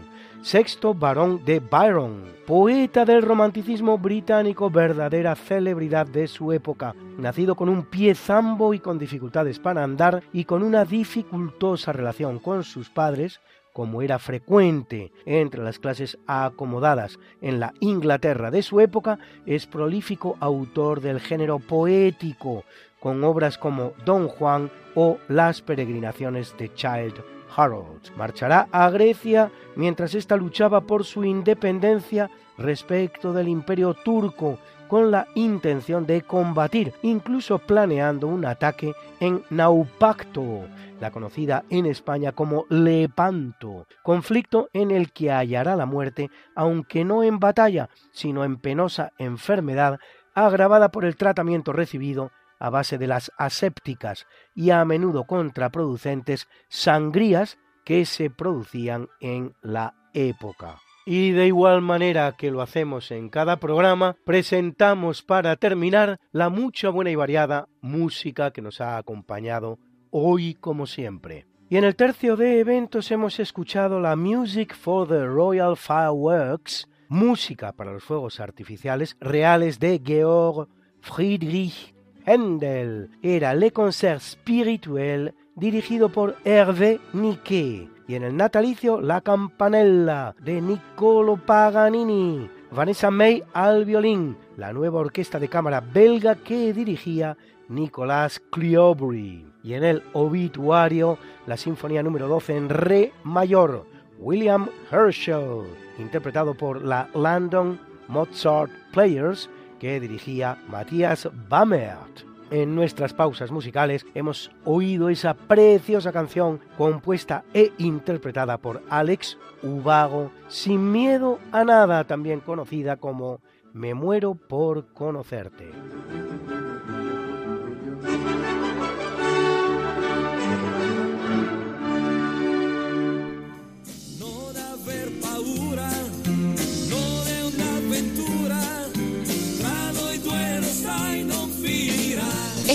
sexto 0.43 0.95
barón 0.95 1.45
de 1.45 1.61
Byron, 1.61 2.25
poeta 2.47 3.05
del 3.05 3.23
romanticismo 3.23 3.99
británico, 3.99 4.71
verdadera 4.71 5.35
celebridad 5.35 6.07
de 6.07 6.29
su 6.29 6.53
época, 6.53 6.95
nacido 7.19 7.57
con 7.57 7.69
un 7.69 7.85
pie 7.85 8.15
zambo 8.15 8.75
y 8.75 8.79
con 8.79 8.99
dificultades 8.99 9.59
para 9.59 9.83
andar 9.83 10.23
y 10.33 10.45
con 10.45 10.63
una 10.63 10.85
dificultosa 10.85 11.93
relación 11.93 12.39
con 12.39 12.65
sus 12.65 12.91
padres, 12.91 13.41
como 13.73 14.01
era 14.01 14.19
frecuente 14.19 15.13
entre 15.27 15.63
las 15.63 15.79
clases 15.79 16.19
acomodadas 16.27 17.19
en 17.43 17.61
la 17.61 17.75
Inglaterra 17.81 18.51
de 18.51 18.63
su 18.63 18.81
época, 18.81 19.19
es 19.45 19.67
prolífico 19.67 20.37
autor 20.41 21.01
del 21.01 21.21
género 21.21 21.59
poético, 21.59 22.65
con 23.01 23.23
obras 23.25 23.59
como 23.59 23.93
Don 24.05 24.29
Juan 24.29 24.71
o 24.95 25.19
Las 25.29 25.61
peregrinaciones 25.61 26.57
de 26.57 26.73
Child 26.73 27.36
Harold. 27.55 28.15
Marchará 28.17 28.69
a 28.73 28.91
Grecia 28.91 29.51
mientras 29.75 30.15
ésta 30.15 30.37
luchaba 30.37 30.81
por 30.83 31.05
su 31.05 31.25
independencia 31.25 32.31
respecto 32.59 33.33
del 33.33 33.49
imperio 33.49 33.95
turco 33.95 34.59
con 34.89 35.11
la 35.11 35.27
intención 35.35 36.07
de 36.07 36.23
combatir, 36.23 36.95
incluso 37.03 37.59
planeando 37.59 38.29
un 38.29 38.45
ataque 38.45 38.95
en 39.21 39.43
Naupacto, 39.51 40.67
la 41.01 41.11
conocida 41.11 41.65
en 41.71 41.87
España 41.87 42.33
como 42.33 42.67
Lepanto, 42.69 43.87
conflicto 44.03 44.69
en 44.73 44.91
el 44.91 45.13
que 45.13 45.33
hallará 45.33 45.77
la 45.77 45.87
muerte, 45.87 46.31
aunque 46.55 47.05
no 47.05 47.23
en 47.23 47.39
batalla, 47.39 47.89
sino 48.13 48.45
en 48.45 48.57
penosa 48.57 49.13
enfermedad 49.19 49.99
agravada 50.35 50.91
por 50.91 51.05
el 51.05 51.17
tratamiento 51.17 51.73
recibido 51.73 52.31
a 52.59 52.71
base 52.71 52.99
de 52.99 53.07
las 53.07 53.33
asépticas 53.39 54.27
y 54.55 54.71
a 54.71 54.85
menudo 54.85 55.25
contraproducentes 55.25 56.49
sangrías 56.69 57.59
que 57.85 58.05
se 58.05 58.31
producían 58.31 59.09
en 59.21 59.55
la 59.63 59.95
época. 60.13 60.79
Y 61.09 61.31
de 61.31 61.47
igual 61.47 61.83
manera 61.83 62.33
que 62.37 62.51
lo 62.51 62.63
hacemos 62.63 63.13
en 63.13 63.29
cada 63.29 63.59
programa, 63.59 64.17
presentamos 64.25 65.23
para 65.23 65.55
terminar 65.55 66.19
la 66.33 66.49
mucha 66.49 66.89
buena 66.91 67.11
y 67.11 67.15
variada 67.15 67.69
música 67.81 68.51
que 68.51 68.61
nos 68.61 68.81
ha 68.81 68.99
acompañado 68.99 69.79
hoy 70.11 70.55
como 70.55 70.87
siempre. 70.87 71.47
Y 71.69 71.77
en 71.77 71.85
el 71.85 71.95
tercio 71.95 72.37
de 72.37 72.59
eventos 72.61 73.11
hemos 73.11 73.39
escuchado 73.39 74.01
la 74.01 74.17
Music 74.17 74.75
for 74.75 75.07
the 75.07 75.25
Royal 75.25 75.77
Fireworks, 75.77 76.89
música 77.09 77.73
para 77.73 77.93
los 77.93 78.03
fuegos 78.03 78.41
artificiales 78.41 79.17
reales 79.21 79.79
de 79.79 80.01
Georg 80.05 80.69
Friedrich 81.01 81.96
Händel. 82.27 83.11
Era 83.23 83.55
Le 83.55 83.71
Concert 83.71 84.21
Spirituel 84.21 85.35
dirigido 85.55 86.11
por 86.11 86.37
Hervé 86.45 87.01
Niquet. 87.13 87.89
Y 88.09 88.15
en 88.15 88.23
el 88.23 88.37
natalicio, 88.37 89.01
La 89.01 89.21
Campanella, 89.21 90.35
de 90.41 90.61
Niccolo 90.61 91.37
Paganini. 91.37 92.51
Vanessa 92.71 93.11
May 93.11 93.43
al 93.53 93.85
violín, 93.85 94.37
la 94.57 94.73
nueva 94.73 95.01
orquesta 95.01 95.39
de 95.39 95.49
cámara 95.49 95.81
belga 95.81 96.35
que 96.35 96.73
dirigía 96.73 97.37
Nicolas 97.69 98.41
Cliobry. 98.51 99.47
Y 99.63 99.75
en 99.75 99.85
el 99.85 100.03
obituario, 100.13 101.19
la 101.47 101.57
Sinfonía 101.57 102.03
número 102.03 102.29
12 102.29 102.57
en 102.57 102.69
Re 102.69 103.13
mayor, 103.25 103.87
William 104.19 104.69
Herschel, 104.91 105.63
interpretado 105.99 106.55
por 106.55 106.83
la 106.85 107.09
London 107.15 107.79
Mozart 108.09 108.71
Players, 108.93 109.49
que 109.79 110.01
dirigía 110.01 110.59
Matthias 110.69 111.29
Bammert. 111.49 112.25
En 112.51 112.77
nuestras 112.77 113.13
pausas 113.13 113.51
musicales 113.51 114.07
hemos 114.15 114.53
oído 114.65 115.09
esa 115.09 115.35
preciosa 115.35 116.13
canción 116.13 116.61
compuesta 116.79 117.45
e 117.53 117.73
interpretada 117.79 118.59
por 118.59 118.83
Alex 118.89 119.37
Ubago, 119.63 120.31
Sin 120.49 120.93
miedo 120.93 121.39
a 121.51 121.65
nada, 121.65 122.05
también 122.05 122.41
conocida 122.41 122.97
como 122.97 123.41
Me 123.73 123.95
muero 123.95 124.35
por 124.35 124.93
conocerte. 124.93 125.73